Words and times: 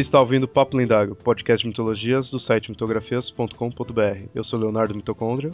Você 0.00 0.06
está 0.06 0.18
ouvindo 0.18 0.48
Papo 0.48 0.78
Lendário, 0.78 1.14
podcast 1.14 1.62
de 1.62 1.68
mitologias 1.68 2.30
do 2.30 2.40
site 2.40 2.70
mitografias.com.br. 2.70 4.28
Eu 4.34 4.42
sou 4.42 4.58
Leonardo 4.58 4.94
Mitocôndria. 4.94 5.50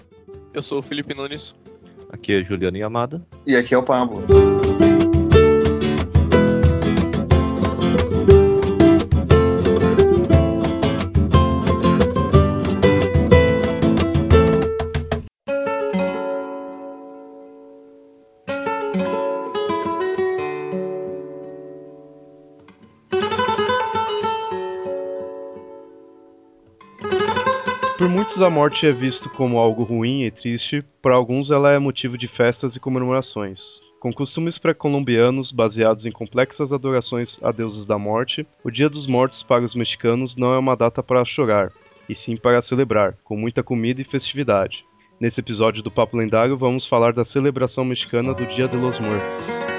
Eu 0.55 0.63
sou 0.63 0.79
o 0.79 0.83
Felipe 0.83 1.13
Nunes. 1.15 1.53
Aqui 2.11 2.33
é 2.33 2.45
Juliana 2.45 2.79
Yamada. 2.79 3.27
E 3.45 3.57
aqui 3.57 3.75
é 3.75 3.79
o 3.79 3.83
Pablo. 3.83 4.23
Muitos, 28.37 28.43
a 28.43 28.51
morte 28.51 28.87
é 28.87 28.93
visto 28.93 29.31
como 29.31 29.59
algo 29.59 29.83
ruim 29.83 30.25
e 30.25 30.31
triste, 30.31 30.85
para 31.01 31.15
alguns, 31.15 31.51
ela 31.51 31.73
é 31.73 31.79
motivo 31.79 32.19
de 32.19 32.29
festas 32.29 32.77
e 32.77 32.81
comemorações. 32.81 33.81
Com 33.99 34.13
costumes 34.13 34.59
pré-colombianos 34.59 35.51
baseados 35.51 36.05
em 36.05 36.13
complexas 36.13 36.73
adorações 36.73 37.39
a 37.43 37.51
deuses 37.51 37.87
da 37.87 37.99
morte, 37.99 38.47
o 38.63 38.71
Dia 38.71 38.89
dos 38.89 39.07
Mortos 39.07 39.43
para 39.43 39.65
os 39.65 39.75
mexicanos 39.75 40.37
não 40.37 40.53
é 40.53 40.59
uma 40.59 40.77
data 40.77 41.03
para 41.03 41.25
chorar, 41.25 41.73
e 42.09 42.15
sim 42.15 42.37
para 42.37 42.61
celebrar, 42.61 43.17
com 43.25 43.37
muita 43.37 43.63
comida 43.63 44.01
e 44.01 44.05
festividade. 44.05 44.85
Nesse 45.19 45.41
episódio 45.41 45.83
do 45.83 45.91
Papo 45.91 46.17
Lendário, 46.17 46.59
vamos 46.59 46.87
falar 46.87 47.13
da 47.13 47.25
celebração 47.25 47.85
mexicana 47.85 48.35
do 48.35 48.45
Dia 48.47 48.69
de 48.69 48.77
los 48.77 48.99
Muertos. 49.01 49.76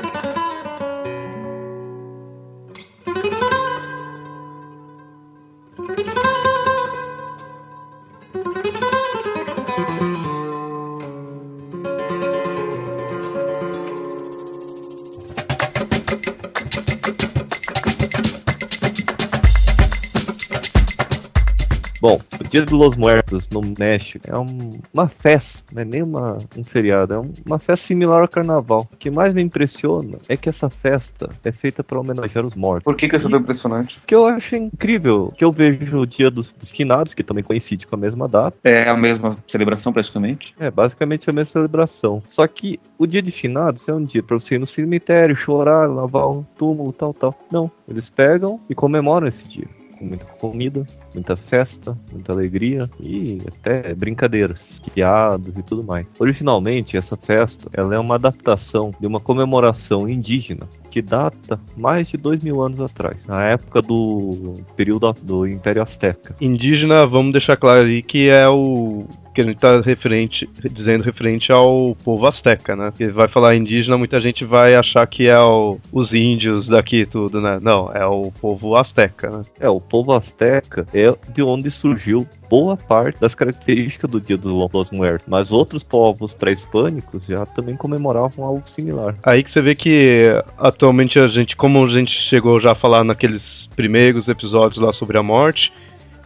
Bom, 22.07 22.21
o 22.39 22.43
Dia 22.47 22.61
de 22.65 22.73
los 22.73 22.95
Muertos 22.95 23.49
no 23.51 23.59
México 23.77 24.23
é 24.29 24.37
um- 24.37 24.79
uma 24.93 25.09
festa, 25.09 25.61
não 25.73 25.81
é 25.81 25.85
nem 25.85 26.01
uma, 26.01 26.37
um 26.57 26.63
feriado, 26.63 27.13
é 27.13 27.19
um- 27.19 27.33
uma 27.45 27.59
festa 27.59 27.85
similar 27.87 28.21
ao 28.21 28.29
carnaval. 28.29 28.87
O 28.93 28.95
que 28.95 29.11
mais 29.11 29.33
me 29.33 29.41
impressiona 29.41 30.17
é 30.29 30.37
que 30.37 30.47
essa 30.47 30.69
festa 30.69 31.29
é 31.43 31.51
feita 31.51 31.83
para 31.83 31.99
homenagear 31.99 32.45
os 32.45 32.55
mortos. 32.55 32.85
Por 32.85 32.95
que, 32.95 33.09
que 33.09 33.15
isso 33.17 33.27
é 33.27 33.31
tão 33.31 33.41
impressionante? 33.41 33.99
Que 34.07 34.15
eu 34.15 34.25
acho 34.25 34.55
incrível, 34.55 35.33
que 35.37 35.43
eu 35.43 35.51
vejo 35.51 35.97
o 35.99 36.05
Dia 36.07 36.31
dos, 36.31 36.53
dos 36.53 36.69
Finados, 36.69 37.13
que 37.13 37.23
também 37.23 37.43
coincide 37.43 37.85
com 37.85 37.95
a 37.95 37.99
mesma 37.99 38.25
data, 38.25 38.55
É 38.63 38.87
a 38.87 38.95
mesma 38.95 39.35
celebração, 39.45 39.91
praticamente. 39.91 40.55
é 40.57 40.71
basicamente 40.71 41.29
a 41.29 41.33
mesma 41.33 41.51
celebração. 41.51 42.23
Só 42.29 42.47
que 42.47 42.79
o 42.97 43.05
Dia 43.05 43.21
de 43.21 43.31
Finados 43.31 43.85
é 43.89 43.93
um 43.93 44.05
dia 44.05 44.23
para 44.23 44.39
você 44.39 44.55
ir 44.55 44.59
no 44.59 44.67
cemitério, 44.67 45.35
chorar, 45.35 45.89
lavar 45.89 46.29
um 46.29 46.41
túmulo, 46.57 46.93
tal, 46.93 47.13
tal. 47.13 47.37
Não, 47.51 47.69
eles 47.85 48.09
pegam 48.09 48.61
e 48.69 48.73
comemoram 48.73 49.27
esse 49.27 49.45
dia. 49.45 49.67
Muita 50.01 50.25
comida, 50.25 50.85
muita 51.13 51.35
festa, 51.35 51.97
muita 52.11 52.31
alegria 52.31 52.89
e 52.99 53.39
até 53.47 53.93
brincadeiras, 53.93 54.81
piadas 54.93 55.57
e 55.57 55.63
tudo 55.63 55.83
mais. 55.83 56.05
Originalmente, 56.19 56.97
essa 56.97 57.17
festa 57.17 57.69
ela 57.73 57.95
é 57.95 57.99
uma 57.99 58.15
adaptação 58.15 58.91
de 58.99 59.07
uma 59.07 59.19
comemoração 59.19 60.09
indígena 60.09 60.67
que 60.89 61.01
data 61.01 61.59
mais 61.75 62.07
de 62.07 62.17
dois 62.17 62.43
mil 62.43 62.61
anos 62.63 62.79
atrás, 62.81 63.25
na 63.27 63.49
época 63.49 63.81
do 63.81 64.55
período 64.75 65.13
do 65.21 65.47
Império 65.47 65.83
Azteca. 65.83 66.35
Indígena, 66.41 67.05
vamos 67.05 67.31
deixar 67.31 67.57
claro 67.57 67.85
aí 67.85 68.01
que 68.01 68.29
é 68.29 68.47
o 68.47 69.05
que 69.37 69.41
a 69.41 69.43
gente 69.43 69.59
tá 69.59 69.79
referente, 69.81 70.49
dizendo 70.71 71.03
referente 71.03 71.51
ao 71.51 71.95
povo 72.03 72.27
azteca, 72.27 72.75
né? 72.75 72.89
Porque 72.89 73.07
vai 73.09 73.27
falar 73.27 73.55
indígena, 73.55 73.95
muita 73.95 74.19
gente 74.19 74.43
vai 74.43 74.73
achar 74.73 75.05
que 75.05 75.27
é 75.27 75.39
o- 75.39 75.77
os 75.93 76.11
índios 76.11 76.67
daqui 76.67 77.05
tudo, 77.05 77.39
né? 77.39 77.59
Não, 77.61 77.91
é 77.93 78.03
o 78.03 78.31
povo 78.41 78.75
azteca, 78.75 79.29
né? 79.29 79.41
É, 79.59 79.69
o 79.69 79.79
povo 79.79 80.11
azteca 80.13 80.87
é 80.91 81.13
de 81.31 81.43
onde 81.43 81.69
surgiu 81.69 82.27
boa 82.49 82.75
parte 82.75 83.19
das 83.21 83.35
características 83.35 84.09
do 84.09 84.19
Dia 84.19 84.37
dos 84.37 84.51
Los 84.51 84.89
Muertos, 84.89 85.27
mas 85.29 85.51
outros 85.51 85.83
povos 85.83 86.33
pré-hispânicos 86.33 87.23
já 87.27 87.45
também 87.45 87.75
comemoravam 87.75 88.43
algo 88.43 88.63
similar. 88.67 89.15
Aí 89.21 89.43
que 89.43 89.51
você 89.51 89.61
vê 89.61 89.75
que 89.75 90.23
atualmente 90.57 91.19
a 91.19 91.27
gente, 91.27 91.55
como 91.55 91.83
a 91.85 91.89
gente 91.89 92.11
chegou 92.11 92.59
já 92.59 92.71
a 92.71 92.75
falar 92.75 93.03
naqueles 93.03 93.67
primeiros 93.75 94.27
episódios 94.29 94.79
lá 94.79 94.91
sobre 94.91 95.19
a 95.19 95.23
morte, 95.23 95.71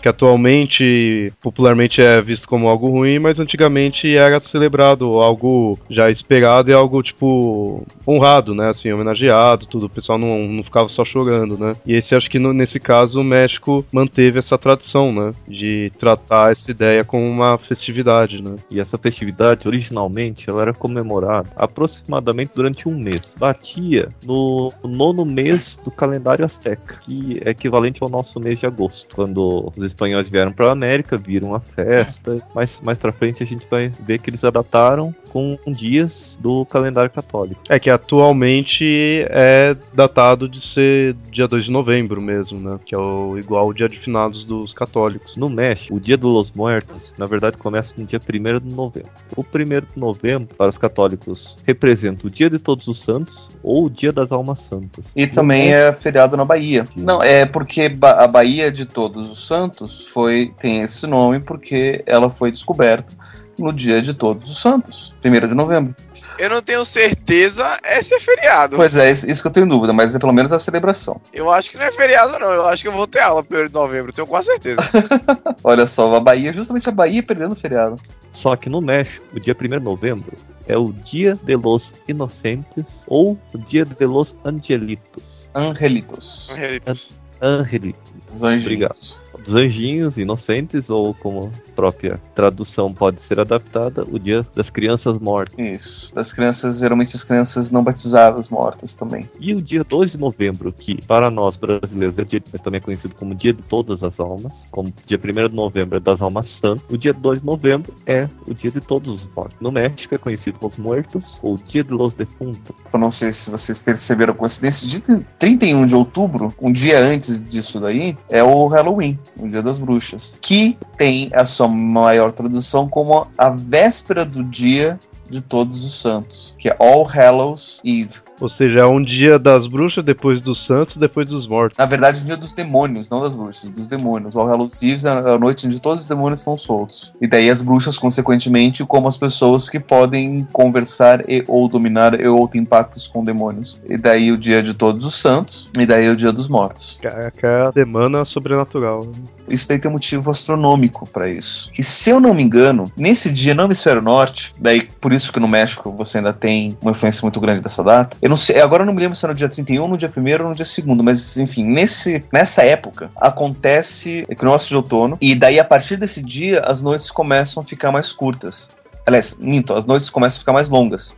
que 0.01 0.09
atualmente 0.09 1.31
popularmente 1.41 2.01
é 2.01 2.19
visto 2.21 2.47
como 2.47 2.67
algo 2.67 2.89
ruim, 2.89 3.19
mas 3.19 3.39
antigamente 3.39 4.15
era 4.15 4.39
celebrado 4.39 5.21
algo 5.21 5.77
já 5.89 6.09
esperado 6.09 6.69
e 6.69 6.73
algo 6.73 7.01
tipo 7.03 7.85
honrado, 8.07 8.53
né? 8.55 8.69
Assim, 8.69 8.91
homenageado, 8.91 9.65
tudo. 9.65 9.85
O 9.85 9.89
pessoal 9.89 10.17
não, 10.17 10.47
não 10.47 10.63
ficava 10.63 10.89
só 10.89 11.03
chorando, 11.05 11.57
né? 11.57 11.73
E 11.85 11.93
esse 11.93 12.15
acho 12.15 12.29
que 12.29 12.39
no- 12.39 12.53
nesse 12.53 12.79
caso 12.79 13.19
o 13.19 13.23
México 13.23 13.85
manteve 13.91 14.39
essa 14.39 14.57
tradição, 14.57 15.11
né? 15.11 15.31
De 15.47 15.91
tratar 15.99 16.51
essa 16.51 16.71
ideia 16.71 17.03
como 17.03 17.25
uma 17.27 17.57
festividade, 17.57 18.41
né? 18.41 18.55
E 18.69 18.79
essa 18.79 18.97
festividade, 18.97 19.67
originalmente, 19.67 20.49
ela 20.49 20.61
era 20.61 20.73
comemorada 20.73 21.49
aproximadamente 21.55 22.51
durante 22.55 22.87
um 22.87 22.97
mês. 22.97 23.35
Batia 23.37 24.09
no 24.25 24.71
nono 24.83 25.25
mês 25.25 25.77
do 25.83 25.91
calendário 25.91 26.45
azteca, 26.45 26.95
que 27.05 27.39
é 27.43 27.51
equivalente 27.51 27.99
ao 28.01 28.09
nosso 28.09 28.39
mês 28.39 28.57
de 28.59 28.65
agosto, 28.65 29.15
quando 29.15 29.71
os 29.75 29.83
espanhóis 29.91 30.27
vieram 30.29 30.51
para 30.51 30.67
a 30.67 30.71
América, 30.71 31.17
viram 31.17 31.53
a 31.55 31.59
festa, 31.59 32.35
mas 32.53 32.79
mais 32.83 32.97
para 32.97 33.11
frente 33.11 33.43
a 33.43 33.45
gente 33.45 33.65
vai 33.69 33.91
ver 34.03 34.19
que 34.19 34.29
eles 34.29 34.43
adaptaram 34.43 35.13
com 35.29 35.57
dias 35.67 36.37
do 36.41 36.65
calendário 36.65 37.09
católico. 37.09 37.61
É 37.69 37.79
que 37.79 37.89
atualmente 37.89 39.25
é 39.29 39.75
datado 39.93 40.47
de 40.47 40.61
ser 40.61 41.13
dia 41.31 41.47
2 41.47 41.65
de 41.65 41.71
novembro 41.71 42.21
mesmo, 42.21 42.59
né? 42.59 42.77
Que 42.85 42.93
é 42.95 42.97
o, 42.97 43.37
igual 43.37 43.67
o 43.67 43.73
dia 43.73 43.87
de 43.87 43.97
finados 43.99 44.43
dos 44.43 44.73
católicos. 44.73 45.37
No 45.37 45.49
México, 45.49 45.95
o 45.95 45.99
Dia 45.99 46.17
dos 46.17 46.31
Los 46.33 46.51
Muertos, 46.51 47.13
na 47.17 47.25
verdade, 47.25 47.57
começa 47.57 47.93
no 47.97 48.05
dia 48.05 48.19
1 48.19 48.67
de 48.67 48.75
novembro. 48.75 49.09
O 49.35 49.41
1 49.41 49.63
de 49.93 49.99
novembro, 49.99 50.53
para 50.57 50.69
os 50.69 50.77
católicos, 50.77 51.55
representa 51.65 52.27
o 52.27 52.29
Dia 52.29 52.49
de 52.49 52.59
Todos 52.59 52.87
os 52.87 53.01
Santos 53.01 53.49
ou 53.63 53.85
o 53.85 53.89
Dia 53.89 54.11
das 54.11 54.31
Almas 54.31 54.61
Santas. 54.63 55.05
E 55.15 55.27
também 55.27 55.73
é 55.73 55.91
feriado 55.93 56.35
na 56.35 56.45
Bahia. 56.45 56.85
Não, 56.95 57.21
é 57.23 57.45
porque 57.45 57.89
Ba- 57.89 58.23
a 58.23 58.27
Bahia 58.27 58.71
de 58.71 58.85
Todos 58.85 59.31
os 59.31 59.47
Santos 59.47 59.80
foi 59.87 60.53
tem 60.59 60.81
esse 60.81 61.05
nome 61.07 61.39
porque 61.39 62.03
ela 62.05 62.29
foi 62.29 62.51
descoberta 62.51 63.11
no 63.57 63.71
dia 63.71 64.01
de 64.01 64.13
Todos 64.13 64.49
os 64.49 64.61
Santos, 64.61 65.13
1 65.23 65.47
de 65.47 65.53
novembro. 65.53 65.95
Eu 66.37 66.49
não 66.49 66.61
tenho 66.61 66.83
certeza, 66.83 67.79
esse 67.83 68.15
é 68.15 68.19
feriado. 68.19 68.75
Pois 68.75 68.95
é, 68.95 69.11
isso 69.11 69.29
isso 69.29 69.41
que 69.41 69.47
eu 69.47 69.51
tenho 69.51 69.67
dúvida, 69.67 69.93
mas 69.93 70.15
é 70.15 70.19
pelo 70.19 70.33
menos 70.33 70.51
a 70.51 70.57
celebração. 70.57 71.21
Eu 71.31 71.51
acho 71.51 71.69
que 71.69 71.77
não 71.77 71.85
é 71.85 71.91
feriado, 71.91 72.39
não. 72.39 72.51
Eu 72.51 72.65
acho 72.65 72.81
que 72.81 72.87
eu 72.87 72.93
vou 72.93 73.05
ter 73.05 73.19
aula 73.19 73.45
1 73.47 73.67
de 73.67 73.73
novembro, 73.73 74.11
tenho 74.11 74.25
quase 74.25 74.47
certeza. 74.47 74.81
Olha 75.63 75.85
só, 75.85 76.13
a 76.15 76.19
Bahia, 76.19 76.51
justamente 76.51 76.89
a 76.89 76.91
Bahia 76.91 77.21
perdendo 77.21 77.51
o 77.51 77.55
feriado. 77.55 77.95
Só 78.33 78.55
que 78.55 78.69
no 78.69 78.81
México, 78.81 79.23
o 79.35 79.39
dia 79.39 79.55
1 79.59 79.67
de 79.67 79.79
novembro 79.79 80.35
é 80.67 80.77
o 80.77 80.91
Dia 80.91 81.37
de 81.43 81.55
los 81.55 81.93
Inocentes 82.07 82.85
ou 83.05 83.37
o 83.53 83.57
Dia 83.57 83.85
de 83.85 84.05
los 84.05 84.35
Angelitos. 84.43 85.49
Angelitos. 85.53 86.49
Angelitos. 86.49 87.13
Angelitos. 87.41 88.11
Os 88.33 88.43
anjinhos. 88.43 88.65
Obrigado. 88.65 88.97
Dos 89.43 89.55
anjinhos 89.55 90.17
inocentes, 90.17 90.89
ou 90.89 91.13
como 91.13 91.51
própria 91.81 92.21
tradução 92.35 92.93
pode 92.93 93.23
ser 93.23 93.39
adaptada, 93.39 94.03
o 94.07 94.19
Dia 94.19 94.45
das 94.55 94.69
Crianças 94.69 95.17
Mortas. 95.17 95.57
Isso. 95.57 96.13
Das 96.13 96.31
crianças, 96.31 96.77
geralmente 96.77 97.15
as 97.15 97.23
crianças 97.23 97.71
não 97.71 97.83
batizadas 97.83 98.49
mortas 98.49 98.93
também. 98.93 99.27
E 99.39 99.51
o 99.51 99.59
dia 99.59 99.83
2 99.83 100.11
de 100.11 100.17
novembro, 100.19 100.71
que 100.71 101.03
para 101.07 101.31
nós 101.31 101.57
brasileiros 101.57 102.15
é 102.19 102.23
dia, 102.23 102.39
mas 102.53 102.61
também 102.61 102.77
é 102.77 102.81
conhecido 102.81 103.15
como 103.15 103.33
Dia 103.33 103.51
de 103.51 103.63
Todas 103.63 104.03
as 104.03 104.19
Almas, 104.19 104.67
como 104.69 104.93
dia 105.07 105.17
1 105.17 105.49
de 105.49 105.55
novembro 105.55 105.97
é 105.97 105.99
das 105.99 106.21
Almas 106.21 106.49
Santas, 106.49 106.83
o 106.87 106.95
dia 106.95 107.13
2 107.13 107.39
de 107.39 107.45
novembro 107.47 107.91
é 108.05 108.29
o 108.47 108.53
Dia 108.53 108.69
de 108.69 108.79
Todos 108.79 109.23
os 109.23 109.29
Mortos. 109.35 109.57
No 109.59 109.71
México 109.71 110.13
é 110.13 110.19
conhecido 110.19 110.59
como 110.59 110.71
os 110.71 110.77
Muertos, 110.77 111.39
ou 111.41 111.57
Dia 111.67 111.83
de 111.83 111.91
los 111.91 112.13
Defuntos. 112.13 112.75
Eu 112.93 112.99
não 112.99 113.09
sei 113.09 113.33
se 113.33 113.49
vocês 113.49 113.79
perceberam 113.79 114.33
a 114.33 114.37
coincidência. 114.37 114.87
Dia 114.87 115.01
31 115.39 115.87
de 115.87 115.95
outubro, 115.95 116.53
um 116.61 116.71
dia 116.71 116.99
antes 116.99 117.43
disso 117.49 117.79
daí, 117.79 118.15
é 118.29 118.43
o 118.43 118.67
Halloween, 118.67 119.17
o 119.35 119.47
Dia 119.47 119.63
das 119.63 119.79
Bruxas. 119.79 120.37
Que 120.39 120.77
tem 120.95 121.31
a 121.33 121.43
sua 121.43 121.70
maior 121.71 122.31
tradução 122.31 122.87
como 122.87 123.27
a 123.37 123.49
véspera 123.49 124.25
do 124.25 124.43
dia 124.43 124.99
de 125.29 125.41
Todos 125.41 125.83
os 125.83 125.99
Santos, 125.99 126.53
que 126.59 126.69
é 126.69 126.75
All 126.77 127.03
Hallows 127.03 127.81
Eve. 127.85 128.19
Ou 128.41 128.49
seja, 128.49 128.79
é 128.79 128.85
um 128.85 129.01
dia 129.01 129.37
das 129.37 129.67
bruxas, 129.67 130.03
depois 130.03 130.41
dos 130.41 130.65
santos, 130.65 130.97
depois 130.97 131.29
dos 131.29 131.47
mortos. 131.47 131.77
Na 131.77 131.85
verdade, 131.85 132.19
é 132.19 132.21
o 132.23 132.25
dia 132.25 132.35
dos 132.35 132.51
demônios, 132.51 133.07
não 133.07 133.21
das 133.21 133.35
bruxas, 133.35 133.69
dos 133.69 133.85
demônios. 133.85 134.35
All 134.35 134.47
Hallows 134.47 134.81
Eve 134.81 135.07
é 135.07 135.11
a 135.11 135.37
noite 135.37 135.67
onde 135.67 135.79
todos 135.79 136.01
os 136.01 136.07
demônios 136.07 136.39
estão 136.39 136.57
soltos. 136.57 137.13
E 137.21 137.27
daí 137.27 137.51
as 137.51 137.61
bruxas, 137.61 137.99
consequentemente, 137.99 138.83
como 138.83 139.07
as 139.07 139.15
pessoas 139.15 139.69
que 139.69 139.79
podem 139.79 140.47
conversar 140.51 141.29
e 141.29 141.43
ou 141.47 141.67
dominar 141.67 142.19
e 142.19 142.27
ou 142.27 142.47
ter 142.47 142.57
impactos 142.57 143.07
com 143.07 143.23
demônios. 143.23 143.79
E 143.87 143.95
daí 143.95 144.31
o 144.31 144.37
dia 144.37 144.63
de 144.63 144.73
todos 144.73 145.05
os 145.05 145.21
santos, 145.21 145.69
e 145.77 145.85
daí 145.85 146.09
o 146.09 146.15
dia 146.15 146.31
dos 146.31 146.47
mortos. 146.47 146.99
É 147.03 147.29
que 147.29 147.45
é 147.45 147.67
a 147.67 147.71
semana 147.71 148.25
sobrenatural. 148.25 149.01
Isso 149.49 149.67
daí 149.67 149.79
tem 149.79 149.89
um 149.89 149.93
motivo 149.93 150.29
astronômico 150.31 151.07
para 151.07 151.29
isso. 151.29 151.69
Que 151.71 151.83
se 151.83 152.09
eu 152.09 152.19
não 152.19 152.33
me 152.33 152.41
engano, 152.41 152.91
nesse 152.95 153.29
dia 153.29 153.53
no 153.53 153.63
hemisfério 153.63 154.01
norte, 154.01 154.53
daí 154.59 154.81
por 154.81 155.11
isso 155.11 155.31
que 155.31 155.39
no 155.39 155.47
México 155.47 155.91
você 155.91 156.17
ainda 156.17 156.33
tem 156.33 156.77
uma 156.81 156.91
influência 156.91 157.21
muito 157.23 157.39
grande 157.39 157.61
dessa 157.61 157.83
data. 157.83 158.17
Eu 158.21 158.29
não 158.29 158.37
sei, 158.37 158.61
agora 158.61 158.83
eu 158.83 158.85
não 158.85 158.93
me 158.93 159.01
lembro 159.01 159.15
se 159.15 159.25
é 159.25 159.27
no 159.27 159.35
dia 159.35 159.49
31, 159.49 159.87
no 159.87 159.97
dia 159.97 160.11
1 160.15 160.43
ou 160.43 160.49
no 160.49 160.55
dia 160.55 160.65
2, 160.65 160.97
mas 161.03 161.37
enfim, 161.37 161.63
nesse, 161.63 162.23
nessa 162.31 162.63
época 162.63 163.09
acontece 163.15 164.25
equinócio 164.29 164.69
de 164.69 164.75
outono 164.75 165.17
e 165.19 165.35
daí 165.35 165.59
a 165.59 165.65
partir 165.65 165.97
desse 165.97 166.21
dia 166.21 166.61
as 166.61 166.81
noites 166.81 167.11
começam 167.11 167.61
a 167.63 167.65
ficar 167.65 167.91
mais 167.91 168.13
curtas. 168.13 168.69
Aliás, 169.05 169.37
minto, 169.39 169.73
as 169.73 169.85
noites 169.85 170.09
começam 170.09 170.37
a 170.37 170.39
ficar 170.39 170.53
mais 170.53 170.69
longas. 170.69 171.15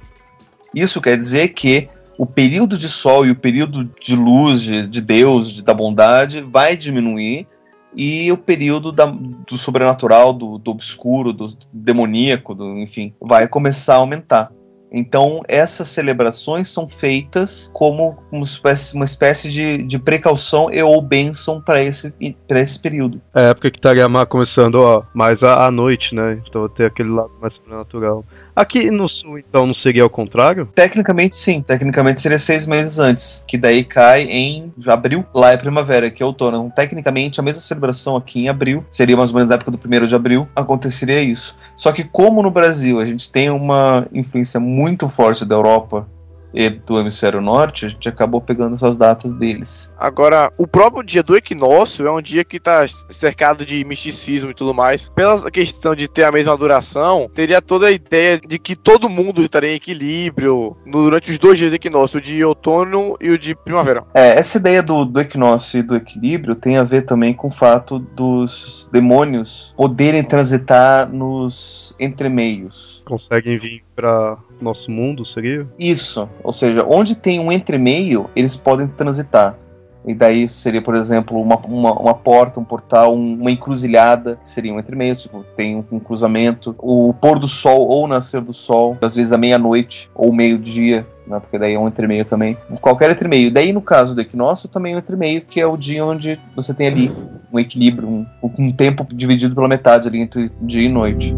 Isso 0.73 1.01
quer 1.01 1.17
dizer 1.17 1.49
que 1.49 1.89
o 2.17 2.25
período 2.25 2.77
de 2.77 2.87
sol 2.87 3.25
e 3.25 3.31
o 3.31 3.35
período 3.35 3.89
de 3.99 4.15
luz 4.15 4.61
de, 4.61 4.87
de 4.87 5.01
Deus, 5.01 5.51
de, 5.51 5.61
da 5.61 5.73
bondade, 5.73 6.41
vai 6.41 6.77
diminuir 6.77 7.47
e 7.95 8.31
o 8.31 8.37
período 8.37 8.91
da- 8.91 9.05
do 9.47 9.57
sobrenatural, 9.57 10.33
do, 10.33 10.57
do 10.57 10.71
obscuro, 10.71 11.33
do 11.33 11.55
demoníaco, 11.71 12.53
do, 12.55 12.77
enfim, 12.79 13.13
vai 13.21 13.47
começar 13.47 13.95
a 13.95 13.97
aumentar. 13.97 14.51
Então, 14.95 15.41
essas 15.47 15.87
celebrações 15.87 16.67
são 16.67 16.87
feitas 16.87 17.71
como 17.73 18.15
uma 18.31 18.43
espécie, 18.43 18.95
uma 18.95 19.05
espécie 19.05 19.49
de, 19.49 19.79
de 19.79 19.97
precaução 19.97 20.71
e 20.71 20.83
ou 20.83 21.01
bênção 21.01 21.59
para 21.59 21.83
esse, 21.83 22.13
esse 22.47 22.79
período. 22.79 23.19
É 23.33 23.47
a 23.47 23.49
época 23.49 23.71
que 23.71 23.81
Tagama 23.81 24.23
começando 24.23 24.75
ó, 24.75 25.01
mais 25.11 25.41
à, 25.41 25.65
à 25.65 25.71
noite, 25.71 26.13
né? 26.13 26.39
Então 26.47 26.69
tem 26.69 26.85
aquele 26.85 27.09
lado 27.09 27.31
mais 27.41 27.55
sobrenatural. 27.55 28.23
Aqui 28.55 28.91
no 28.91 29.07
sul, 29.09 29.39
então, 29.39 29.65
não 29.65 29.73
seria 29.73 30.03
ao 30.03 30.09
contrário? 30.09 30.67
Tecnicamente, 30.75 31.35
sim. 31.35 31.61
Tecnicamente 31.61 32.21
seria 32.21 32.37
seis 32.37 32.67
meses 32.67 32.99
antes, 32.99 33.43
que 33.47 33.57
daí 33.57 33.83
cai 33.83 34.23
em 34.23 34.71
abril. 34.87 35.25
Lá 35.33 35.51
é 35.51 35.57
primavera, 35.57 36.11
que 36.11 36.21
é 36.21 36.25
outono. 36.25 36.57
Então, 36.57 36.69
tecnicamente, 36.69 37.39
a 37.39 37.43
mesma 37.43 37.61
celebração 37.61 38.15
aqui 38.15 38.39
em 38.39 38.49
abril, 38.49 38.85
seria 38.89 39.17
mais 39.17 39.31
ou 39.31 39.35
menos 39.35 39.49
na 39.49 39.55
época 39.55 39.71
do 39.71 39.77
primeiro 39.77 40.07
de 40.07 40.15
abril, 40.15 40.47
aconteceria 40.55 41.21
isso. 41.21 41.57
Só 41.75 41.91
que 41.91 42.03
como 42.03 42.43
no 42.43 42.51
Brasil 42.51 42.99
a 42.99 43.05
gente 43.05 43.31
tem 43.31 43.49
uma 43.49 44.05
influência 44.13 44.59
muito 44.59 45.09
forte 45.09 45.45
da 45.45 45.55
Europa 45.55 46.07
e 46.53 46.69
do 46.69 46.99
hemisfério 46.99 47.41
norte, 47.41 47.85
a 47.85 47.89
gente 47.89 48.07
acabou 48.07 48.41
pegando 48.41 48.75
essas 48.75 48.97
datas 48.97 49.33
deles. 49.33 49.93
Agora, 49.97 50.51
o 50.57 50.67
próprio 50.67 51.03
dia 51.03 51.23
do 51.23 51.35
equinócio 51.35 52.05
é 52.05 52.11
um 52.11 52.21
dia 52.21 52.43
que 52.43 52.59
tá 52.59 52.85
cercado 53.09 53.65
de 53.65 53.83
misticismo 53.83 54.51
e 54.51 54.53
tudo 54.53 54.73
mais. 54.73 55.09
Pela 55.09 55.49
questão 55.49 55.95
de 55.95 56.07
ter 56.07 56.25
a 56.25 56.31
mesma 56.31 56.55
duração, 56.55 57.29
teria 57.33 57.61
toda 57.61 57.87
a 57.87 57.91
ideia 57.91 58.39
de 58.39 58.59
que 58.59 58.75
todo 58.75 59.09
mundo 59.09 59.41
estaria 59.41 59.71
em 59.71 59.75
equilíbrio 59.75 60.77
durante 60.85 61.31
os 61.31 61.39
dois 61.39 61.57
dias 61.57 61.71
do 61.71 61.75
equinócio, 61.75 62.19
o 62.19 62.21
de 62.21 62.43
outono 62.43 63.17
e 63.19 63.29
o 63.29 63.37
de 63.37 63.55
primavera. 63.55 64.03
É, 64.13 64.37
essa 64.37 64.57
ideia 64.57 64.83
do, 64.83 65.05
do 65.05 65.19
equinócio 65.19 65.79
e 65.79 65.83
do 65.83 65.95
equilíbrio 65.95 66.55
tem 66.55 66.77
a 66.77 66.83
ver 66.83 67.03
também 67.03 67.33
com 67.33 67.47
o 67.47 67.51
fato 67.51 67.99
dos 67.99 68.89
demônios 68.91 69.73
poderem 69.75 70.23
transitar 70.23 71.09
nos 71.09 71.95
entremeios. 71.99 73.01
Conseguem 73.05 73.57
vir 73.57 73.83
para 73.95 74.37
nosso 74.63 74.89
mundo, 74.89 75.25
seria? 75.25 75.67
Isso, 75.77 76.27
ou 76.43 76.51
seja, 76.51 76.85
onde 76.89 77.15
tem 77.15 77.39
um 77.39 77.51
entremeio, 77.51 78.29
eles 78.35 78.55
podem 78.55 78.87
transitar. 78.87 79.57
E 80.05 80.13
daí 80.13 80.49
seria, 80.49 80.81
por 80.81 80.95
exemplo, 80.95 81.41
uma, 81.41 81.55
uma, 81.65 81.93
uma 81.93 82.13
porta, 82.13 82.59
um 82.59 82.63
portal, 82.65 83.15
um- 83.15 83.35
uma 83.39 83.49
encruzilhada, 83.49 84.35
que 84.35 84.45
seria 84.45 84.73
um 84.73 84.77
entremeio, 84.79 85.15
tipo, 85.15 85.45
tem 85.55 85.77
um, 85.77 85.83
um 85.93 85.99
cruzamento. 85.99 86.75
O 86.79 87.13
pôr 87.13 87.39
do 87.39 87.47
sol 87.47 87.87
ou 87.87 88.03
o 88.03 88.07
nascer 88.07 88.41
do 88.41 88.51
sol, 88.51 88.97
às 89.01 89.15
vezes 89.15 89.31
à 89.31 89.37
meia-noite 89.37 90.09
ou 90.13 90.33
meio-dia, 90.33 91.07
né, 91.25 91.39
porque 91.39 91.57
daí 91.57 91.75
é 91.75 91.79
um 91.79 91.87
entremeio 91.87 92.25
também. 92.25 92.57
Qualquer 92.81 93.11
entremeio. 93.11 93.49
Daí, 93.49 93.71
no 93.71 93.81
caso 93.81 94.13
do 94.13 94.19
equinócio, 94.19 94.67
também 94.67 94.91
é 94.91 94.95
um 94.97 94.99
entremeio, 94.99 95.39
que 95.41 95.61
é 95.61 95.65
o 95.65 95.77
dia 95.77 96.05
onde 96.05 96.37
você 96.53 96.73
tem 96.73 96.87
ali 96.87 97.09
um 97.53 97.57
equilíbrio, 97.57 98.09
um, 98.09 98.25
um 98.59 98.71
tempo 98.73 99.07
dividido 99.09 99.55
pela 99.55 99.69
metade 99.69 100.09
ali 100.09 100.19
entre 100.19 100.49
dia 100.63 100.83
e 100.83 100.89
noite. 100.89 101.33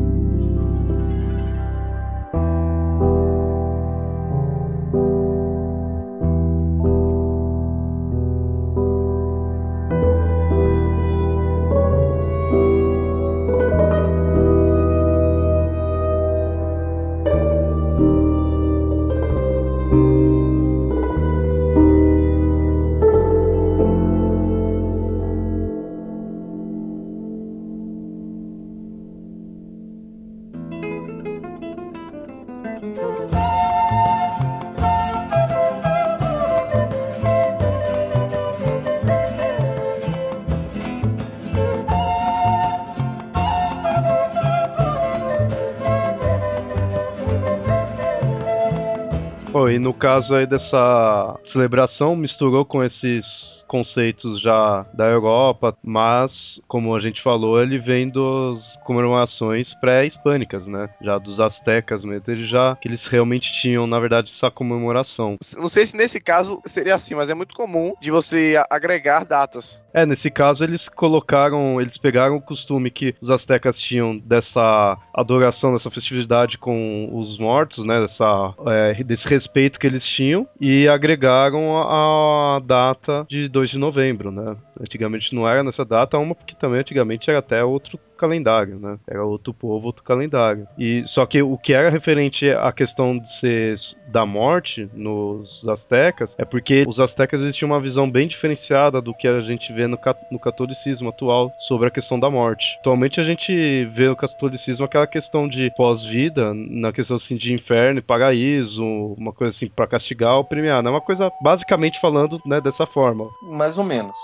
E 49.76 49.80
no 49.80 49.94
caso 49.94 50.34
aí 50.34 50.48
dessa 50.48 51.38
celebração, 51.44 52.16
misturou 52.16 52.64
com 52.64 52.82
esses 52.82 53.55
conceitos 53.68 54.42
já 54.42 54.86
da 54.94 55.06
Europa, 55.06 55.76
mas, 55.84 56.62
como 56.68 56.96
a 56.96 57.00
gente 57.00 57.22
falou, 57.22 57.62
ele 57.62 57.78
vem 57.78 58.10
das 58.10 58.78
comemorações 58.84 59.74
pré-hispânicas, 59.74 60.68
né? 60.68 60.90
Já 61.02 61.18
dos 61.18 61.40
astecas 61.40 62.04
mesmo, 62.04 62.24
eles 62.28 62.50
já, 62.50 62.76
que 62.76 62.88
eles 62.88 63.06
realmente 63.06 63.52
tinham, 63.62 63.88
na 63.88 64.00
verdade, 64.00 64.32
essa 64.32 64.50
comemoração. 64.50 65.38
Não 65.58 65.70
sei 65.70 65.86
se 65.86 65.96
nesse 65.96 66.20
caso 66.20 66.62
seria 66.66 66.96
assim, 66.96 67.16
mas 67.16 67.30
é 67.30 67.34
muito 67.34 67.56
comum 67.56 67.94
de 68.02 68.12
você 68.12 68.56
agregar 68.70 69.26
datas. 69.26 69.84
É, 69.94 70.06
nesse 70.06 70.30
caso 70.30 70.64
eles 70.64 70.90
colocaram, 70.90 71.80
eles 71.80 71.98
pegaram 71.98 72.36
o 72.36 72.42
costume 72.42 72.92
que 72.92 73.16
os 73.22 73.30
astecas 73.30 73.80
tinham 73.80 74.18
dessa 74.18 74.98
adoração, 75.14 75.74
dessa 75.74 75.90
festividade 75.90 76.58
com 76.58 77.10
os 77.14 77.38
mortos, 77.38 77.86
né, 77.86 78.02
dessa, 78.02 78.54
é, 78.68 79.04
desse 79.04 79.28
respeito 79.28 79.80
que 79.80 79.88
eles 79.88 80.06
tinham, 80.06 80.48
e 80.60 80.88
agregaram 80.88 81.78
a, 81.78 82.58
a 82.58 82.60
data 82.60 83.26
de 83.30 83.48
2 83.56 83.70
de 83.70 83.78
novembro, 83.78 84.32
né. 84.32 84.58
Antigamente 84.80 85.34
não 85.34 85.48
era 85.48 85.64
nessa 85.64 85.86
data, 85.86 86.18
uma 86.18 86.36
porque 86.36 86.56
também 86.56 86.80
antigamente 86.80 87.30
era 87.30 87.40
até 87.40 87.64
outro 87.64 88.00
calendário, 88.16 88.80
né? 88.80 88.98
Era 89.08 89.24
outro 89.26 89.54
povo, 89.54 89.88
outro 89.88 90.04
calendário. 90.04 90.68
E 90.78 91.04
só 91.06 91.26
que 91.26 91.42
o 91.42 91.58
que 91.58 91.74
era 91.74 91.90
referente 91.90 92.50
à 92.50 92.72
questão 92.72 93.18
de 93.18 93.32
ser 93.40 93.76
da 94.08 94.26
morte 94.26 94.90
nos 94.94 95.68
astecas 95.68 96.34
é 96.38 96.46
porque 96.46 96.86
os 96.88 97.00
astecas 97.00 97.42
eles 97.42 97.56
tinham 97.56 97.72
uma 97.72 97.80
visão 97.80 98.10
bem 98.10 98.28
diferenciada 98.28 99.02
do 99.02 99.14
que 99.14 99.28
a 99.28 99.42
gente 99.42 99.72
vê 99.74 99.88
no, 99.88 100.00
no 100.32 100.40
catolicismo 100.40 101.10
atual 101.10 101.52
sobre 101.60 101.88
a 101.88 101.92
questão 101.92 102.20
da 102.20 102.30
morte. 102.30 102.78
Atualmente 102.80 103.20
a 103.20 103.24
gente 103.24 103.86
vê 103.94 104.08
no 104.08 104.16
catolicismo 104.16 104.86
aquela 104.86 105.08
questão 105.08 105.48
de 105.48 105.72
pós-vida, 105.76 106.54
na 106.54 106.92
questão 106.92 107.18
assim 107.18 107.36
de 107.36 107.54
inferno 107.54 108.00
e 108.00 108.02
paraíso, 108.02 108.84
uma 109.18 109.34
coisa 109.34 109.56
assim 109.56 109.68
para 109.68 109.88
castigar 109.88 110.36
ou 110.38 110.44
premiar, 110.44 110.82
não 110.82 110.92
é 110.92 110.94
uma 110.96 111.02
coisa 111.02 111.32
basicamente 111.42 112.00
falando, 112.00 112.40
né, 112.46 112.62
dessa 112.62 112.86
forma. 112.86 113.30
Mais 113.44 113.78
ou 113.78 113.84
menos, 113.84 114.16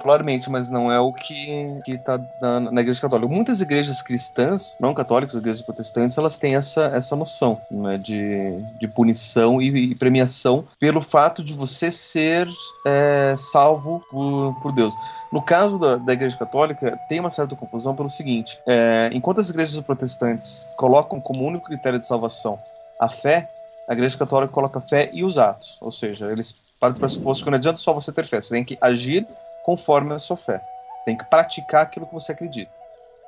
popularmente, 0.00 0.50
mas 0.50 0.70
não 0.70 0.90
é 0.90 0.98
o 0.98 1.12
que, 1.12 1.80
que 1.84 1.98
tá 1.98 2.18
na, 2.40 2.60
na 2.60 2.80
igreja 2.80 3.00
católica. 3.00 3.32
Muitas 3.32 3.60
igrejas 3.60 4.00
cristãs, 4.02 4.76
não 4.80 4.94
católicas, 4.94 5.36
igrejas 5.36 5.60
protestantes, 5.60 6.16
elas 6.16 6.38
têm 6.38 6.56
essa, 6.56 6.84
essa 6.86 7.14
noção 7.14 7.60
né, 7.70 7.98
de, 7.98 8.56
de 8.80 8.88
punição 8.88 9.60
e, 9.60 9.92
e 9.92 9.94
premiação 9.94 10.64
pelo 10.78 11.02
fato 11.02 11.44
de 11.44 11.52
você 11.52 11.90
ser 11.90 12.48
é, 12.86 13.34
salvo 13.36 14.02
por, 14.10 14.58
por 14.62 14.72
Deus. 14.72 14.94
No 15.30 15.42
caso 15.42 15.78
da, 15.78 15.96
da 15.96 16.12
Igreja 16.14 16.36
Católica, 16.36 16.98
tem 17.08 17.20
uma 17.20 17.30
certa 17.30 17.54
confusão 17.54 17.94
pelo 17.94 18.08
seguinte: 18.08 18.58
é, 18.66 19.10
enquanto 19.12 19.40
as 19.40 19.50
igrejas 19.50 19.78
protestantes 19.80 20.74
colocam 20.76 21.20
como 21.20 21.44
único 21.44 21.66
critério 21.66 22.00
de 22.00 22.06
salvação 22.06 22.58
a 22.98 23.08
fé, 23.08 23.48
a 23.88 23.92
Igreja 23.92 24.16
Católica 24.16 24.52
coloca 24.52 24.78
a 24.78 24.82
fé 24.82 25.10
e 25.12 25.22
os 25.22 25.36
atos. 25.36 25.76
Ou 25.80 25.92
seja, 25.92 26.32
eles 26.32 26.54
partem 26.80 26.94
do 26.94 27.00
pressuposto 27.00 27.44
que 27.44 27.50
não 27.50 27.58
adianta 27.58 27.78
só 27.78 27.92
você 27.92 28.10
ter 28.10 28.26
fé, 28.26 28.40
você 28.40 28.54
tem 28.54 28.64
que 28.64 28.78
agir 28.80 29.26
conforme 29.64 30.14
a 30.14 30.18
sua 30.18 30.36
fé. 30.36 30.60
Você 30.98 31.04
tem 31.04 31.16
que 31.16 31.24
praticar 31.24 31.82
aquilo 31.82 32.06
que 32.06 32.14
você 32.14 32.32
acredita. 32.32 32.72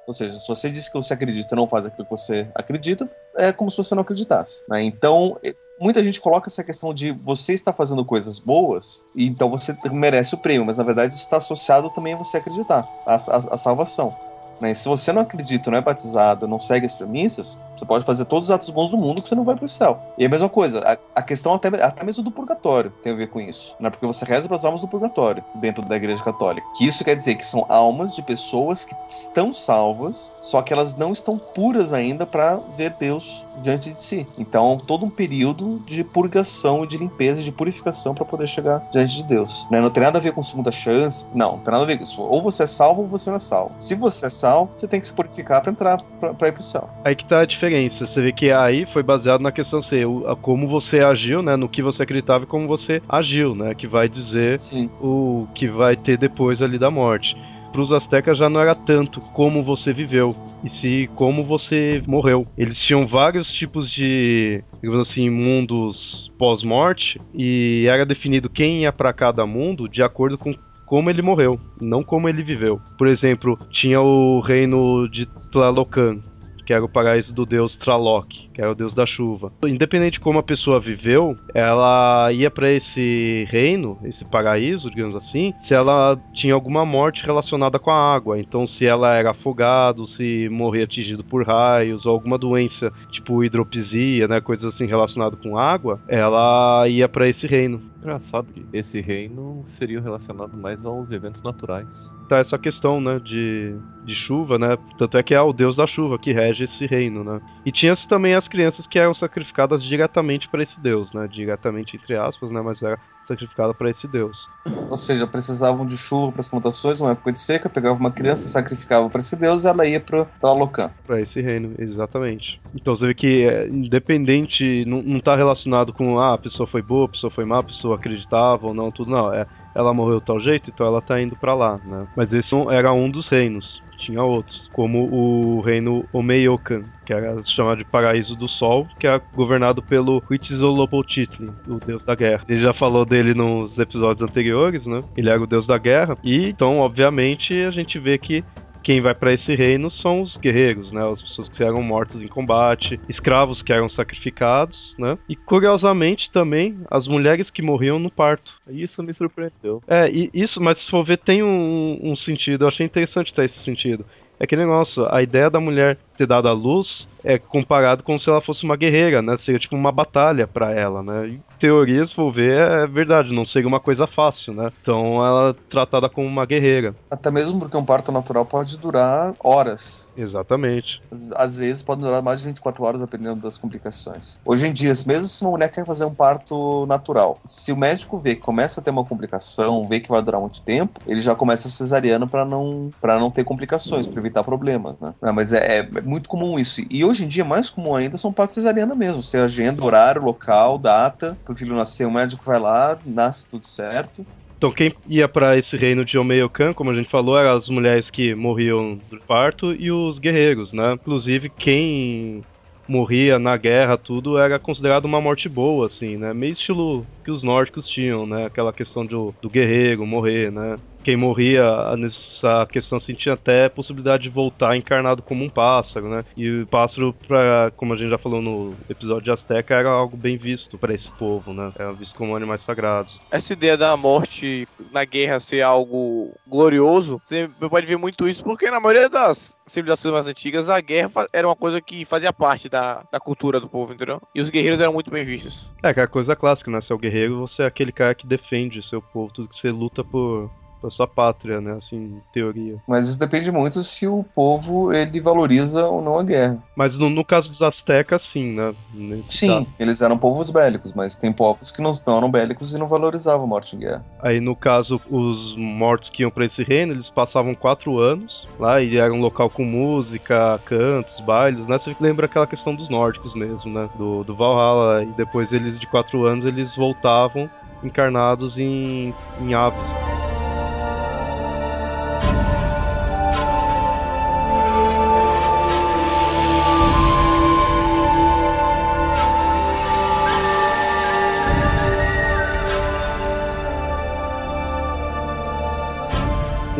Ou 0.07 0.13
seja, 0.13 0.39
se 0.39 0.49
você 0.49 0.69
diz 0.69 0.89
que 0.89 0.95
você 0.95 1.15
acredita 1.15 1.55
e 1.55 1.57
não 1.57 1.69
faz 1.69 1.87
aquilo 1.87 2.05
que 2.05 2.11
você 2.11 2.49
acredita, 2.55 3.09
é 3.37 3.53
como 3.53 3.71
se 3.71 3.77
você 3.77 3.95
não 3.95 4.03
acreditasse. 4.03 4.63
né? 4.69 4.83
Então, 4.83 5.39
muita 5.81 6.03
gente 6.03 6.21
coloca 6.21 6.49
essa 6.49 6.65
questão 6.65 6.93
de 6.93 7.13
você 7.13 7.53
está 7.53 7.73
fazendo 7.73 8.05
coisas 8.05 8.39
boas, 8.39 9.01
e 9.15 9.27
então 9.27 9.51
você 9.51 9.77
merece 9.91 10.35
o 10.35 10.39
prêmio, 10.39 10.67
mas 10.67 10.77
na 10.77 10.85
verdade 10.85 11.15
isso 11.15 11.25
está 11.25 11.37
associado 11.37 11.91
também 11.91 12.15
a 12.15 12.17
você 12.17 12.37
acreditar, 12.37 12.89
a, 13.07 13.19
salvação. 13.57 14.15
Né? 14.61 14.75
Se 14.75 14.89
você 14.89 15.13
não 15.13 15.23
acredita, 15.23 15.71
não 15.71 15.79
é 15.79 15.81
batizado, 15.81 16.47
não 16.47 16.61
segue 16.61 16.87
as 16.87 16.95
premissas, 16.95 17.57
você 17.77 17.85
pode 17.85 18.05
fazer 18.05 18.25
todos 18.27 18.49
os 18.49 18.51
atos 18.53 18.71
bons 18.71 18.91
do 18.91 18.97
mundo 18.97 19.21
que 19.23 19.29
você 19.29 19.35
não 19.35 19.45
vai 19.45 19.57
para 19.57 19.65
o 19.65 19.69
céu. 19.69 20.01
E 20.17 20.23
é 20.23 20.27
a 20.27 20.31
mesma 20.31 20.49
coisa, 20.49 20.81
a, 20.81 21.21
a, 21.21 21.23
questão 21.23 21.55
até, 21.55 21.69
até 21.83 22.05
mesmo 22.05 22.23
do 22.23 22.31
purgatório 22.31 22.93
tem 23.03 23.13
a 23.13 23.17
ver 23.17 23.29
com 23.29 23.41
isso. 23.41 23.75
Né? 23.81 23.91
Porque 23.91 24.07
você 24.07 24.25
reza 24.25 24.47
para 24.47 24.57
as 24.57 24.65
almas 24.65 24.81
do 24.81 24.89
purgatório 24.89 25.43
dentro 25.55 25.85
da 25.85 25.97
igreja 25.97 26.23
católica. 26.23 26.67
Que 26.77 26.87
isso 26.87 27.05
quer 27.05 27.17
dizer 27.17 27.35
que 27.35 27.45
são 27.45 27.67
almas 27.69 28.15
de 28.15 28.23
pessoas 28.23 28.85
que 28.85 28.95
estão 29.09 29.53
salvas, 29.53 30.33
só 30.41 30.63
que 30.63 30.73
elas 30.73 30.95
não 30.95 31.13
estão 31.13 31.37
puras 31.39 31.93
ainda 31.93 32.25
para 32.25 32.57
ver 32.77 32.95
Deus 32.99 33.45
diante 33.61 33.93
de 33.93 34.01
si. 34.01 34.27
Então, 34.39 34.79
todo 34.79 35.05
um 35.05 35.11
período 35.11 35.79
de 35.87 36.03
purgação, 36.05 36.87
de 36.87 36.97
limpeza, 36.97 37.43
de 37.43 37.53
purificação 37.53 38.15
para 38.15 38.25
poder 38.25 38.47
chegar 38.47 38.89
diante 38.91 39.17
de 39.17 39.23
Deus. 39.25 39.67
Né? 39.71 39.81
Não 39.81 39.91
tem 39.91 40.03
nada 40.03 40.19
a 40.19 40.21
ver 40.21 40.33
com 40.33 40.43
segunda 40.43 40.71
chance, 40.71 41.25
não, 41.35 41.53
não 41.53 41.59
tem 41.59 41.73
nada 41.73 41.85
a 41.85 41.87
ver 41.87 41.97
com 41.97 42.03
isso. 42.03 42.23
Ou 42.23 42.43
você 42.43 42.63
é 42.63 42.67
salvo 42.67 43.03
ou 43.03 43.09
você 43.09 43.31
não 43.31 43.37
é 43.37 43.41
salvo. 43.41 43.75
Se 43.77 43.95
você 43.95 44.27
é 44.27 44.31
você 44.51 44.89
tem 44.89 45.01
que 45.01 45.07
se 45.07 45.13
purificar 45.13 45.63
para 45.63 45.73
entrar, 45.73 45.97
para 46.39 46.49
ir 46.49 46.53
pro 46.53 46.63
céu. 46.63 46.89
Aí 47.05 47.15
que 47.15 47.25
tá 47.25 47.41
a 47.41 47.47
diferença. 47.47 48.07
Você 48.07 48.21
vê 48.21 48.33
que 48.33 48.51
aí 48.51 48.87
foi 48.87 49.03
baseado 49.03 49.41
na 49.41 49.53
questão 49.53 49.81
ser 49.81 50.07
o, 50.07 50.37
como 50.37 50.69
você 50.69 51.01
agiu, 51.01 51.43
né? 51.43 51.57
No 51.57 51.69
que 51.69 51.83
você 51.83 52.03
acreditava 52.03 52.45
e 52.45 52.47
como 52.47 52.67
você 52.67 53.03
agiu, 53.09 53.55
né? 53.55 53.75
Que 53.75 53.87
vai 53.87 54.09
dizer 54.09 54.61
Sim. 54.61 54.91
o 55.01 55.47
que 55.55 55.69
vai 55.69 55.97
ter 55.97 56.19
depois 56.19 56.61
ali 56.63 56.79
da 56.79 56.91
morte 56.91 57.37
para 57.73 57.81
os 57.81 57.91
astecas 57.91 58.37
já 58.37 58.51
não 58.51 58.61
era 58.61 58.75
tanto 58.75 59.19
como 59.19 59.63
você 59.63 59.93
viveu, 59.93 60.37
e 60.63 60.69
se 60.69 61.09
como 61.17 61.43
você 61.43 62.03
morreu. 62.07 62.47
Eles 62.57 62.79
tinham 62.79 63.07
vários 63.07 63.51
tipos 63.53 63.91
de, 63.91 64.63
digamos 64.75 65.09
assim, 65.09 65.31
mundos 65.31 66.31
pós-morte, 66.39 67.19
e 67.35 67.87
era 67.89 68.05
definido 68.05 68.51
quem 68.51 68.83
ia 68.83 68.93
para 68.93 69.13
cada 69.13 69.47
mundo 69.47 69.89
de 69.89 70.03
acordo 70.03 70.37
com 70.37 70.53
como 70.93 71.09
ele 71.09 71.23
morreu, 71.23 71.59
não 71.81 72.03
como 72.03 72.29
ele 72.29 72.43
viveu. 72.43 72.79
Por 72.99 73.09
exemplo, 73.09 73.59
tinha 73.71 73.99
o 73.99 74.41
reino 74.41 75.09
de 75.09 75.25
Tlalocan, 75.51 76.19
que 76.67 76.73
era 76.75 76.85
o 76.85 76.89
paraíso 76.89 77.33
do 77.33 77.47
deus 77.47 77.79
Traloc, 77.79 78.29
que 78.53 78.61
era 78.61 78.71
o 78.71 78.75
deus 78.75 78.95
da 78.95 79.07
chuva. 79.07 79.53
Independente 79.67 80.13
de 80.13 80.21
como 80.21 80.39
a 80.39 80.43
pessoa 80.43 80.79
viveu, 80.79 81.37
ela 81.55 82.31
ia 82.33 82.51
para 82.51 82.71
esse 82.71 83.47
reino, 83.51 83.99
esse 84.05 84.25
paraíso, 84.25 84.91
digamos 84.91 85.17
assim, 85.17 85.55
se 85.63 85.75
ela 85.75 86.19
tinha 86.35 86.55
alguma 86.55 86.85
morte 86.85 87.25
relacionada 87.25 87.79
com 87.79 87.91
a 87.91 88.15
água. 88.15 88.39
Então, 88.39 88.67
se 88.67 88.87
ela 88.87 89.15
era 89.15 89.31
afogado, 89.31 90.07
se 90.07 90.49
morria 90.51 90.85
atingido 90.85 91.25
por 91.25 91.47
raios 91.47 92.05
ou 92.05 92.13
alguma 92.13 92.37
doença, 92.37 92.93
tipo 93.11 93.43
hidropisia, 93.43 94.29
né, 94.29 94.41
coisas 94.41 94.75
assim 94.75 94.87
relacionadas 94.87 95.39
com 95.41 95.57
água, 95.57 96.01
ela 96.07 96.87
ia 96.89 97.09
para 97.09 97.29
esse 97.29 97.47
reino. 97.47 97.81
Engraçado 97.99 98.49
que 98.53 98.65
esse 98.73 99.01
reino 99.01 99.63
seria 99.65 100.01
relacionado 100.01 100.57
mais 100.57 100.85
aos 100.85 101.13
eventos 101.13 101.41
naturais. 101.41 102.13
Tá 102.29 102.39
essa 102.39 102.59
questão, 102.59 103.01
né, 103.01 103.21
de, 103.21 103.77
de 104.05 104.15
chuva, 104.15 104.59
né? 104.59 104.77
Tanto 104.99 105.17
é 105.17 105.23
que 105.23 105.35
é 105.35 105.41
o 105.41 105.53
deus 105.53 105.77
da 105.77 105.87
chuva 105.87 106.19
que 106.19 106.33
rege 106.33 106.65
esse 106.65 106.85
reino, 106.85 107.23
né? 107.23 107.41
E 107.65 107.71
tinha 107.71 107.95
também 108.09 108.35
as 108.43 108.49
crianças 108.49 108.87
que 108.87 108.99
eram 108.99 109.15
sacrificadas 109.15 109.83
diretamente 109.83 110.49
para 110.49 110.63
esse 110.63 110.79
deus, 110.81 111.13
né? 111.13 111.29
Diretamente 111.31 111.97
entre 111.97 112.17
aspas, 112.17 112.51
né? 112.51 112.61
Mas 112.61 112.83
era 112.83 112.99
sacrificada 113.27 113.73
para 113.73 113.89
esse 113.89 114.09
deus. 114.09 114.49
Ou 114.91 114.97
seja, 114.97 115.27
precisavam 115.27 115.87
de 115.87 115.97
chuva 115.97 116.33
para 116.33 116.41
as 116.41 116.49
plantações, 116.49 117.01
uma 117.01 117.13
época 117.13 117.33
de 117.33 117.39
seca, 117.39 117.69
pegava 117.69 117.99
uma 117.99 118.11
criança, 118.11 118.49
sacrificava 118.49 119.09
para 119.09 119.21
esse 119.21 119.37
deus 119.37 119.65
e 119.65 119.69
ela 119.69 119.87
ia 119.87 120.01
para 120.01 120.25
Tlalocan. 120.41 120.91
Para 121.07 121.21
esse 121.21 121.41
reino, 121.41 121.75
exatamente. 121.79 122.61
Então 122.75 122.97
você 122.97 123.07
vê 123.07 123.15
que 123.15 123.45
é, 123.45 123.69
independente, 123.69 124.85
não, 124.87 125.01
não 125.03 125.21
tá 125.21 125.37
relacionado 125.37 125.93
com 125.93 126.19
ah, 126.19 126.35
a 126.35 126.39
pessoa 126.39 126.67
foi 126.67 126.83
boa, 126.83 127.07
a 127.07 127.11
pessoa 127.11 127.31
foi 127.31 127.45
má, 127.45 127.61
a 127.61 127.63
pessoa 127.63 127.97
acreditava 127.97 128.67
ou 128.67 128.75
não, 128.75 128.91
tudo 128.91 129.11
não. 129.13 129.33
É, 129.33 129.47
ela 129.75 129.95
morreu 129.95 130.19
de 130.19 130.27
tal 130.27 130.41
jeito, 130.41 130.71
então 130.71 130.87
ela 130.87 131.01
tá 131.01 131.21
indo 131.21 131.37
para 131.37 131.55
lá, 131.55 131.81
né? 131.85 132.07
Mas 132.17 132.33
esse 132.33 132.55
era 132.71 132.93
um 132.93 133.09
dos 133.09 133.29
reinos 133.29 133.81
tinha 134.03 134.23
outros, 134.23 134.69
como 134.73 135.09
o 135.11 135.61
reino 135.61 136.05
Omeiokan, 136.13 136.83
que 137.05 137.13
era 137.13 137.43
chamado 137.45 137.79
de 137.79 137.85
Paraíso 137.85 138.37
do 138.37 138.49
Sol, 138.49 138.87
que 138.99 139.07
era 139.07 139.23
governado 139.35 139.83
pelo 139.83 140.23
Huitzilopochtli, 140.29 141.51
o 141.69 141.79
deus 141.79 142.05
da 142.05 142.15
guerra. 142.15 142.45
Ele 142.49 142.61
já 142.61 142.73
falou 142.73 143.05
dele 143.05 143.35
nos 143.35 143.79
episódios 143.79 144.29
anteriores, 144.29 144.87
né? 144.87 145.01
Ele 145.17 145.31
era 145.31 145.41
o 145.41 145.47
deus 145.47 145.67
da 145.67 145.79
guerra, 145.79 146.17
e 146.23 146.49
então, 146.49 146.79
obviamente, 146.79 147.55
a 147.63 147.71
gente 147.71 147.99
vê 147.99 148.19
que 148.19 148.45
quem 148.83 149.01
vai 149.01 149.15
para 149.15 149.33
esse 149.33 149.55
reino 149.55 149.91
são 149.91 150.21
os 150.21 150.37
guerreiros, 150.37 150.93
né? 150.93 151.03
As 151.05 151.23
pessoas 151.23 151.49
que 151.49 151.63
eram 151.63 151.83
mortas 151.83 152.23
em 152.23 152.29
combate, 152.29 153.01
escravos 153.09 153.63
que 153.63 153.73
eram 153.73 153.89
sacrificados, 153.89 154.95
né? 154.99 155.17
E 155.29 155.37
curiosamente 155.37 156.31
também 156.31 156.79
as 156.91 157.07
mulheres 157.07 157.51
que 157.51 157.63
morriam 157.63 157.99
no 157.99 158.11
parto. 158.11 158.55
Isso 158.69 159.03
me 159.03 159.15
surpreendeu. 159.15 159.83
É, 159.87 160.11
e 160.11 160.31
isso, 160.35 160.61
mas 160.61 160.81
se 160.81 160.91
for 160.91 161.05
ver, 161.05 161.19
tem 161.19 161.43
um, 161.43 161.99
um 162.03 162.17
sentido. 162.17 162.65
Eu 162.65 162.69
achei 162.69 162.85
interessante 162.85 163.33
ter 163.33 163.45
esse 163.45 163.59
sentido. 163.61 164.05
É 164.43 164.47
que 164.47 164.57
negócio, 164.57 165.07
a 165.09 165.23
ideia 165.23 165.49
da 165.49 165.61
mulher 165.61 165.97
ter 166.23 166.27
dado 166.27 166.49
a 166.49 166.53
luz 166.53 167.09
é 167.25 167.39
comparado 167.39 168.03
com 168.03 168.19
se 168.19 168.29
ela 168.29 168.41
fosse 168.41 168.65
uma 168.65 168.77
guerreira, 168.77 169.23
né? 169.23 169.37
Seria 169.39 169.61
tipo 169.61 169.77
uma 169.77 169.93
batalha 169.93 170.47
para 170.47 170.73
ela, 170.73 171.03
né? 171.03 171.29
Em 171.29 171.43
teoria, 171.59 172.05
se 172.05 172.15
for 172.15 172.33
ver, 172.33 172.51
é 172.51 172.87
verdade, 172.87 173.33
não 173.33 173.45
seria 173.45 173.69
uma 173.69 173.81
coisa 173.81 174.07
fácil, 174.07 174.53
né? 174.53 174.71
Então 174.83 175.25
ela 175.25 175.51
é 175.51 175.55
tratada 175.71 176.09
como 176.09 176.27
uma 176.27 176.45
guerreira. 176.45 176.95
Até 177.11 177.31
mesmo 177.31 177.61
porque 177.61 177.77
um 177.77 177.85
parto 177.85 178.11
natural 178.11 178.45
pode 178.45 178.77
durar 178.79 179.35
horas. 179.39 180.13
Exatamente. 180.17 181.01
Às, 181.11 181.31
às 181.33 181.57
vezes 181.57 181.83
pode 181.83 182.01
durar 182.01 182.23
mais 182.23 182.41
de 182.41 182.47
24 182.47 182.85
horas, 182.85 183.01
dependendo 183.01 183.41
das 183.41 183.57
complicações. 183.57 184.41
Hoje 184.45 184.67
em 184.67 184.73
dia, 184.73 184.93
mesmo 185.07 185.29
se 185.29 185.43
uma 185.43 185.53
mulher 185.53 185.71
quer 185.71 185.87
fazer 185.87 186.05
um 186.05 186.15
parto 186.15 186.87
natural, 186.87 187.39
se 187.45 187.73
o 187.73 187.77
médico 187.77 188.19
vê 188.19 188.35
que 188.35 188.43
começa 188.43 188.81
a 188.81 188.83
ter 188.85 188.91
uma 188.91 189.05
complicação, 189.05 189.87
vê 189.87 190.01
que 190.01 190.09
vai 190.09 190.23
durar 190.23 190.41
muito 190.41 190.61
tempo, 190.63 191.01
ele 191.07 191.21
já 191.21 191.35
começa 191.35 191.69
a 191.69 191.71
cesariana 191.71 192.27
para 192.27 192.45
não, 192.45 192.91
pra 193.01 193.19
não 193.19 193.31
ter 193.31 193.45
complicações, 193.45 194.07
para 194.07 194.21
evitar 194.21 194.43
problemas, 194.43 194.99
né? 194.99 195.15
Não, 195.23 195.33
mas 195.33 195.53
é, 195.53 195.79
é 195.79 195.89
muito 196.13 196.29
comum 196.29 196.59
isso. 196.59 196.83
E 196.91 197.05
hoje 197.05 197.25
em 197.25 197.29
dia, 197.29 197.45
mais 197.45 197.71
comum 197.71 197.97
ainda, 197.97 198.17
são 198.17 198.33
partos 198.33 198.55
cesariana 198.55 198.95
mesmo. 198.95 199.23
Você 199.23 199.39
agenda 199.39 199.83
horário, 199.83 200.23
local, 200.23 200.79
data, 200.79 201.37
pro 201.45 201.55
filho 201.55 201.75
nascer, 201.75 202.07
o 202.07 202.11
médico 202.11 202.45
vai 202.45 202.61
lá, 202.61 202.99
nasce 203.05 203.49
tudo 203.49 203.67
certo. 203.67 204.25
Então 204.57 204.71
quem 204.71 204.93
ia 205.09 205.27
para 205.27 205.57
esse 205.59 205.77
reino 205.77 206.05
de 206.05 206.17
Omeiocan, 206.17 206.73
como 206.73 206.91
a 206.91 206.95
gente 206.95 207.11
falou, 207.11 207.37
eram 207.37 207.57
as 207.57 207.69
mulheres 207.69 208.11
que 208.11 208.35
morriam 208.35 209.01
do 209.11 209.19
parto 209.27 209.75
e 209.75 209.91
os 209.91 210.21
guerreiros, 210.21 210.73
né? 210.73 210.93
Inclusive 210.93 211.49
quem 211.49 212.45
morria 212.87 213.39
na 213.39 213.57
guerra, 213.57 213.97
tudo 213.97 214.39
era 214.39 214.59
considerado 214.59 215.07
uma 215.07 215.21
morte 215.21 215.49
boa, 215.49 215.87
assim, 215.87 216.17
né? 216.17 216.33
Meio 216.33 216.53
estilo 216.53 217.05
que 217.23 217.31
os 217.31 217.43
nórdicos 217.43 217.89
tinham, 217.89 218.27
né? 218.27 218.47
Aquela 218.47 218.73
questão 218.73 219.05
do, 219.05 219.35
do 219.41 219.49
guerreiro 219.49 220.07
morrer, 220.07 220.51
né? 220.51 220.77
quem 221.03 221.17
morria 221.17 221.97
nessa 221.97 222.67
questão 222.67 222.97
assim 222.97 223.15
tinha 223.15 223.35
até 223.35 223.69
possibilidade 223.69 224.23
de 224.23 224.29
voltar 224.29 224.77
encarnado 224.77 225.23
como 225.23 225.45
um 225.45 225.51
pássaro, 225.51 226.09
né? 226.09 226.25
E 226.37 226.63
o 226.63 226.67
pássaro, 226.67 227.15
pra, 227.27 227.73
como 227.77 227.93
a 227.93 227.97
gente 227.97 228.11
já 228.11 228.19
falou 228.19 228.41
no 228.41 228.75
episódio 228.89 229.25
de 229.25 229.31
Azteca, 229.31 229.75
era 229.75 229.91
algo 229.91 230.17
bem 230.17 230.37
visto 230.37 230.79
para 230.79 230.95
esse 230.95 231.11
povo, 231.11 231.53
né? 231.53 231.73
Era 231.79 231.93
visto 231.93 232.15
como 232.17 232.37
animais 232.37 232.63
sagrados. 232.63 233.21
Essa 233.31 233.53
ideia 233.53 233.77
da 233.77 233.97
morte 233.97 234.67
na 234.93 235.05
guerra 235.05 235.41
ser 235.41 235.63
algo 235.63 236.33
glorioso, 236.47 237.21
você 237.27 237.49
pode 237.69 237.87
ver 237.87 237.97
muito 237.97 238.29
isso 238.29 238.43
porque 238.43 238.71
na 238.71 238.81
maioria 238.81 239.09
das 239.09 239.57
civilizações 239.67 240.13
mais 240.13 240.27
antigas, 240.27 240.69
a 240.69 240.81
guerra 240.81 241.11
era 241.33 241.49
uma 241.49 241.57
coisa 241.57 241.81
que 241.81 242.05
fazia 242.05 242.33
parte 242.33 242.69
da, 242.69 243.03
da 243.11 243.19
cultura 243.19 243.59
do 243.59 243.69
povo, 243.69 243.93
entendeu? 243.93 244.21
E 244.35 244.41
os 244.41 244.51
guerreiros 244.51 244.81
eram 244.81 244.93
muito 244.93 245.11
bem 245.11 245.25
vistos. 245.25 245.69
É, 245.83 245.89
aquela 245.89 246.07
coisa 246.07 246.37
clássica, 246.37 246.71
né? 246.71 246.81
Se 246.81 246.93
é 246.93 246.95
o 246.95 246.99
guerreiro, 246.99 247.12
você 247.39 247.63
é 247.63 247.67
aquele 247.67 247.93
cara 247.93 248.15
que 248.15 248.27
defende 248.27 248.83
seu 248.83 249.03
povo, 249.03 249.33
tudo 249.33 249.49
que 249.49 249.57
você 249.57 249.71
luta 249.71 250.03
por, 250.03 250.51
da 250.83 250.91
sua 250.91 251.07
pátria, 251.07 251.61
né? 251.61 251.73
Assim, 251.79 251.97
em 251.97 252.23
teoria. 252.33 252.77
Mas 252.87 253.09
isso 253.09 253.19
depende 253.19 253.51
muito 253.51 253.83
se 253.83 254.07
o 254.07 254.25
povo 254.35 254.93
ele 254.93 255.21
valoriza 255.21 255.87
ou 255.87 256.03
não 256.03 256.19
a 256.19 256.23
guerra. 256.23 256.63
Mas 256.77 256.97
no, 256.99 257.09
no 257.09 257.25
caso 257.25 257.49
dos 257.49 257.63
astecas, 257.63 258.23
sim, 258.23 258.53
né? 258.53 258.75
Nesse 258.93 259.39
sim, 259.39 259.49
caso. 259.49 259.67
eles 259.79 260.03
eram 260.03 260.19
povos 260.19 260.51
bélicos, 260.51 260.93
mas 260.93 261.17
tem 261.17 261.33
povos 261.33 261.71
que 261.71 261.81
não, 261.81 261.93
não 262.07 262.19
eram 262.19 262.31
bélicos 262.31 262.75
e 262.75 262.79
não 262.79 262.89
valorizavam 262.89 263.45
a 263.45 263.49
morte 263.49 263.77
em 263.77 263.81
guerra. 263.81 264.05
Aí 264.21 264.41
no 264.41 264.57
caso, 264.57 265.01
os 265.11 265.57
mortos 265.57 266.11
que 266.11 266.23
iam 266.23 266.31
para 266.31 266.45
esse 266.45 266.63
reino, 266.63 266.93
eles 266.93 267.09
passavam 267.09 267.55
quatro 267.55 267.99
anos 267.99 268.47
lá 268.59 268.81
e 268.81 268.97
era 268.97 269.13
um 269.13 269.21
local 269.21 269.49
com 269.49 269.65
música, 269.65 270.61
cantos, 270.65 271.21
bailes, 271.21 271.67
né? 271.67 271.79
Você 271.79 271.95
lembra 272.01 272.27
aquela 272.27 272.47
questão 272.47 272.75
dos 272.75 272.89
nórdicos 272.89 273.35
mesmo, 273.35 273.73
né? 273.73 273.89
Do, 273.97 274.25
do 274.25 274.35
Valhalla. 274.35 275.03
E 275.03 275.07
depois 275.17 275.53
eles, 275.53 275.79
de 275.79 275.87
quatro 275.87 276.27
anos, 276.27 276.45
eles 276.45 276.75
voltavam 276.77 277.49
encarnados 277.83 278.59
em, 278.59 279.15
em 279.41 279.55
aves. 279.55 280.42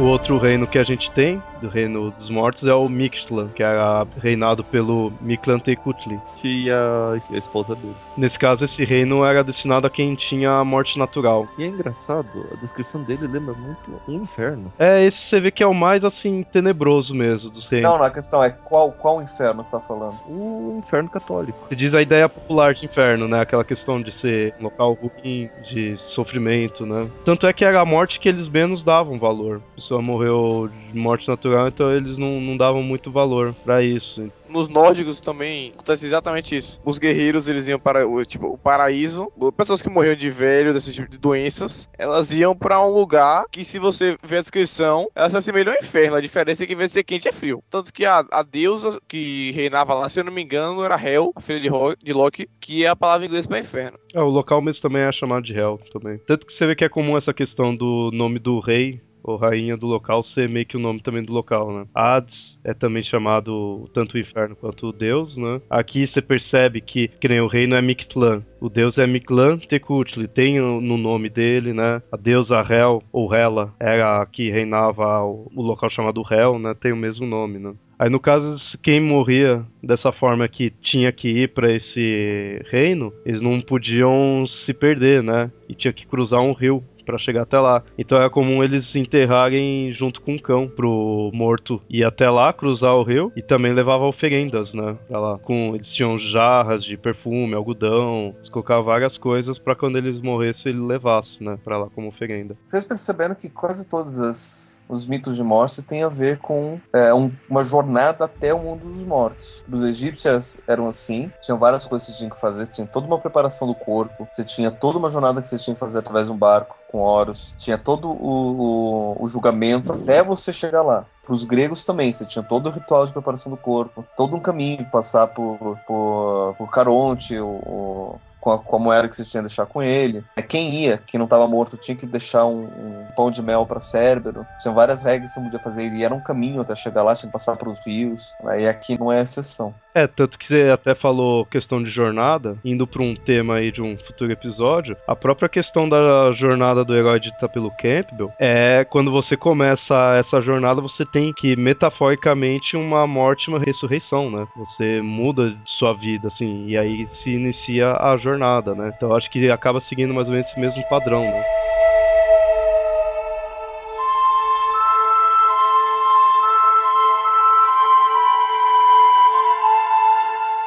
O 0.03 0.07
outro 0.07 0.37
reino 0.37 0.67
que 0.67 0.79
a 0.79 0.83
gente 0.83 1.09
tem, 1.13 1.41
do 1.63 1.69
reino 1.69 2.11
dos 2.11 2.29
mortos, 2.29 2.67
é 2.67 2.75
o 2.75 2.89
Mictlan, 2.89 3.49
que 3.49 3.63
era 3.63 4.07
reinado 4.21 4.63
pelo 4.65 5.13
Miklan 5.21 5.59
Tekutli. 5.59 6.21
E 6.45 6.69
a, 6.71 7.15
a 7.33 7.37
esposa 7.37 7.77
dele. 7.77 7.95
Nesse 8.17 8.37
caso, 8.37 8.65
esse 8.65 8.85
reino 8.85 9.25
era 9.25 9.45
destinado 9.45 9.87
a 9.87 9.91
quem 9.91 10.15
tinha 10.17 10.51
a 10.51 10.65
morte 10.65 10.99
natural. 10.99 11.47
E 11.57 11.63
é 11.63 11.69
engraçado, 11.69 12.29
a 12.53 12.57
descrição 12.57 13.03
dele 13.05 13.29
lembra 13.29 13.55
muito 13.55 13.91
um 14.09 14.23
inferno. 14.23 14.73
É, 14.79 15.05
esse 15.05 15.19
você 15.19 15.41
vê 15.41 15.51
que 15.53 15.63
é 15.63 15.67
o 15.67 15.73
mais, 15.73 16.03
assim, 16.05 16.45
tenebroso 16.53 17.15
mesmo 17.15 17.49
dos 17.49 17.69
reinos. 17.69 17.89
Não, 17.89 17.99
não, 17.99 18.05
a 18.05 18.11
questão 18.11 18.43
é 18.43 18.51
qual, 18.51 18.91
qual 18.91 19.23
inferno 19.23 19.63
você 19.63 19.71
tá 19.71 19.81
falando? 19.81 20.17
O 20.29 20.83
inferno 20.85 21.09
católico. 21.09 21.59
Se 21.69 21.77
diz 21.77 21.95
a 21.95 22.03
ideia 22.03 22.29
popular 22.29 22.75
de 22.75 22.85
inferno, 22.85 23.29
né? 23.29 23.41
Aquela 23.41 23.65
questão 23.65 24.03
de 24.03 24.13
ser 24.13 24.55
um 24.59 24.65
local 24.65 24.95
ruim, 24.95 25.49
de 25.71 25.97
sofrimento, 25.97 26.85
né? 26.85 27.09
Tanto 27.25 27.47
é 27.47 27.53
que 27.53 27.65
era 27.65 27.81
a 27.81 27.85
morte 27.85 28.19
que 28.19 28.29
eles 28.29 28.49
menos 28.49 28.83
davam 28.83 29.19
valor. 29.19 29.61
A 29.73 29.77
pessoa 29.77 30.03
morreu 30.03 30.69
de 30.91 30.99
morte 30.99 31.29
natural, 31.29 31.52
então 31.69 31.93
eles 31.93 32.19
não, 32.19 32.41
não 32.41 32.57
davam 32.57 32.83
muito 32.83 33.11
valor 33.11 33.55
pra 33.65 33.83
isso. 33.83 34.31
Nos 34.49 34.69
nórdicos 34.69 35.19
também 35.19 35.73
acontece 35.73 36.05
exatamente 36.05 36.57
isso. 36.57 36.79
Os 36.85 36.99
guerreiros, 36.99 37.49
eles 37.49 37.69
iam 37.69 37.79
para 37.79 38.07
o, 38.07 38.23
tipo, 38.25 38.49
o 38.49 38.59
paraíso. 38.59 39.33
Pessoas 39.57 39.81
que 39.81 39.89
morriam 39.89 40.15
de 40.15 40.31
velho, 40.31 40.75
desse 40.75 40.93
tipo 40.93 41.11
de 41.11 41.17
doenças, 41.17 41.89
elas 41.97 42.35
iam 42.35 42.55
para 42.55 42.85
um 42.85 42.93
lugar 42.93 43.47
que, 43.51 43.65
se 43.65 43.79
você 43.79 44.19
ver 44.23 44.39
a 44.39 44.43
descrição, 44.43 45.09
elas 45.15 45.33
se 45.33 45.39
assemelham 45.39 45.73
ao 45.73 45.79
inferno. 45.79 46.17
A 46.17 46.21
diferença 46.21 46.63
é 46.63 46.67
que, 46.67 46.75
em 46.75 46.77
vez 46.77 46.91
de 46.91 46.95
ser 46.95 47.03
quente, 47.03 47.29
é 47.29 47.33
frio. 47.33 47.63
Tanto 47.71 47.93
que 47.93 48.05
a, 48.05 48.25
a 48.31 48.43
deusa 48.43 49.01
que 49.09 49.53
reinava 49.53 49.95
lá, 49.95 50.09
se 50.09 50.21
eu 50.21 50.25
não 50.25 50.33
me 50.33 50.43
engano, 50.43 50.85
era 50.85 51.01
Hel, 51.03 51.33
a 51.35 51.41
filha 51.41 51.61
de, 51.61 51.71
de 52.05 52.13
Loki, 52.13 52.47
que 52.61 52.85
é 52.85 52.89
a 52.89 52.97
palavra 52.97 53.27
inglesa 53.27 53.49
para 53.49 53.59
inferno. 53.59 53.99
É, 54.15 54.21
o 54.21 54.29
local 54.29 54.61
mesmo 54.61 54.83
também 54.83 55.03
é 55.03 55.13
chamado 55.13 55.45
de 55.45 55.55
Hell 55.55 55.81
também. 55.91 56.19
Tanto 56.27 56.45
que 56.45 56.53
você 56.53 56.67
vê 56.67 56.77
que 56.77 56.85
é 56.85 56.89
comum 56.89 57.17
essa 57.17 57.33
questão 57.33 57.75
do 57.75 58.11
nome 58.13 58.39
do 58.39 58.61
rei 58.61 59.01
ou 59.23 59.37
rainha 59.37 59.77
do 59.77 59.87
local 59.87 60.23
ser 60.23 60.49
meio 60.49 60.67
que 60.67 60.77
o 60.77 60.81
nome 60.81 61.01
também 61.01 61.23
do 61.23 61.33
local, 61.33 61.73
né? 61.73 61.87
Hades 61.95 62.59
é 62.65 62.75
também 62.75 63.03
chamado 63.03 63.89
tanto 63.93 64.15
o 64.15 64.19
inferno 64.19 64.57
quanto 64.57 64.89
o 64.89 64.93
deus, 64.93 65.37
né? 65.37 65.61
Aqui 65.71 66.07
você 66.07 66.21
percebe 66.21 66.81
que, 66.81 67.09
que 67.09 67.29
nem 67.29 67.41
o 67.41 67.47
reino 67.47 67.75
é 67.75 67.83
Mictlan. 67.83 68.43
O 68.61 68.69
deus 68.69 68.99
é 68.99 69.07
Mictlan 69.07 69.59
Tekutli, 69.59 70.29
tem 70.29 70.61
no 70.61 70.97
nome 70.97 71.29
dele, 71.29 71.73
né? 71.73 72.03
A 72.11 72.17
deusa 72.17 72.65
Hel, 72.69 73.03
ou 73.13 73.33
Hela, 73.35 73.75
era 73.79 74.23
a 74.23 74.27
que 74.27 74.51
reinava 74.51 75.23
o, 75.23 75.51
o 75.55 75.63
local 75.63 75.91
chamado 75.91 76.23
Hel, 76.31 76.59
né? 76.59 76.75
Tem 76.75 76.93
o 76.93 76.97
mesmo 76.97 77.27
nome, 77.27 77.59
né? 77.59 77.75
Aí 78.03 78.11
no 78.11 78.19
caso, 78.19 78.77
quem 78.79 79.01
morria 79.01 79.65
dessa 79.81 80.11
forma 80.11 80.49
que 80.49 80.71
tinha 80.71 81.13
que 81.13 81.29
ir 81.29 81.51
para 81.51 81.73
esse 81.73 82.61
reino, 82.69 83.13
eles 83.25 83.41
não 83.41 83.61
podiam 83.61 84.45
se 84.45 84.75
perder, 84.75 85.23
né? 85.23 85.53
E 85.69 85.75
tinha 85.75 85.93
que 85.93 86.05
cruzar 86.05 86.41
um 86.41 86.53
rio 86.53 86.83
para 87.05 87.19
chegar 87.19 87.43
até 87.43 87.59
lá. 87.59 87.83
Então 87.99 88.21
é 88.21 88.29
comum 88.29 88.63
eles 88.63 88.87
se 88.87 88.99
enterrarem 88.99 89.93
junto 89.93 90.21
com 90.21 90.35
o 90.35 90.41
cão 90.41 90.69
pro 90.69 91.31
morto 91.33 91.81
ir 91.89 92.05
até 92.05 92.29
lá, 92.31 92.53
cruzar 92.53 92.95
o 92.95 93.03
rio 93.03 93.33
e 93.37 93.43
também 93.43 93.73
levava 93.73 94.05
oferendas, 94.05 94.73
né, 94.75 94.97
pra 95.09 95.21
lá. 95.21 95.39
Com, 95.39 95.75
eles 95.75 95.93
tinham 95.93 96.19
jarras 96.19 96.85
de 96.85 96.97
perfume, 96.97 97.55
algodão, 97.55 98.35
eles 98.37 98.49
colocavam 98.49 98.85
várias 98.85 99.19
coisas 99.19 99.59
para 99.59 99.75
quando 99.75 99.97
eles 99.97 100.21
morressem 100.21 100.73
ele 100.73 100.81
levasse, 100.81 101.43
né, 101.43 101.59
para 101.63 101.79
lá 101.79 101.89
como 101.91 102.09
oferenda. 102.09 102.57
Vocês 102.65 102.85
perceberam 102.85 103.35
que 103.35 103.49
quase 103.49 103.89
todas 103.89 104.21
as 104.21 104.72
os 104.89 105.07
mitos 105.07 105.37
de 105.37 105.43
morte 105.43 105.83
têm 105.83 106.03
a 106.03 106.09
ver 106.09 106.39
com 106.39 106.79
é, 106.93 107.13
um, 107.15 107.31
uma 107.49 107.63
jornada 107.63 108.25
até 108.25 108.53
o 108.53 108.59
mundo 108.59 108.93
dos 108.93 109.05
mortos. 109.05 109.63
Os 109.71 109.83
egípcios 109.83 110.59
eram 110.67 110.89
assim, 110.89 111.31
tinham 111.41 111.59
várias 111.59 111.87
coisas 111.87 112.07
que 112.07 112.13
você 112.13 112.19
tinha 112.19 112.31
que 112.31 112.41
fazer, 112.41 112.67
tinha 112.69 112.87
toda 112.87 113.07
uma 113.07 113.19
preparação 113.19 113.67
do 113.67 113.75
corpo, 113.75 114.27
você 114.29 114.45
tinha 114.45 114.71
toda 114.71 114.99
uma 114.99 115.09
jornada 115.09 115.41
que 115.41 115.49
você 115.49 115.59
tinha 115.59 115.75
que 115.75 115.81
fazer 115.81 115.99
através 115.99 116.27
de 116.27 116.33
um 116.33 116.37
barco 116.37 116.77
com 116.91 116.99
Horus, 116.99 117.55
tinha 117.57 117.79
todo 117.79 118.11
o, 118.11 119.17
o, 119.17 119.25
o 119.25 119.27
julgamento 119.27 119.93
até 119.93 120.23
você 120.23 120.53
chegar 120.53 120.83
lá. 120.83 121.07
Para 121.25 121.35
os 121.35 121.45
gregos 121.45 121.85
também, 121.85 122.13
você 122.13 122.27
tinha 122.27 122.43
todo 122.43 122.69
o 122.69 122.73
ritual 122.73 123.07
de 123.07 123.13
preparação 123.13 123.51
do 123.51 123.57
corpo, 123.57 124.05
todo 124.17 124.37
um 124.37 124.41
caminho, 124.41 124.85
passar 124.91 125.29
por, 125.29 125.79
por, 125.87 126.55
por 126.59 126.71
Caronte, 126.71 127.39
o, 127.39 127.47
o 127.47 128.21
com 128.43 128.51
a, 128.51 128.59
com 128.59 128.77
a, 128.77 128.79
moeda 128.81 129.09
que 129.09 129.15
você 129.15 129.25
tinha 129.25 129.41
que 129.41 129.49
deixar 129.49 129.67
com 129.67 129.81
ele. 129.81 130.25
É, 130.37 130.43
quem 130.43 130.75
ia, 130.75 130.99
quem 130.99 131.17
não 131.17 131.27
estava 131.27 131.47
morto, 131.47 131.77
tinha 131.77 131.97
que 131.97 132.05
deixar 132.05 132.45
um, 132.45 132.65
um 132.65 133.07
pão 133.17 133.31
de 133.31 133.41
mel 133.41 133.65
para 133.65 133.79
Cérbero. 133.79 134.45
Tinha 134.61 134.75
várias 134.75 135.05
regras 135.05 135.33
que 135.33 135.35
você 135.35 135.45
podia 135.45 135.61
fazer 135.61 135.93
e 135.93 136.05
era 136.05 136.13
um 136.13 136.21
caminho 136.21 136.61
até 136.61 136.75
chegar 136.75 137.05
lá, 137.05 137.15
tinha 137.15 137.29
que 137.29 137.33
passar 137.33 137.57
pelos 137.57 137.79
rios. 137.87 138.35
Aí 138.45 138.67
aqui 138.67 138.99
não 138.99 139.13
é 139.13 139.23
exceção. 139.23 139.73
É, 139.95 140.07
tanto 140.07 140.39
que 140.39 140.47
você 140.47 140.71
até 140.73 140.95
falou 140.95 141.45
questão 141.45 141.83
de 141.83 141.91
jornada, 141.91 142.57
indo 142.65 142.87
para 142.87 143.03
um 143.03 143.15
tema 143.15 143.57
aí 143.57 143.71
de 143.71 143.83
um 143.83 143.97
futuro 143.99 144.33
episódio, 144.33 144.97
a 145.07 145.15
própria 145.15 145.49
questão 145.49 145.89
da 145.89 146.33
jornada 146.33 146.85
do 146.85 146.97
herói 146.97 147.21
dita 147.21 147.49
pelo 147.49 147.71
Campbell 147.73 148.33
é 148.39 148.87
quando 148.89 149.11
você 149.11 149.37
começa 149.37 150.17
essa 150.17 150.41
jornada, 150.41 150.81
você 150.81 151.05
tem 151.05 151.33
que, 151.33 151.55
metaforicamente, 151.57 152.77
uma 152.77 153.07
morte 153.07 153.49
uma 153.49 153.59
ressurreição, 153.59 154.31
né? 154.31 154.47
Você 154.57 155.01
muda 155.03 155.55
sua 155.65 155.93
vida, 155.93 156.29
assim, 156.29 156.67
e 156.67 156.77
aí 156.77 157.07
se 157.11 157.31
inicia 157.31 157.93
a 157.93 158.17
jornada, 158.17 158.75
né? 158.75 158.93
Então 158.97 159.15
acho 159.15 159.31
que 159.31 159.51
acaba 159.51 159.81
seguindo 159.81 160.15
mais 160.15 160.29
ou 160.29 160.33
menos 160.33 160.49
esse 160.49 160.59
mesmo 160.59 160.83
padrão, 160.89 161.25
né? 161.25 161.45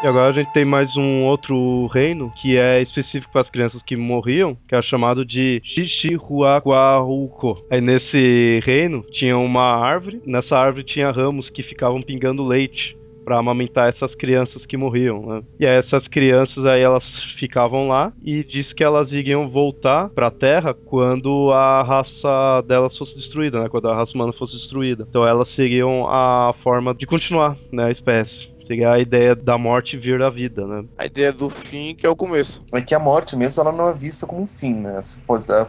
E 0.05 0.07
agora 0.07 0.29
a 0.29 0.33
gente 0.33 0.53
tem 0.53 0.63
mais 0.63 0.95
um 0.95 1.23
outro 1.23 1.87
reino 1.87 2.31
que 2.39 2.55
é 2.55 2.79
específico 2.79 3.31
para 3.31 3.41
as 3.41 3.49
crianças 3.49 3.81
que 3.81 3.95
morriam, 3.95 4.55
que 4.67 4.75
é 4.75 4.81
chamado 4.83 5.25
de 5.25 5.59
Xixihuaguahuco. 5.65 7.65
Aí 7.71 7.81
nesse 7.81 8.61
reino 8.63 9.03
tinha 9.11 9.35
uma 9.35 9.63
árvore, 9.63 10.21
nessa 10.23 10.59
árvore 10.59 10.83
tinha 10.83 11.09
ramos 11.09 11.49
que 11.49 11.63
ficavam 11.63 12.03
pingando 12.03 12.45
leite 12.45 12.95
para 13.25 13.39
amamentar 13.39 13.89
essas 13.89 14.13
crianças 14.13 14.63
que 14.63 14.77
morriam, 14.77 15.25
né? 15.25 15.43
E 15.59 15.65
aí 15.65 15.75
essas 15.75 16.07
crianças 16.07 16.63
aí 16.65 16.81
elas 16.81 17.23
ficavam 17.39 17.87
lá 17.87 18.13
e 18.23 18.43
diz 18.43 18.73
que 18.73 18.83
elas 18.83 19.11
iriam 19.11 19.49
voltar 19.49 20.09
para 20.09 20.27
a 20.27 20.31
Terra 20.31 20.75
quando 20.75 21.51
a 21.51 21.81
raça 21.81 22.61
delas 22.67 22.95
fosse 22.95 23.15
destruída, 23.15 23.59
né? 23.59 23.69
Quando 23.69 23.89
a 23.89 23.95
raça 23.95 24.13
humana 24.13 24.31
fosse 24.31 24.55
destruída. 24.55 25.07
Então 25.09 25.27
elas 25.27 25.49
seriam 25.49 26.05
a 26.07 26.53
forma 26.61 26.93
de 26.93 27.07
continuar, 27.07 27.57
né, 27.71 27.85
a 27.85 27.91
espécie. 27.91 28.53
Seria 28.65 28.91
a 28.91 28.99
ideia 28.99 29.35
da 29.35 29.57
morte 29.57 29.97
vir 29.97 30.21
à 30.21 30.29
vida, 30.29 30.65
né? 30.65 30.85
A 30.97 31.05
ideia 31.05 31.31
do 31.31 31.49
fim, 31.49 31.95
que 31.95 32.05
é 32.05 32.09
o 32.09 32.15
começo. 32.15 32.63
É 32.73 32.81
que 32.81 32.95
a 32.95 32.99
morte 32.99 33.35
mesmo, 33.35 33.61
ela 33.61 33.71
não 33.71 33.87
é 33.87 33.93
vista 33.93 34.25
como 34.25 34.41
um 34.41 34.47
fim, 34.47 34.73
né? 34.73 34.99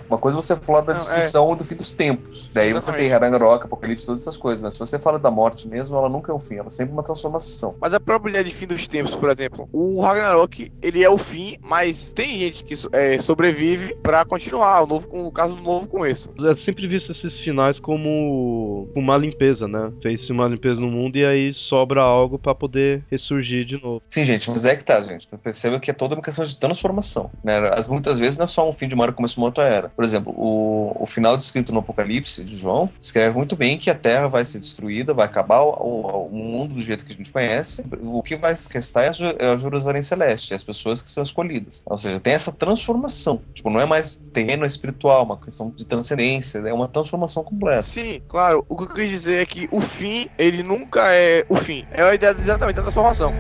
Uma 0.09 0.19
coisa 0.19 0.39
é 0.39 0.41
você 0.41 0.57
falar 0.57 0.81
da 0.81 0.95
Não, 0.95 1.01
destruição 1.01 1.47
ou 1.47 1.57
do 1.57 1.65
fim 1.65 1.77
dos 1.77 1.93
tempos. 1.93 2.51
Daí 2.53 2.73
você 2.73 2.93
tem 2.93 3.07
Exatamente. 3.07 3.11
Ragnarok, 3.11 3.67
Apocalipse, 3.67 4.07
todas 4.07 4.23
essas 4.23 4.37
coisas. 4.37 4.63
Mas 4.63 4.75
se 4.75 4.79
você 4.79 4.99
fala 4.99 5.19
da 5.19 5.31
morte 5.31 5.69
mesmo, 5.69 5.97
ela 5.97 6.09
nunca 6.09 6.33
é 6.33 6.35
um 6.35 6.41
fim. 6.41 6.57
Ela 6.57 6.69
é 6.69 6.71
sempre 6.71 6.93
uma 6.93 7.03
transformação. 7.03 7.75
Mas 7.81 7.93
a 7.93 8.01
própria 8.01 8.31
ideia 8.31 8.45
de 8.45 8.55
fim 8.55 8.67
dos 8.67 8.87
tempos, 8.87 9.15
por 9.15 9.31
exemplo, 9.31 9.69
o 9.73 10.01
Ragnarok, 10.01 10.73
ele 10.81 11.05
é 11.05 11.11
o 11.11 11.19
fim, 11.19 11.59
mas 11.61 12.13
tem 12.13 12.39
gente 12.39 12.65
que 12.65 12.75
é, 12.93 13.19
sobrevive 13.19 13.95
pra 14.03 14.25
continuar, 14.25 14.83
o 14.83 14.87
novo, 14.87 15.09
no 15.13 15.31
caso 15.31 15.55
do 15.55 15.63
novo 15.63 15.87
começo. 15.87 16.31
É 16.41 16.57
sempre 16.57 16.87
visto 16.87 17.13
esses 17.13 17.39
finais 17.39 17.79
como 17.79 18.89
uma 18.95 19.17
limpeza, 19.17 19.69
né? 19.69 19.93
Fez-se 20.03 20.33
uma 20.33 20.49
limpeza 20.49 20.81
no 20.81 20.91
mundo 20.91 21.17
e 21.17 21.25
aí 21.25 21.53
sobra 21.53 22.01
algo 22.01 22.39
para 22.39 22.55
poder 22.55 22.86
ressurgir 23.11 23.65
de 23.65 23.81
novo. 23.81 24.03
Sim, 24.09 24.25
gente, 24.25 24.51
mas 24.51 24.65
é 24.65 24.77
que 24.77 24.85
tá, 24.85 25.01
gente. 25.03 25.29
Perceba 25.43 25.79
que 25.81 25.91
é 25.91 25.95
toda 25.95 26.15
uma 26.15 26.23
questão 26.23 26.45
de 26.45 26.57
transformação. 26.57 27.31
Né? 27.43 27.71
As, 27.73 27.87
muitas 27.87 28.19
vezes 28.19 28.37
não 28.37 28.45
é 28.45 28.49
só 28.49 28.69
um 28.69 28.73
fim 28.73 28.89
de 28.89 28.95
uma 28.95 29.05
era 29.05 29.13
começo 29.13 29.35
de 29.35 29.41
uma 29.41 29.47
outra 29.47 29.65
era. 29.65 29.89
Por 29.89 30.05
exemplo, 30.05 30.33
o, 30.37 30.97
o 31.01 31.07
final 31.07 31.37
descrito 31.37 31.73
no 31.73 31.81
Apocalipse 31.81 32.45
de 32.45 32.57
João 32.57 32.91
descreve 32.99 33.37
muito 33.37 33.57
bem 33.57 33.79
que 33.79 33.91
a 33.91 33.95
Terra 33.95 34.27
vai 34.29 34.45
ser 34.45 34.59
destruída, 34.59 35.15
vai 35.15 35.27
acabar 35.27 35.61
o, 35.61 35.71
o, 35.71 36.27
o 36.27 36.37
mundo 36.37 36.75
do 36.75 36.81
jeito 36.81 37.05
que 37.05 37.13
a 37.13 37.17
gente 37.17 37.31
conhece. 37.31 37.85
O 38.03 38.23
que 38.23 38.37
vai 38.37 38.57
restar 38.71 39.05
é 39.05 39.09
a, 39.09 39.47
é 39.47 39.53
a 39.53 39.57
Jerusalém 39.57 40.03
Celeste, 40.03 40.55
as 40.55 40.65
pessoas 40.65 41.01
que 41.01 41.11
são 41.11 41.23
escolhidas. 41.23 41.83
Ou 41.87 41.97
seja, 41.97 42.21
tem 42.21 42.35
essa 42.35 42.53
transformação. 42.53 43.41
Tipo, 43.55 43.71
não 43.71 43.81
é 43.81 43.87
mais 43.87 44.21
terreno 44.33 44.65
é 44.65 44.67
espiritual, 44.67 45.25
uma 45.25 45.37
questão 45.37 45.71
de 45.71 45.85
transcendência, 45.85 46.59
é 46.59 46.73
uma 46.73 46.89
transformação 46.89 47.43
completa. 47.43 47.83
Sim, 47.83 48.21
claro, 48.29 48.65
o 48.69 48.77
que 48.77 48.85
eu 48.85 48.95
quis 48.95 49.11
dizer 49.11 49.43
é 49.43 49.47
que 49.47 49.69
o 49.71 49.81
fim, 49.81 50.29
ele 50.39 50.63
nunca 50.63 51.13
é 51.13 51.45
o 51.49 51.57
fim. 51.57 51.85
É 51.91 52.03
a 52.03 52.15
ideia 52.15 52.37
exatamente 52.39 52.76
transformação. 52.83 53.35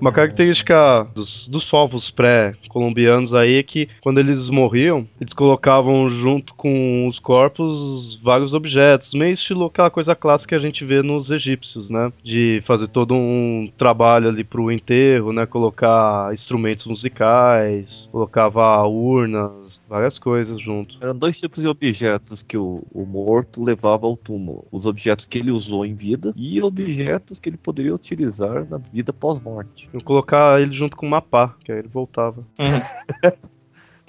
Uma 0.00 0.12
característica 0.12 1.06
dos, 1.14 1.46
dos 1.46 1.68
povos 1.68 2.10
pré-colombianos 2.10 3.34
aí 3.34 3.56
é 3.56 3.62
que 3.62 3.86
quando 4.00 4.18
eles 4.18 4.48
morriam, 4.48 5.06
eles 5.20 5.34
colocavam 5.34 6.08
junto 6.08 6.54
com 6.54 7.06
os 7.06 7.18
corpos 7.18 8.18
vários 8.22 8.54
objetos, 8.54 9.12
meio 9.12 9.34
estilo 9.34 9.66
aquela 9.66 9.90
coisa 9.90 10.14
clássica 10.14 10.50
que 10.50 10.54
a 10.54 10.58
gente 10.58 10.86
vê 10.86 11.02
nos 11.02 11.30
egípcios, 11.30 11.90
né? 11.90 12.10
De 12.24 12.62
fazer 12.66 12.88
todo 12.88 13.14
um 13.14 13.70
trabalho 13.76 14.30
ali 14.30 14.42
pro 14.42 14.72
enterro, 14.72 15.34
né? 15.34 15.44
Colocar 15.44 16.32
instrumentos 16.32 16.86
musicais, 16.86 18.08
colocava 18.10 18.82
urnas, 18.86 19.84
várias 19.86 20.18
coisas 20.18 20.58
junto. 20.62 20.96
Eram 20.98 21.14
dois 21.14 21.38
tipos 21.38 21.60
de 21.60 21.68
objetos 21.68 22.42
que 22.42 22.56
o, 22.56 22.82
o 22.90 23.04
morto 23.04 23.62
levava 23.62 24.06
ao 24.06 24.16
túmulo: 24.16 24.64
os 24.72 24.86
objetos 24.86 25.26
que 25.26 25.38
ele 25.38 25.50
usou 25.50 25.84
em 25.84 25.94
vida 25.94 26.32
e 26.34 26.62
objetos 26.62 27.38
que 27.38 27.50
ele 27.50 27.58
poderia 27.58 27.94
utilizar 27.94 28.66
na 28.70 28.78
vida 28.78 29.12
pós-morte. 29.12 29.89
Eu 29.92 30.02
colocar 30.02 30.60
ele 30.60 30.72
junto 30.72 30.96
com 30.96 31.06
uma 31.06 31.20
pá, 31.20 31.54
que 31.64 31.72
aí 31.72 31.78
ele 31.78 31.88
voltava. 31.88 32.44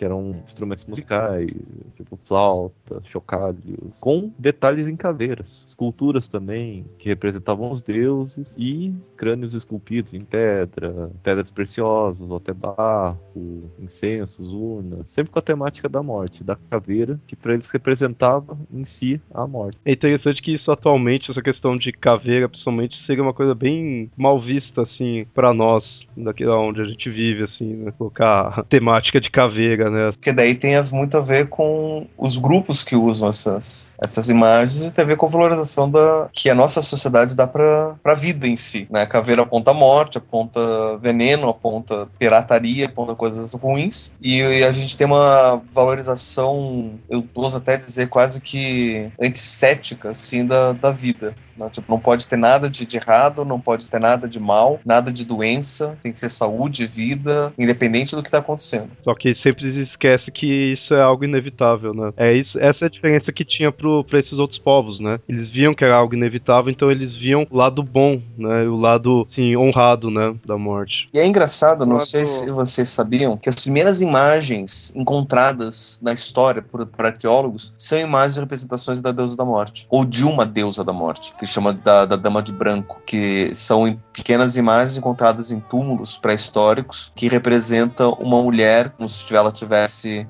que 0.01 0.05
eram 0.05 0.41
instrumentos 0.47 0.83
musicais, 0.87 1.55
tipo 1.93 2.17
flauta, 2.25 3.03
chocalhos, 3.03 3.61
com 3.99 4.33
detalhes 4.35 4.87
em 4.87 4.95
caveiras, 4.95 5.63
esculturas 5.67 6.27
também 6.27 6.83
que 6.97 7.07
representavam 7.07 7.69
os 7.69 7.83
deuses 7.83 8.55
e 8.57 8.95
crânios 9.15 9.53
esculpidos 9.53 10.15
em 10.15 10.21
pedra, 10.21 11.11
pedras 11.21 11.51
preciosas, 11.51 12.27
ou 12.27 12.37
até 12.37 12.51
barro, 12.51 13.69
incensos, 13.77 14.51
urnas, 14.51 15.05
sempre 15.09 15.31
com 15.31 15.37
a 15.37 15.43
temática 15.43 15.87
da 15.87 16.01
morte, 16.01 16.43
da 16.43 16.55
caveira, 16.55 17.19
que 17.27 17.35
para 17.35 17.53
eles 17.53 17.69
representava 17.69 18.57
em 18.73 18.83
si 18.83 19.21
a 19.31 19.45
morte. 19.45 19.77
É 19.85 19.91
interessante 19.91 20.41
que 20.41 20.51
isso 20.51 20.71
atualmente, 20.71 21.29
essa 21.29 21.43
questão 21.43 21.77
de 21.77 21.91
caveira, 21.91 22.49
principalmente, 22.49 22.97
seria 22.97 23.21
uma 23.21 23.35
coisa 23.35 23.53
bem 23.53 24.09
mal 24.17 24.41
vista, 24.41 24.81
assim, 24.81 25.27
para 25.31 25.53
nós, 25.53 26.07
daqui 26.17 26.43
onde 26.47 26.81
a 26.81 26.85
gente 26.85 27.07
vive, 27.07 27.43
assim, 27.43 27.75
né? 27.75 27.91
Colocar 27.99 28.63
temática 28.63 29.21
de 29.21 29.29
caveira, 29.29 29.90
né? 29.91 30.11
Porque 30.11 30.31
daí 30.31 30.55
tem 30.55 30.81
muito 30.91 31.17
a 31.17 31.21
ver 31.21 31.47
com 31.47 32.07
os 32.17 32.37
grupos 32.37 32.83
que 32.83 32.95
usam 32.95 33.29
essas, 33.29 33.95
essas 34.03 34.29
imagens 34.29 34.85
e 34.85 34.93
tem 34.93 35.03
a 35.03 35.07
ver 35.07 35.17
com 35.17 35.25
a 35.25 35.29
valorização 35.29 35.89
da, 35.89 36.29
que 36.33 36.49
a 36.49 36.55
nossa 36.55 36.81
sociedade 36.81 37.35
dá 37.35 37.45
para 37.45 37.95
a 38.03 38.13
vida 38.13 38.47
em 38.47 38.55
si. 38.55 38.87
Né? 38.89 39.01
A 39.01 39.07
caveira 39.07 39.43
aponta 39.43 39.73
morte, 39.73 40.17
aponta 40.17 40.59
veneno, 40.97 41.49
aponta 41.49 42.07
pirataria, 42.17 42.85
aponta 42.85 43.15
coisas 43.15 43.53
ruins. 43.53 44.13
E, 44.21 44.39
e 44.39 44.63
a 44.63 44.71
gente 44.71 44.97
tem 44.97 45.05
uma 45.05 45.61
valorização, 45.73 46.93
eu 47.09 47.23
ouso 47.35 47.57
até 47.57 47.77
dizer 47.77 48.07
quase 48.09 48.41
que 48.41 49.09
antissética 49.21 50.09
assim, 50.09 50.45
da, 50.45 50.73
da 50.73 50.91
vida. 50.91 51.35
Né? 51.57 51.69
Tipo, 51.69 51.91
não 51.91 51.99
pode 51.99 52.27
ter 52.27 52.37
nada 52.37 52.69
de, 52.69 52.85
de, 52.85 52.97
errado, 52.97 53.45
não 53.45 53.59
pode 53.59 53.89
ter 53.89 53.99
nada 53.99 54.27
de 54.27 54.39
mal, 54.39 54.79
nada 54.85 55.11
de 55.11 55.25
doença, 55.25 55.97
tem 56.01 56.11
que 56.11 56.19
ser 56.19 56.29
saúde, 56.29 56.87
vida, 56.87 57.53
independente 57.57 58.15
do 58.15 58.21
que 58.21 58.27
está 58.27 58.39
acontecendo. 58.39 58.89
Só 59.01 59.13
que 59.13 59.33
sempre 59.35 59.67
esquece 59.81 60.31
que 60.31 60.71
isso 60.73 60.93
é 60.93 61.01
algo 61.01 61.23
inevitável, 61.23 61.93
né? 61.93 62.13
É 62.17 62.33
isso, 62.33 62.59
essa 62.59 62.85
é 62.85 62.87
a 62.87 62.89
diferença 62.89 63.31
que 63.31 63.45
tinha 63.45 63.71
para 63.71 64.19
esses 64.19 64.37
outros 64.39 64.59
povos, 64.59 64.99
né? 64.99 65.19
Eles 65.27 65.49
viam 65.49 65.73
que 65.73 65.83
era 65.83 65.95
algo 65.95 66.13
inevitável, 66.13 66.71
então 66.71 66.91
eles 66.91 67.15
viam 67.15 67.45
o 67.49 67.57
lado 67.57 67.83
bom, 67.83 68.21
né? 68.37 68.63
O 68.63 68.75
lado, 68.75 69.25
assim, 69.29 69.55
honrado, 69.55 70.09
né? 70.09 70.35
Da 70.45 70.57
morte. 70.57 71.09
E 71.13 71.19
é 71.19 71.25
engraçado, 71.25 71.85
não 71.85 71.99
sei 71.99 72.25
se 72.25 72.49
vocês 72.49 72.89
sabiam, 72.89 73.37
que 73.37 73.49
as 73.49 73.55
primeiras 73.55 74.01
imagens 74.01 74.93
encontradas 74.95 75.99
na 76.01 76.13
história 76.13 76.61
por, 76.61 76.85
por 76.85 77.05
arqueólogos 77.05 77.73
são 77.77 77.97
imagens 77.97 78.35
de 78.35 78.39
representações 78.39 79.01
da 79.01 79.11
deusa 79.11 79.35
da 79.35 79.45
morte, 79.45 79.87
ou 79.89 80.05
de 80.05 80.25
uma 80.25 80.45
deusa 80.45 80.83
da 80.83 80.93
morte, 80.93 81.33
que 81.37 81.45
chama 81.45 81.73
da, 81.73 82.05
da 82.05 82.15
Dama 82.15 82.41
de 82.41 82.51
Branco, 82.51 83.01
que 83.05 83.53
são 83.53 83.97
pequenas 84.13 84.57
imagens 84.57 84.97
encontradas 84.97 85.51
em 85.51 85.59
túmulos 85.59 86.17
pré-históricos 86.17 87.11
que 87.15 87.27
representam 87.27 88.17
uma 88.19 88.41
mulher 88.41 88.89
como 88.89 89.07
se 89.07 89.35
ela 89.35 89.51
tivesse 89.51 89.70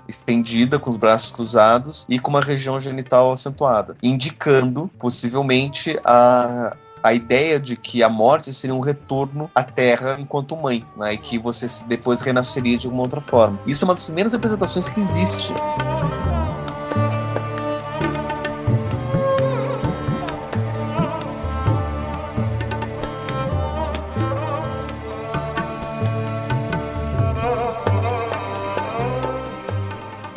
estendida 0.07 0.77
com 0.79 0.91
os 0.91 0.97
braços 0.97 1.31
cruzados 1.31 2.05
e 2.07 2.19
com 2.19 2.29
uma 2.29 2.41
região 2.41 2.79
genital 2.79 3.31
acentuada, 3.31 3.95
indicando 4.01 4.89
possivelmente 4.99 5.99
a 6.03 6.75
a 7.03 7.13
ideia 7.13 7.59
de 7.59 7.75
que 7.75 8.03
a 8.03 8.09
morte 8.09 8.53
seria 8.53 8.75
um 8.75 8.79
retorno 8.79 9.49
à 9.55 9.63
Terra 9.63 10.17
enquanto 10.19 10.55
mãe, 10.55 10.85
né, 10.95 11.13
e 11.13 11.17
que 11.17 11.39
você 11.39 11.65
depois 11.87 12.21
renasceria 12.21 12.77
de 12.77 12.85
alguma 12.85 13.03
outra 13.03 13.19
forma. 13.19 13.59
Isso 13.65 13.83
é 13.83 13.87
uma 13.87 13.93
das 13.93 14.03
primeiras 14.03 14.33
representações 14.33 14.87
que 14.87 14.99
existe. 14.99 15.51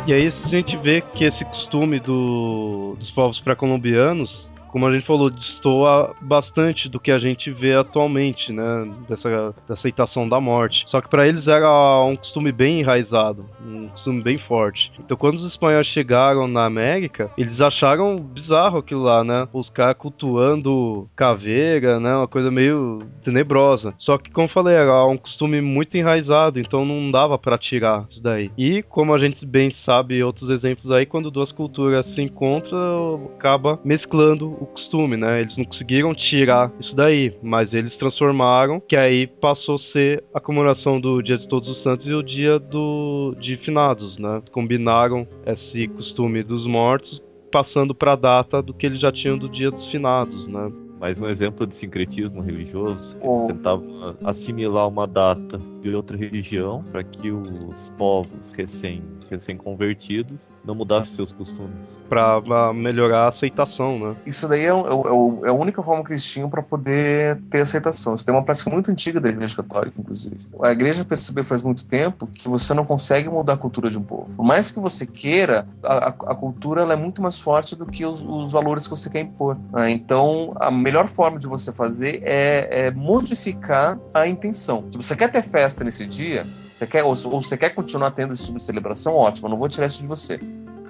E 0.07 0.13
aí 0.13 0.27
a 0.27 0.31
gente 0.31 0.77
vê 0.77 1.01
que 1.01 1.25
esse 1.25 1.45
costume 1.47 1.99
do, 1.99 2.95
dos 2.99 3.11
povos 3.11 3.41
pré-colombianos 3.41 4.51
como 4.75 4.89
a 4.89 4.93
gente 4.93 5.07
falou, 5.07 5.31
destoa 5.31 6.17
bastante 6.21 6.89
do 6.89 6.99
que 6.99 7.13
a 7.13 7.19
gente 7.21 7.49
vê 7.49 7.77
atualmente, 7.77 8.53
né? 8.53 8.91
Dessa, 9.09 9.55
dessa 9.69 9.73
aceitação 9.75 10.29
da 10.29 10.41
morte. 10.41 10.83
Só 10.89 11.01
que 11.01 11.09
para 11.09 11.29
eles 11.29 11.47
era 11.47 11.71
um 12.03 12.17
costume 12.17 12.51
bem 12.51 12.81
enraizado, 12.81 13.47
um 13.65 13.87
costume 13.91 14.21
bem 14.21 14.37
forte. 14.37 14.91
Então 14.99 15.17
quando 15.17 15.37
os 15.37 15.45
espanhóis 15.45 15.87
chegaram 15.87 16.49
na 16.49 16.65
América, 16.65 17.31
eles 17.39 17.61
acharam 17.61 18.17
bizarro 18.17 18.79
aquilo 18.79 19.05
lá, 19.05 19.23
né? 19.23 19.47
Os 19.53 19.71
caras 19.71 19.97
cultuando 19.97 21.09
caveira, 21.15 22.01
né? 22.01 22.17
Uma 22.17 22.27
coisa 22.27 22.51
meio 22.51 22.99
tenebrosa. 23.23 23.95
Só 23.97 24.19
que, 24.19 24.29
como 24.29 24.47
eu 24.47 24.53
falei, 24.53 24.75
era 24.75 25.07
um 25.07 25.17
costume 25.17 25.61
muito 25.61 25.97
enraizado, 25.97 26.59
então 26.59 26.85
não 26.85 27.13
dava 27.13 27.39
para 27.39 27.57
tirar 27.57 28.07
isso 28.11 28.21
daí. 28.21 28.51
E, 28.59 28.83
como 28.83 29.15
a 29.15 29.21
gente 29.21 29.47
bem 29.47 29.71
sabe, 29.71 30.21
outros 30.25 30.51
exemplos 30.51 30.91
aí, 30.91 31.07
quando 31.07 31.31
duas 31.31 31.53
culturas 31.53 32.09
se 32.09 32.21
encontram, 32.21 33.31
acaba 33.37 33.79
mesclando 33.85 34.64
o 34.65 34.67
costume, 34.67 35.17
né? 35.17 35.41
Eles 35.41 35.57
não 35.57 35.65
conseguiram 35.65 36.15
tirar 36.15 36.73
isso 36.81 36.95
daí, 36.95 37.37
mas 37.43 37.73
eles 37.73 37.97
transformaram, 37.97 38.81
que 38.81 38.97
aí 38.97 39.27
passou 39.27 39.77
a 39.77 39.79
ser 39.79 40.25
a 40.35 40.41
comemoração 40.41 41.01
do 41.01 41.23
Dia 41.23 41.39
de 41.39 41.49
Todos 41.49 41.69
os 41.69 41.83
Santos 41.83 42.09
e 42.09 42.15
o 42.15 42.23
Dia 42.23 42.59
do 42.59 43.35
de 43.39 43.57
Finados, 43.57 44.19
né? 44.19 44.43
Combinaram 44.51 45.27
esse 45.47 45.87
costume 45.89 46.43
dos 46.43 46.67
mortos 46.67 47.23
passando 47.53 47.95
para 47.95 48.15
a 48.15 48.17
data 48.17 48.61
do 48.61 48.75
que 48.75 48.85
eles 48.85 49.01
já 49.01 49.13
tinham 49.13 49.39
do 49.39 49.49
Dia 49.49 49.71
dos 49.71 49.87
Finados, 49.87 50.49
né? 50.49 50.73
Mais 50.99 51.21
um 51.21 51.29
exemplo 51.29 51.67
de 51.67 51.77
sincretismo 51.77 52.41
religioso. 52.41 53.17
Eles 53.17 53.17
oh. 53.23 53.47
tentavam 53.47 54.15
assimilar 54.25 54.89
uma 54.89 55.07
data 55.07 55.61
de 55.91 55.95
outra 55.95 56.17
religião 56.17 56.83
para 56.91 57.05
que 57.05 57.31
os 57.31 57.91
povos 57.99 58.31
recém 58.57 59.03
recém-convertidos 59.31 60.39
não 60.65 60.75
mudassem 60.75 61.15
seus 61.15 61.33
costumes. 61.33 62.03
Para 62.09 62.73
melhorar 62.73 63.25
a 63.25 63.29
aceitação, 63.29 63.99
né? 63.99 64.17
Isso 64.25 64.49
daí 64.49 64.63
é, 64.63 64.69
é, 64.69 64.71
é, 64.71 65.49
a 65.49 65.53
única 65.53 65.83
forma 65.83 66.05
que 66.05 66.13
eles 66.13 66.25
tinham 66.25 66.49
para 66.49 66.63
poder 66.63 67.41
ter 67.51 67.61
aceitação. 67.61 68.15
Isso 68.15 68.25
tem 68.25 68.35
uma 68.35 68.43
prática 68.43 68.71
muito 68.71 68.91
antiga 68.91 69.21
da 69.21 69.29
Igreja 69.29 69.57
Católica, 69.57 69.95
inclusive. 69.99 70.37
A 70.63 70.73
Igreja 70.73 71.05
percebeu 71.05 71.45
faz 71.45 71.63
muito 71.63 71.87
tempo 71.87 72.27
que 72.27 72.49
você 72.49 72.73
não 72.73 72.85
consegue 72.85 73.29
mudar 73.29 73.55
a 73.55 73.57
cultura 73.57 73.91
de 73.91 73.99
um 73.99 74.03
povo. 74.03 74.35
Por 74.37 74.45
mais 74.45 74.71
que 74.71 74.81
você 74.81 75.07
queira, 75.07 75.67
a, 75.83 76.09
a 76.09 76.35
cultura 76.35 76.83
é 76.83 76.97
muito 76.97 77.21
mais 77.21 77.39
forte 77.39 77.77
do 77.77 77.87
que 77.87 78.07
os, 78.07 78.23
os 78.23 78.53
valores 78.53 78.85
que 78.85 78.91
você 78.91 79.11
quer 79.11 79.21
impor. 79.21 79.59
Né? 79.73 79.91
Então, 79.91 80.55
a 80.61 80.71
melhor 80.71 81.07
forma 81.07 81.39
de 81.39 81.47
você 81.47 81.73
fazer 81.73 82.23
é, 82.25 82.87
é 82.87 82.91
modificar 82.91 83.99
a 84.13 84.27
intenção. 84.27 84.85
Se 84.91 84.97
você 84.97 85.17
quer 85.17 85.31
ter 85.31 85.43
festa 85.43 85.74
nesse 85.83 86.07
dia, 86.07 86.47
você 86.73 86.87
quer, 86.87 87.03
ou, 87.03 87.15
ou, 87.25 87.43
você 87.43 87.57
quer 87.57 87.71
continuar 87.71 88.11
tendo 88.11 88.33
esse 88.33 88.45
tipo 88.45 88.59
de 88.59 88.65
celebração? 88.65 89.15
Ótimo, 89.15 89.47
eu 89.47 89.51
não 89.51 89.59
vou 89.59 89.69
tirar 89.69 89.87
isso 89.87 90.01
de 90.01 90.07
você. 90.07 90.39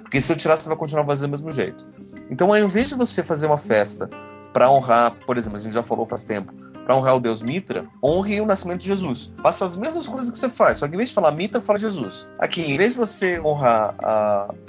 Porque 0.01 0.21
se 0.21 0.31
eu 0.31 0.35
tirar, 0.37 0.57
você 0.57 0.67
vai 0.67 0.77
continuar 0.77 1.05
fazendo 1.05 1.29
do 1.29 1.31
mesmo 1.31 1.51
jeito. 1.51 1.85
Então, 2.29 2.53
ao 2.53 2.59
invés 2.59 2.89
de 2.89 2.95
você 2.95 3.23
fazer 3.23 3.47
uma 3.47 3.57
festa 3.57 4.09
para 4.53 4.69
honrar, 4.69 5.15
por 5.25 5.37
exemplo, 5.37 5.57
a 5.57 5.61
gente 5.61 5.73
já 5.73 5.83
falou 5.83 6.05
faz 6.05 6.23
tempo, 6.23 6.53
para 6.85 6.95
honrar 6.95 7.15
o 7.15 7.19
deus 7.19 7.41
Mitra, 7.41 7.85
honre 8.01 8.39
o 8.39 8.45
nascimento 8.45 8.81
de 8.81 8.87
Jesus. 8.87 9.31
Faça 9.41 9.65
as 9.65 9.75
mesmas 9.75 10.07
coisas 10.07 10.29
que 10.29 10.37
você 10.37 10.47
faz, 10.47 10.77
só 10.77 10.87
que 10.87 10.93
em 10.93 10.97
vez 10.97 11.09
de 11.09 11.15
falar 11.15 11.31
Mitra, 11.31 11.59
fala 11.59 11.79
Jesus. 11.79 12.27
Aqui, 12.37 12.61
em 12.61 12.77
vez 12.77 12.93
de 12.93 12.99
você 12.99 13.41
honrar 13.41 13.95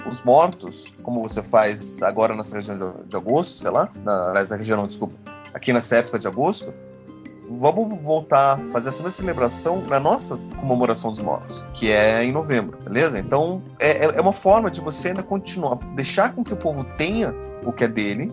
os 0.09 0.21
mortos, 0.23 0.93
como 1.03 1.21
você 1.21 1.43
faz 1.43 2.01
agora 2.01 2.35
nessa 2.35 2.55
região 2.55 2.75
de, 2.75 3.07
de 3.07 3.15
agosto, 3.15 3.59
sei 3.59 3.69
lá, 3.69 3.87
na, 4.03 4.33
na 4.33 4.55
região, 4.55 4.77
não, 4.77 4.87
desculpa, 4.87 5.13
aqui 5.53 5.71
nessa 5.71 5.97
época 5.97 6.17
de 6.17 6.27
agosto, 6.27 6.73
vamos 7.49 7.99
voltar 8.01 8.59
a 8.59 8.71
fazer 8.71 8.89
essa 8.89 9.03
mesma 9.03 9.17
celebração 9.17 9.81
na 9.87 9.99
nossa 9.99 10.37
comemoração 10.59 11.11
dos 11.11 11.19
mortos, 11.19 11.63
que 11.73 11.91
é 11.91 12.23
em 12.23 12.31
novembro, 12.31 12.77
beleza? 12.83 13.19
Então 13.19 13.61
é, 13.79 14.05
é, 14.05 14.17
é 14.17 14.21
uma 14.21 14.33
forma 14.33 14.69
de 14.69 14.81
você 14.81 15.09
ainda 15.09 15.23
continuar, 15.23 15.77
deixar 15.95 16.33
com 16.33 16.43
que 16.43 16.53
o 16.53 16.57
povo 16.57 16.83
tenha 16.97 17.33
o 17.63 17.71
que 17.71 17.83
é 17.83 17.87
dele, 17.87 18.31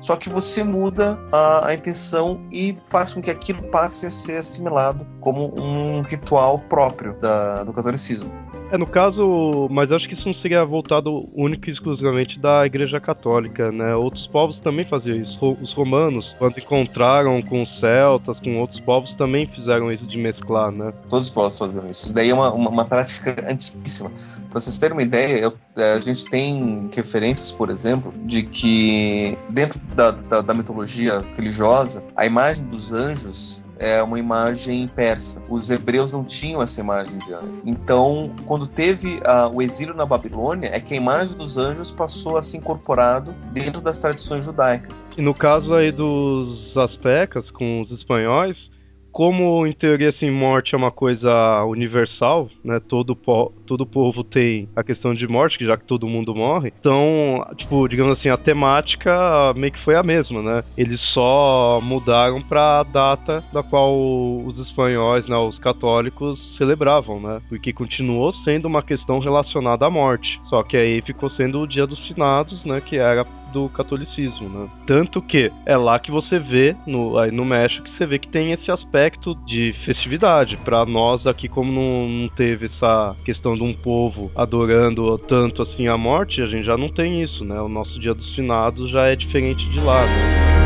só 0.00 0.14
que 0.14 0.28
você 0.28 0.62
muda 0.62 1.18
a, 1.32 1.68
a, 1.68 1.74
intenção 1.74 2.40
e 2.52 2.76
faz 2.86 3.12
com 3.12 3.22
que 3.22 3.30
aquilo 3.30 3.62
passe 3.64 4.06
a 4.06 4.10
ser 4.10 4.36
assimilado 4.36 5.06
como 5.20 5.52
um 5.60 6.02
ritual 6.02 6.58
próprio 6.58 7.14
da, 7.14 7.64
do 7.64 7.72
catolicismo. 7.72 8.30
É, 8.70 8.76
no 8.76 8.86
caso, 8.86 9.68
mas 9.70 9.92
acho 9.92 10.08
que 10.08 10.14
isso 10.14 10.26
não 10.26 10.34
seria 10.34 10.64
voltado 10.64 11.28
único 11.34 11.68
e 11.68 11.72
exclusivamente 11.72 12.38
da 12.38 12.66
Igreja 12.66 12.98
Católica, 12.98 13.70
né? 13.70 13.94
Outros 13.94 14.26
povos 14.26 14.58
também 14.58 14.84
faziam 14.84 15.16
isso. 15.16 15.56
Os 15.62 15.72
romanos, 15.72 16.34
quando 16.38 16.58
encontraram 16.58 17.40
com 17.42 17.62
os 17.62 17.78
celtas, 17.78 18.40
com 18.40 18.56
outros 18.56 18.80
povos, 18.80 19.14
também 19.14 19.46
fizeram 19.46 19.92
isso 19.92 20.06
de 20.06 20.18
mesclar, 20.18 20.72
né? 20.72 20.92
Todos 21.08 21.26
os 21.26 21.30
povos 21.32 21.56
faziam 21.56 21.86
isso. 21.86 22.12
Daí 22.12 22.30
é 22.30 22.34
uma, 22.34 22.52
uma, 22.52 22.70
uma 22.70 22.84
prática 22.84 23.36
antiquíssima. 23.48 24.10
Pra 24.50 24.60
vocês 24.60 24.76
terem 24.78 24.96
uma 24.96 25.02
ideia, 25.02 25.38
eu, 25.38 25.54
é, 25.76 25.92
a 25.92 26.00
gente 26.00 26.24
tem 26.24 26.90
referências, 26.92 27.52
por 27.52 27.70
exemplo, 27.70 28.12
de 28.24 28.42
que 28.42 29.38
dentro 29.48 29.78
da, 29.94 30.10
da, 30.10 30.40
da 30.40 30.54
mitologia 30.54 31.24
religiosa, 31.36 32.02
a 32.16 32.26
imagem 32.26 32.64
dos 32.64 32.92
anjos 32.92 33.60
é 33.78 34.02
uma 34.02 34.18
imagem 34.18 34.88
persa. 34.88 35.42
Os 35.48 35.70
hebreus 35.70 36.12
não 36.12 36.24
tinham 36.24 36.62
essa 36.62 36.80
imagem 36.80 37.18
de 37.18 37.32
anjo. 37.32 37.62
Então, 37.64 38.30
quando 38.46 38.66
teve 38.66 39.16
uh, 39.16 39.48
o 39.52 39.62
exílio 39.62 39.94
na 39.94 40.06
Babilônia, 40.06 40.70
é 40.72 40.80
que 40.80 40.94
a 40.94 40.96
imagem 40.96 41.36
dos 41.36 41.56
anjos 41.56 41.92
passou 41.92 42.36
a 42.36 42.42
ser 42.42 42.58
incorporado 42.58 43.32
dentro 43.52 43.80
das 43.80 43.98
tradições 43.98 44.44
judaicas. 44.44 45.04
E 45.16 45.22
no 45.22 45.34
caso 45.34 45.74
aí 45.74 45.92
dos 45.92 46.76
astecas 46.76 47.50
com 47.50 47.80
os 47.80 47.90
espanhóis, 47.90 48.70
como 49.16 49.66
em 49.66 49.72
teoria 49.72 50.10
assim 50.10 50.30
morte 50.30 50.74
é 50.74 50.78
uma 50.78 50.90
coisa 50.90 51.64
universal, 51.64 52.50
né? 52.62 52.78
Todo 52.86 53.16
po 53.16 53.50
todo 53.64 53.86
povo 53.86 54.22
tem 54.22 54.68
a 54.76 54.84
questão 54.84 55.14
de 55.14 55.26
morte, 55.26 55.64
já 55.64 55.74
que 55.74 55.86
todo 55.86 56.06
mundo 56.06 56.34
morre. 56.34 56.70
Então, 56.78 57.42
tipo, 57.56 57.88
digamos 57.88 58.18
assim, 58.18 58.28
a 58.28 58.36
temática 58.36 59.54
meio 59.56 59.72
que 59.72 59.78
foi 59.78 59.96
a 59.96 60.02
mesma, 60.02 60.42
né? 60.42 60.62
Eles 60.76 61.00
só 61.00 61.80
mudaram 61.82 62.42
para 62.42 62.80
a 62.80 62.82
data 62.82 63.42
da 63.54 63.62
qual 63.62 63.96
os 64.44 64.58
espanhóis, 64.58 65.26
né, 65.26 65.36
os 65.36 65.58
católicos 65.58 66.54
celebravam, 66.54 67.18
né? 67.18 67.40
Porque 67.48 67.72
continuou 67.72 68.30
sendo 68.32 68.66
uma 68.66 68.82
questão 68.82 69.18
relacionada 69.18 69.86
à 69.86 69.90
morte. 69.90 70.38
Só 70.44 70.62
que 70.62 70.76
aí 70.76 71.00
ficou 71.00 71.30
sendo 71.30 71.60
o 71.60 71.66
Dia 71.66 71.86
dos 71.86 72.06
Finados, 72.06 72.66
né, 72.66 72.82
que 72.82 72.98
era 72.98 73.24
do 73.52 73.68
catolicismo, 73.68 74.48
né? 74.48 74.68
Tanto 74.86 75.22
que 75.22 75.50
é 75.64 75.76
lá 75.76 75.98
que 75.98 76.10
você 76.10 76.38
vê, 76.38 76.76
no, 76.86 77.18
aí 77.18 77.30
no 77.30 77.44
México, 77.44 77.84
que 77.84 77.90
você 77.90 78.06
vê 78.06 78.18
que 78.18 78.28
tem 78.28 78.52
esse 78.52 78.70
aspecto 78.70 79.34
de 79.46 79.72
festividade. 79.84 80.56
Para 80.56 80.84
nós 80.84 81.26
aqui, 81.26 81.48
como 81.48 81.72
não, 81.72 82.08
não, 82.08 82.28
teve 82.28 82.66
essa 82.66 83.14
questão 83.24 83.56
de 83.56 83.62
um 83.62 83.72
povo 83.72 84.30
adorando 84.34 85.16
tanto 85.18 85.62
assim 85.62 85.88
a 85.88 85.96
morte, 85.96 86.42
a 86.42 86.46
gente 86.46 86.64
já 86.64 86.76
não 86.76 86.88
tem 86.88 87.22
isso, 87.22 87.44
né? 87.44 87.60
O 87.60 87.68
nosso 87.68 87.98
Dia 87.98 88.14
dos 88.14 88.34
Finados 88.34 88.90
já 88.90 89.06
é 89.06 89.16
diferente 89.16 89.68
de 89.70 89.80
lá, 89.80 90.04
né? 90.04 90.65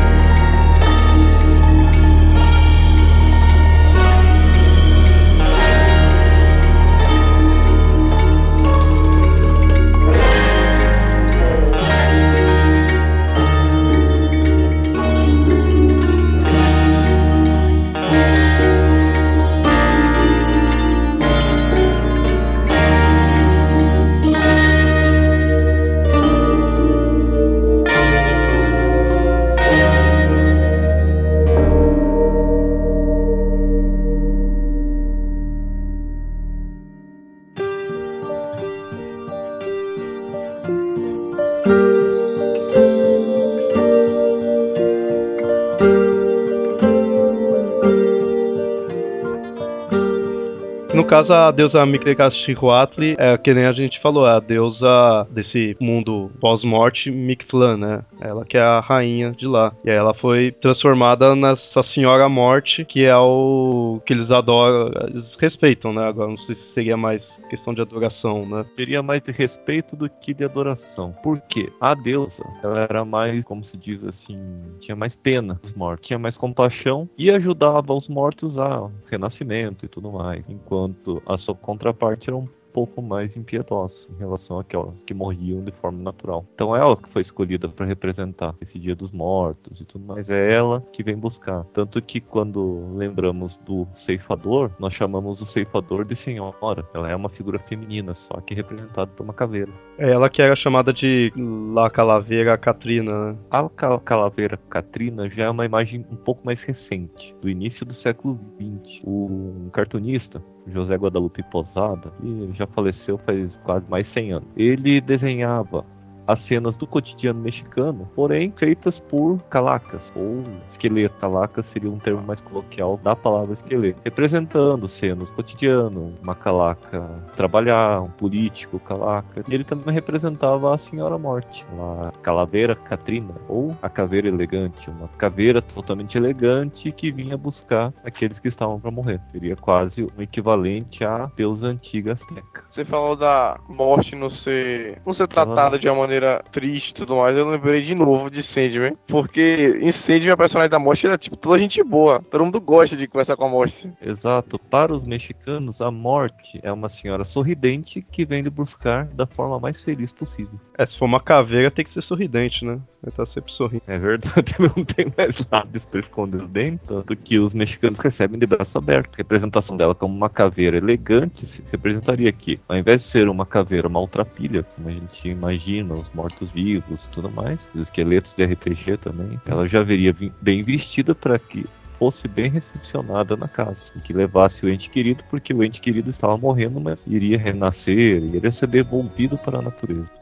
Caso, 51.11 51.33
a 51.33 51.51
deusa 51.51 51.85
Mictlantecuhtli 51.85 53.15
é 53.17 53.37
que 53.37 53.53
nem 53.53 53.65
a 53.65 53.73
gente 53.73 53.99
falou, 53.99 54.25
é 54.25 54.31
a 54.31 54.39
deusa 54.39 55.27
desse 55.29 55.75
mundo 55.77 56.31
pós-morte 56.39 57.11
Mictlan, 57.11 57.75
né? 57.75 58.01
Ela 58.21 58.45
que 58.45 58.55
é 58.55 58.61
a 58.61 58.79
rainha 58.79 59.33
de 59.33 59.45
lá. 59.45 59.73
E 59.83 59.89
aí 59.89 59.97
ela 59.97 60.13
foi 60.13 60.53
transformada 60.53 61.35
nessa 61.35 61.83
senhora 61.83 62.29
morte, 62.29 62.85
que 62.85 63.03
é 63.03 63.17
o 63.17 63.99
que 64.05 64.13
eles 64.13 64.31
adoram, 64.31 64.89
eles 65.09 65.35
respeitam, 65.35 65.91
né? 65.91 66.07
Agora 66.07 66.29
não 66.29 66.37
sei 66.37 66.55
se 66.55 66.71
seria 66.71 66.95
mais 66.95 67.37
questão 67.49 67.73
de 67.73 67.81
adoração, 67.81 68.45
né? 68.45 68.65
Seria 68.77 69.03
mais 69.03 69.21
de 69.21 69.33
respeito 69.33 69.97
do 69.97 70.09
que 70.09 70.33
de 70.33 70.45
adoração. 70.45 71.13
Por 71.21 71.41
quê? 71.41 71.69
A 71.81 71.93
deusa, 71.93 72.45
ela 72.63 72.79
era 72.79 73.03
mais, 73.03 73.43
como 73.43 73.65
se 73.65 73.75
diz 73.75 74.01
assim, 74.05 74.39
tinha 74.79 74.95
mais 74.95 75.17
pena 75.17 75.59
dos 75.61 75.73
mortos, 75.73 76.07
tinha 76.07 76.17
mais 76.17 76.37
compaixão 76.37 77.09
e 77.17 77.29
ajudava 77.29 77.93
os 77.93 78.07
mortos 78.07 78.57
a 78.57 78.89
renascimento 79.09 79.85
e 79.85 79.89
tudo 79.89 80.09
mais. 80.09 80.45
Enquanto 80.47 81.00
a 81.25 81.37
sua 81.37 81.55
contraparte 81.55 82.29
era 82.29 82.37
um 82.37 82.47
pouco 82.71 83.01
mais 83.01 83.35
impiedosa 83.35 84.07
em 84.09 84.17
relação 84.17 84.59
àquelas 84.59 85.03
que 85.03 85.13
morriam 85.13 85.63
de 85.63 85.71
forma 85.71 86.01
natural. 86.01 86.45
Então 86.55 86.75
é 86.75 86.79
ela 86.79 86.97
que 86.97 87.11
foi 87.11 87.21
escolhida 87.21 87.67
para 87.69 87.85
representar 87.85 88.55
esse 88.61 88.79
Dia 88.79 88.95
dos 88.95 89.11
Mortos 89.11 89.79
e 89.79 89.85
tudo 89.85 90.05
mais. 90.05 90.29
É 90.29 90.53
ela 90.53 90.81
que 90.93 91.03
vem 91.03 91.15
buscar. 91.15 91.65
Tanto 91.73 92.01
que 92.01 92.19
quando 92.19 92.95
lembramos 92.95 93.57
do 93.57 93.87
ceifador, 93.95 94.71
nós 94.79 94.93
chamamos 94.93 95.41
o 95.41 95.45
ceifador 95.45 96.05
de 96.05 96.15
senhora. 96.15 96.85
Ela 96.93 97.09
é 97.09 97.15
uma 97.15 97.29
figura 97.29 97.59
feminina, 97.59 98.15
só 98.15 98.39
que 98.41 98.53
representada 98.53 99.11
por 99.11 99.23
uma 99.23 99.33
caveira. 99.33 99.71
É 99.97 100.11
ela 100.11 100.29
que 100.29 100.41
era 100.41 100.55
chamada 100.55 100.93
de 100.93 101.31
La 101.35 101.89
Calaveira 101.89 102.57
Catrina, 102.57 103.33
né? 103.33 103.37
A 103.49 103.67
Calaveira 103.99 104.57
Catrina 104.69 105.29
já 105.29 105.45
é 105.45 105.49
uma 105.49 105.65
imagem 105.65 106.05
um 106.09 106.15
pouco 106.15 106.45
mais 106.45 106.61
recente, 106.61 107.35
do 107.41 107.49
início 107.49 107.85
do 107.85 107.93
século 107.93 108.39
XX. 108.55 109.01
O 109.03 109.69
cartunista, 109.71 110.41
José 110.67 110.95
Guadalupe 110.95 111.43
Posada, 111.43 112.11
que 112.19 112.53
já 112.53 112.67
faleceu 112.67 113.17
faz 113.19 113.57
quase 113.63 113.85
mais 113.89 114.07
100 114.07 114.31
anos. 114.33 114.49
Ele 114.55 115.01
desenhava 115.01 115.85
as 116.27 116.41
cenas 116.41 116.75
do 116.75 116.87
cotidiano 116.87 117.39
mexicano, 117.39 118.03
porém 118.15 118.51
feitas 118.55 118.99
por 118.99 119.39
calacas 119.49 120.11
ou 120.15 120.43
esqueleto. 120.67 121.17
Calacas 121.17 121.67
seria 121.67 121.89
um 121.89 121.99
termo 121.99 122.21
mais 122.21 122.41
coloquial 122.41 122.97
da 122.97 123.15
palavra 123.15 123.53
esqueleto, 123.53 124.01
representando 124.03 124.87
cenas 124.87 125.31
cotidiano, 125.31 126.13
uma 126.21 126.35
calaca 126.35 127.07
trabalhar, 127.35 128.01
um 128.01 128.09
político 128.09 128.79
calaca. 128.79 129.41
Ele 129.49 129.63
também 129.63 129.93
representava 129.93 130.73
a 130.73 130.77
Senhora 130.77 131.17
Morte, 131.17 131.65
a 131.77 132.11
calaveira 132.21 132.75
Catrina 132.75 133.33
ou 133.47 133.75
a 133.81 133.89
caveira 133.89 134.27
elegante, 134.27 134.89
uma 134.89 135.07
caveira 135.09 135.61
totalmente 135.61 136.17
elegante 136.17 136.91
que 136.91 137.11
vinha 137.11 137.37
buscar 137.37 137.93
aqueles 138.03 138.39
que 138.39 138.47
estavam 138.47 138.79
para 138.79 138.91
morrer. 138.91 139.19
Seria 139.31 139.55
quase 139.55 140.03
um 140.03 140.21
equivalente 140.21 141.03
à 141.03 141.29
deusa 141.35 141.67
antiga 141.67 142.13
azteca. 142.13 142.63
Você 142.69 142.85
falou 142.85 143.15
da 143.15 143.59
morte 143.67 144.15
não 144.15 144.29
ser, 144.29 145.01
não 145.05 145.13
ser 145.13 145.27
tratada 145.27 145.77
de 145.77 145.87
uma 145.87 146.01
maneira 146.01 146.20
maneira 146.21 146.43
triste 146.51 146.91
e 146.91 146.93
tudo 146.93 147.15
mais, 147.15 147.35
eu 147.35 147.49
lembrei 147.49 147.81
de 147.81 147.95
novo 147.95 148.29
de 148.29 148.43
Sandman. 148.43 148.95
Porque 149.07 149.79
em 149.81 149.91
Sandman, 149.91 150.31
a 150.31 150.37
personagem 150.37 150.69
da 150.69 150.79
morte 150.79 151.07
era 151.07 151.17
tipo 151.17 151.35
toda 151.35 151.57
gente 151.57 151.83
boa. 151.83 152.21
Todo 152.29 152.45
mundo 152.45 152.61
gosta 152.61 152.95
de 152.95 153.07
conversar 153.07 153.35
com 153.35 153.45
a 153.45 153.49
morte. 153.49 153.91
Exato. 154.01 154.59
Para 154.59 154.93
os 154.93 155.07
mexicanos, 155.07 155.81
a 155.81 155.89
morte 155.89 156.59
é 156.61 156.71
uma 156.71 156.89
senhora 156.89 157.25
sorridente 157.25 158.01
que 158.01 158.23
vem 158.23 158.41
lhe 158.41 158.49
buscar 158.49 159.05
da 159.05 159.25
forma 159.25 159.59
mais 159.59 159.81
feliz 159.81 160.13
possível. 160.13 160.59
É, 160.77 160.85
se 160.85 160.97
for 160.97 161.05
uma 161.05 161.19
caveira, 161.19 161.71
tem 161.71 161.83
que 161.83 161.91
ser 161.91 162.01
sorridente, 162.01 162.63
né? 162.63 162.79
Ele 163.03 163.11
tá 163.11 163.25
sempre 163.25 163.51
sorrindo. 163.51 163.83
É 163.87 163.97
verdade, 163.97 164.55
não 164.59 164.85
tem 164.85 165.11
mais 165.17 165.35
lábios 165.51 165.85
pra 165.85 165.99
esconder 165.99 166.43
os 166.43 166.49
dentes. 166.49 166.87
Tanto 166.87 167.15
que 167.15 167.39
os 167.39 167.53
mexicanos 167.53 167.99
recebem 167.99 168.39
de 168.39 168.45
braço 168.45 168.77
aberto. 168.77 169.13
A 169.13 169.17
representação 169.17 169.75
dela 169.75 169.95
como 169.95 170.15
uma 170.15 170.29
caveira 170.29 170.77
elegante 170.77 171.47
se 171.47 171.63
representaria 171.71 172.29
aqui. 172.29 172.59
Ao 172.67 172.77
invés 172.77 173.01
de 173.01 173.07
ser 173.07 173.29
uma 173.29 173.45
caveira 173.45 173.89
maltrapilha, 173.89 174.63
como 174.63 174.89
a 174.89 174.91
gente 174.91 175.27
imagina, 175.27 175.95
os 176.01 176.13
mortos-vivos 176.13 177.01
tudo 177.11 177.29
mais, 177.29 177.59
os 177.73 177.81
esqueletos 177.81 178.33
de 178.33 178.43
RPG 178.43 178.97
também, 178.97 179.39
ela 179.45 179.67
já 179.67 179.81
veria 179.83 180.15
bem 180.41 180.63
vestida 180.63 181.13
para 181.15 181.37
que 181.37 181.65
fosse 181.97 182.27
bem 182.27 182.49
recepcionada 182.49 183.37
na 183.37 183.47
casa, 183.47 183.93
que 184.03 184.11
levasse 184.11 184.65
o 184.65 184.69
ente 184.69 184.89
querido, 184.89 185.23
porque 185.29 185.53
o 185.53 185.63
ente 185.63 185.79
querido 185.79 186.09
estava 186.09 186.35
morrendo, 186.35 186.81
mas 186.81 187.05
iria 187.05 187.37
renascer, 187.37 188.23
iria 188.23 188.51
ser 188.51 188.65
devolvido 188.67 189.37
para 189.37 189.59
a 189.59 189.61
natureza. 189.61 190.20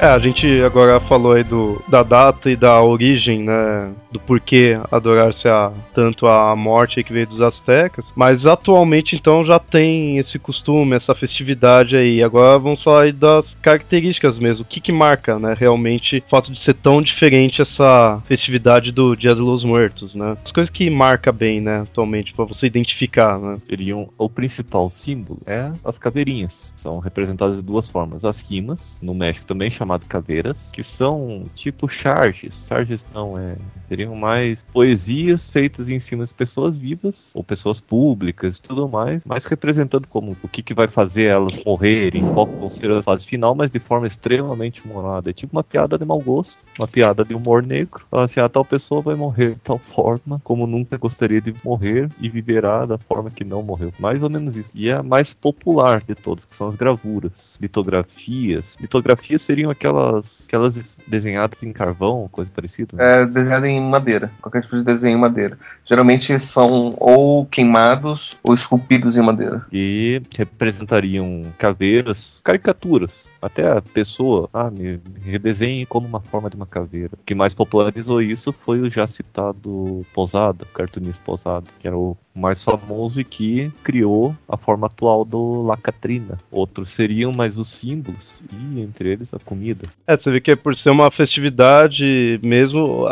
É, 0.00 0.06
a 0.06 0.18
gente 0.18 0.62
agora 0.62 0.98
falou 0.98 1.32
aí 1.32 1.44
do, 1.44 1.78
da 1.86 2.02
data 2.02 2.50
e 2.50 2.56
da 2.56 2.82
origem, 2.82 3.42
né? 3.42 3.92
Do 4.10 4.18
porquê 4.18 4.80
adorar-se 4.90 5.46
a, 5.46 5.70
tanto 5.94 6.26
a 6.26 6.56
morte 6.56 7.04
que 7.04 7.12
veio 7.12 7.26
dos 7.26 7.42
astecas. 7.42 8.06
Mas 8.16 8.46
atualmente, 8.46 9.14
então, 9.14 9.44
já 9.44 9.58
tem 9.58 10.16
esse 10.16 10.38
costume, 10.38 10.96
essa 10.96 11.14
festividade 11.14 11.96
aí. 11.96 12.22
Agora 12.22 12.58
vamos 12.58 12.82
falar 12.82 13.02
aí 13.02 13.12
das 13.12 13.52
características 13.60 14.38
mesmo. 14.38 14.64
O 14.64 14.66
que 14.66 14.80
que 14.80 14.90
marca, 14.90 15.38
né? 15.38 15.54
Realmente, 15.56 16.24
o 16.26 16.30
fato 16.30 16.50
de 16.50 16.62
ser 16.62 16.74
tão 16.74 17.02
diferente 17.02 17.60
essa 17.60 18.22
festividade 18.24 18.90
do 18.90 19.14
Dia 19.14 19.34
dos 19.34 19.64
Muertos, 19.64 20.14
né? 20.14 20.34
As 20.42 20.50
coisas 20.50 20.70
que 20.70 20.88
marca 20.88 21.30
bem, 21.30 21.60
né? 21.60 21.82
Atualmente, 21.82 22.32
para 22.32 22.46
você 22.46 22.66
identificar, 22.66 23.38
né? 23.38 23.58
Seriam 23.66 24.08
o 24.16 24.30
principal 24.30 24.88
símbolo 24.88 25.40
é 25.46 25.70
as 25.84 25.98
caveirinhas. 25.98 26.72
São 26.74 27.00
representadas 27.00 27.56
de 27.56 27.62
duas 27.62 27.86
formas. 27.90 28.24
As 28.24 28.40
rimas, 28.40 28.98
no 29.02 29.14
México 29.14 29.44
também 29.44 29.70
chamado 29.90 30.06
caveiras, 30.06 30.70
que 30.72 30.84
são 30.84 31.46
tipo 31.54 31.88
charges. 31.88 32.66
Charges 32.68 33.04
não 33.12 33.36
é. 33.36 33.56
Seriam 33.88 34.14
mais 34.14 34.62
poesias 34.62 35.50
feitas 35.50 35.88
em 35.88 35.98
cima 35.98 36.24
de 36.24 36.32
pessoas 36.32 36.78
vivas 36.78 37.30
ou 37.34 37.42
pessoas 37.42 37.80
públicas 37.80 38.58
e 38.58 38.62
tudo 38.62 38.88
mais, 38.88 39.22
mas 39.26 39.44
representando 39.44 40.06
como 40.06 40.36
o 40.42 40.48
que, 40.48 40.62
que 40.62 40.72
vai 40.72 40.86
fazer 40.86 41.24
elas 41.24 41.60
morrerem, 41.64 42.32
qual 42.32 42.46
vão 42.46 42.70
ser 42.70 42.90
as 42.92 43.04
fases 43.04 43.26
final, 43.26 43.54
mas 43.54 43.70
de 43.70 43.80
forma 43.80 44.06
extremamente 44.06 44.80
humorada. 44.84 45.30
É 45.30 45.32
tipo 45.32 45.56
uma 45.56 45.64
piada 45.64 45.98
de 45.98 46.04
mau 46.04 46.20
gosto, 46.20 46.58
uma 46.78 46.86
piada 46.86 47.24
de 47.24 47.34
humor 47.34 47.62
negro. 47.62 48.06
Fala 48.08 48.24
assim, 48.24 48.38
a 48.38 48.44
ah, 48.44 48.48
tal 48.48 48.64
pessoa 48.64 49.02
vai 49.02 49.16
morrer 49.16 49.54
de 49.54 49.60
tal 49.60 49.78
forma 49.78 50.40
como 50.44 50.66
nunca 50.66 50.96
gostaria 50.96 51.40
de 51.40 51.52
morrer 51.64 52.08
e 52.20 52.28
viverá 52.28 52.82
da 52.82 52.96
forma 52.96 53.30
que 53.30 53.42
não 53.42 53.62
morreu. 53.62 53.92
Mais 53.98 54.22
ou 54.22 54.30
menos 54.30 54.56
isso. 54.56 54.70
E 54.72 54.88
é 54.88 54.94
a 54.94 55.02
mais 55.02 55.34
popular 55.34 56.02
de 56.02 56.14
todos, 56.14 56.44
que 56.44 56.54
são 56.54 56.68
as 56.68 56.76
gravuras, 56.76 57.58
litografias. 57.60 58.64
Litografias 58.80 59.42
seriam 59.42 59.70
aquelas, 59.80 60.44
aquelas 60.46 60.98
desenhadas 61.08 61.62
em 61.62 61.72
carvão, 61.72 62.28
coisa 62.30 62.50
parecida? 62.54 62.96
É, 63.02 63.24
desenhada 63.24 63.66
em 63.66 63.80
madeira. 63.80 64.30
Qualquer 64.42 64.60
tipo 64.60 64.76
de 64.76 64.84
desenho 64.84 65.16
em 65.16 65.20
madeira. 65.20 65.58
Geralmente 65.84 66.38
são 66.38 66.90
ou 66.98 67.46
queimados 67.46 68.38
ou 68.42 68.52
esculpidos 68.52 69.16
em 69.16 69.22
madeira. 69.22 69.64
E 69.72 70.20
representariam 70.36 71.42
caveiras, 71.58 72.40
caricaturas 72.44 73.24
até 73.40 73.66
a 73.66 73.80
pessoa, 73.80 74.50
ah, 74.52 74.70
me 74.70 75.00
redesenhe 75.24 75.86
como 75.86 76.06
uma 76.06 76.20
forma 76.20 76.50
de 76.50 76.56
uma 76.56 76.66
caveira. 76.66 77.12
O 77.14 77.24
que 77.24 77.34
mais 77.34 77.54
popularizou 77.54 78.20
isso 78.20 78.52
foi 78.52 78.80
o 78.80 78.90
já 78.90 79.06
citado 79.06 80.04
Posada, 80.12 80.66
cartunista 80.74 81.22
Posada, 81.24 81.66
que 81.78 81.86
era 81.86 81.96
o 81.96 82.16
mais 82.34 82.62
famoso 82.62 83.20
e 83.20 83.24
que 83.24 83.70
criou 83.82 84.34
a 84.48 84.56
forma 84.56 84.86
atual 84.86 85.24
do 85.24 85.62
Lacatrina. 85.62 86.38
Outros 86.50 86.90
seriam 86.90 87.32
mais 87.36 87.58
os 87.58 87.70
símbolos 87.70 88.42
e 88.52 88.80
entre 88.80 89.10
eles 89.10 89.32
a 89.34 89.38
comida. 89.38 89.88
É, 90.06 90.16
você 90.16 90.30
vê 90.30 90.40
que 90.40 90.50
é 90.50 90.56
por 90.56 90.76
ser 90.76 90.90
uma 90.90 91.10
festividade 91.10 92.40
mesmo, 92.42 93.06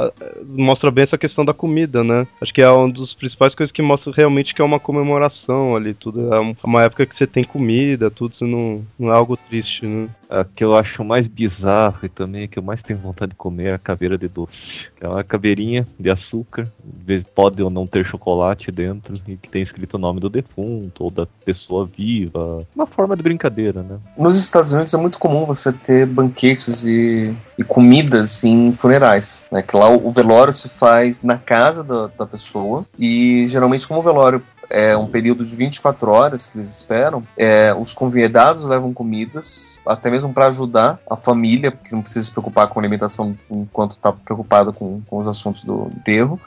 mostra 0.46 0.90
bem 0.90 1.04
essa 1.04 1.18
questão 1.18 1.44
da 1.44 1.54
comida, 1.54 2.04
né? 2.04 2.26
Acho 2.40 2.52
que 2.52 2.62
é 2.62 2.70
uma 2.70 2.92
das 2.92 3.12
principais 3.12 3.54
coisas 3.54 3.72
que 3.72 3.82
mostra 3.82 4.12
realmente 4.14 4.54
que 4.54 4.62
é 4.62 4.64
uma 4.64 4.80
comemoração 4.80 5.76
ali, 5.76 5.94
tudo. 5.94 6.32
É 6.32 6.54
uma 6.64 6.82
época 6.82 7.06
que 7.06 7.14
você 7.14 7.26
tem 7.26 7.44
comida, 7.44 8.10
tudo, 8.10 8.32
isso 8.32 8.46
não, 8.46 8.84
não 8.98 9.12
é 9.12 9.16
algo 9.16 9.36
triste, 9.36 9.86
né? 9.86 10.08
A 10.30 10.44
que 10.44 10.62
eu 10.62 10.76
acho 10.76 11.02
mais 11.02 11.26
bizarro 11.26 12.00
e 12.02 12.08
também 12.08 12.46
que 12.46 12.58
eu 12.58 12.62
mais 12.62 12.82
tenho 12.82 12.98
vontade 12.98 13.30
de 13.30 13.36
comer 13.36 13.68
é 13.68 13.74
a 13.74 13.78
caveira 13.78 14.18
de 14.18 14.28
doce. 14.28 14.88
É 15.00 15.08
uma 15.08 15.24
caveirinha 15.24 15.86
de 15.98 16.10
açúcar, 16.10 16.70
pode 17.34 17.62
ou 17.62 17.70
não 17.70 17.86
ter 17.86 18.04
chocolate 18.04 18.70
dentro, 18.70 19.07
e 19.26 19.36
que 19.36 19.48
tem 19.48 19.62
escrito 19.62 19.94
o 19.94 19.98
nome 19.98 20.20
do 20.20 20.28
defunto 20.28 21.04
ou 21.04 21.10
da 21.10 21.26
pessoa 21.44 21.84
viva. 21.84 22.66
Uma 22.74 22.86
forma 22.86 23.16
de 23.16 23.22
brincadeira, 23.22 23.82
né? 23.82 23.98
Nos 24.16 24.36
Estados 24.36 24.72
Unidos 24.72 24.92
é 24.94 24.96
muito 24.96 25.18
comum 25.18 25.44
você 25.44 25.72
ter 25.72 26.06
banquetes 26.06 26.86
e, 26.86 27.34
e 27.56 27.64
comidas 27.64 28.44
em 28.44 28.72
funerais. 28.72 29.46
Né? 29.50 29.62
Que 29.62 29.76
lá 29.76 29.88
o 29.90 30.12
velório 30.12 30.52
se 30.52 30.68
faz 30.68 31.22
na 31.22 31.38
casa 31.38 31.82
da, 31.82 32.08
da 32.08 32.26
pessoa, 32.26 32.86
e 32.98 33.46
geralmente, 33.46 33.86
como 33.86 34.00
o 34.00 34.02
velório 34.02 34.42
é 34.70 34.96
um 34.96 35.06
período 35.06 35.44
de 35.44 35.54
24 35.54 36.10
horas 36.10 36.46
que 36.46 36.58
eles 36.58 36.70
esperam. 36.70 37.22
É, 37.36 37.74
os 37.74 37.92
convidados 37.94 38.64
levam 38.64 38.92
comidas, 38.92 39.78
até 39.86 40.10
mesmo 40.10 40.32
para 40.32 40.48
ajudar 40.48 40.98
a 41.08 41.16
família, 41.16 41.70
porque 41.70 41.94
não 41.94 42.02
precisa 42.02 42.26
se 42.26 42.30
preocupar 42.30 42.68
com 42.68 42.78
alimentação 42.78 43.36
enquanto 43.50 43.92
está 43.92 44.12
preocupado 44.12 44.72
com, 44.72 45.00
com 45.08 45.18
os 45.18 45.26
assuntos 45.26 45.64
do 45.64 45.90
enterro. 45.96 46.38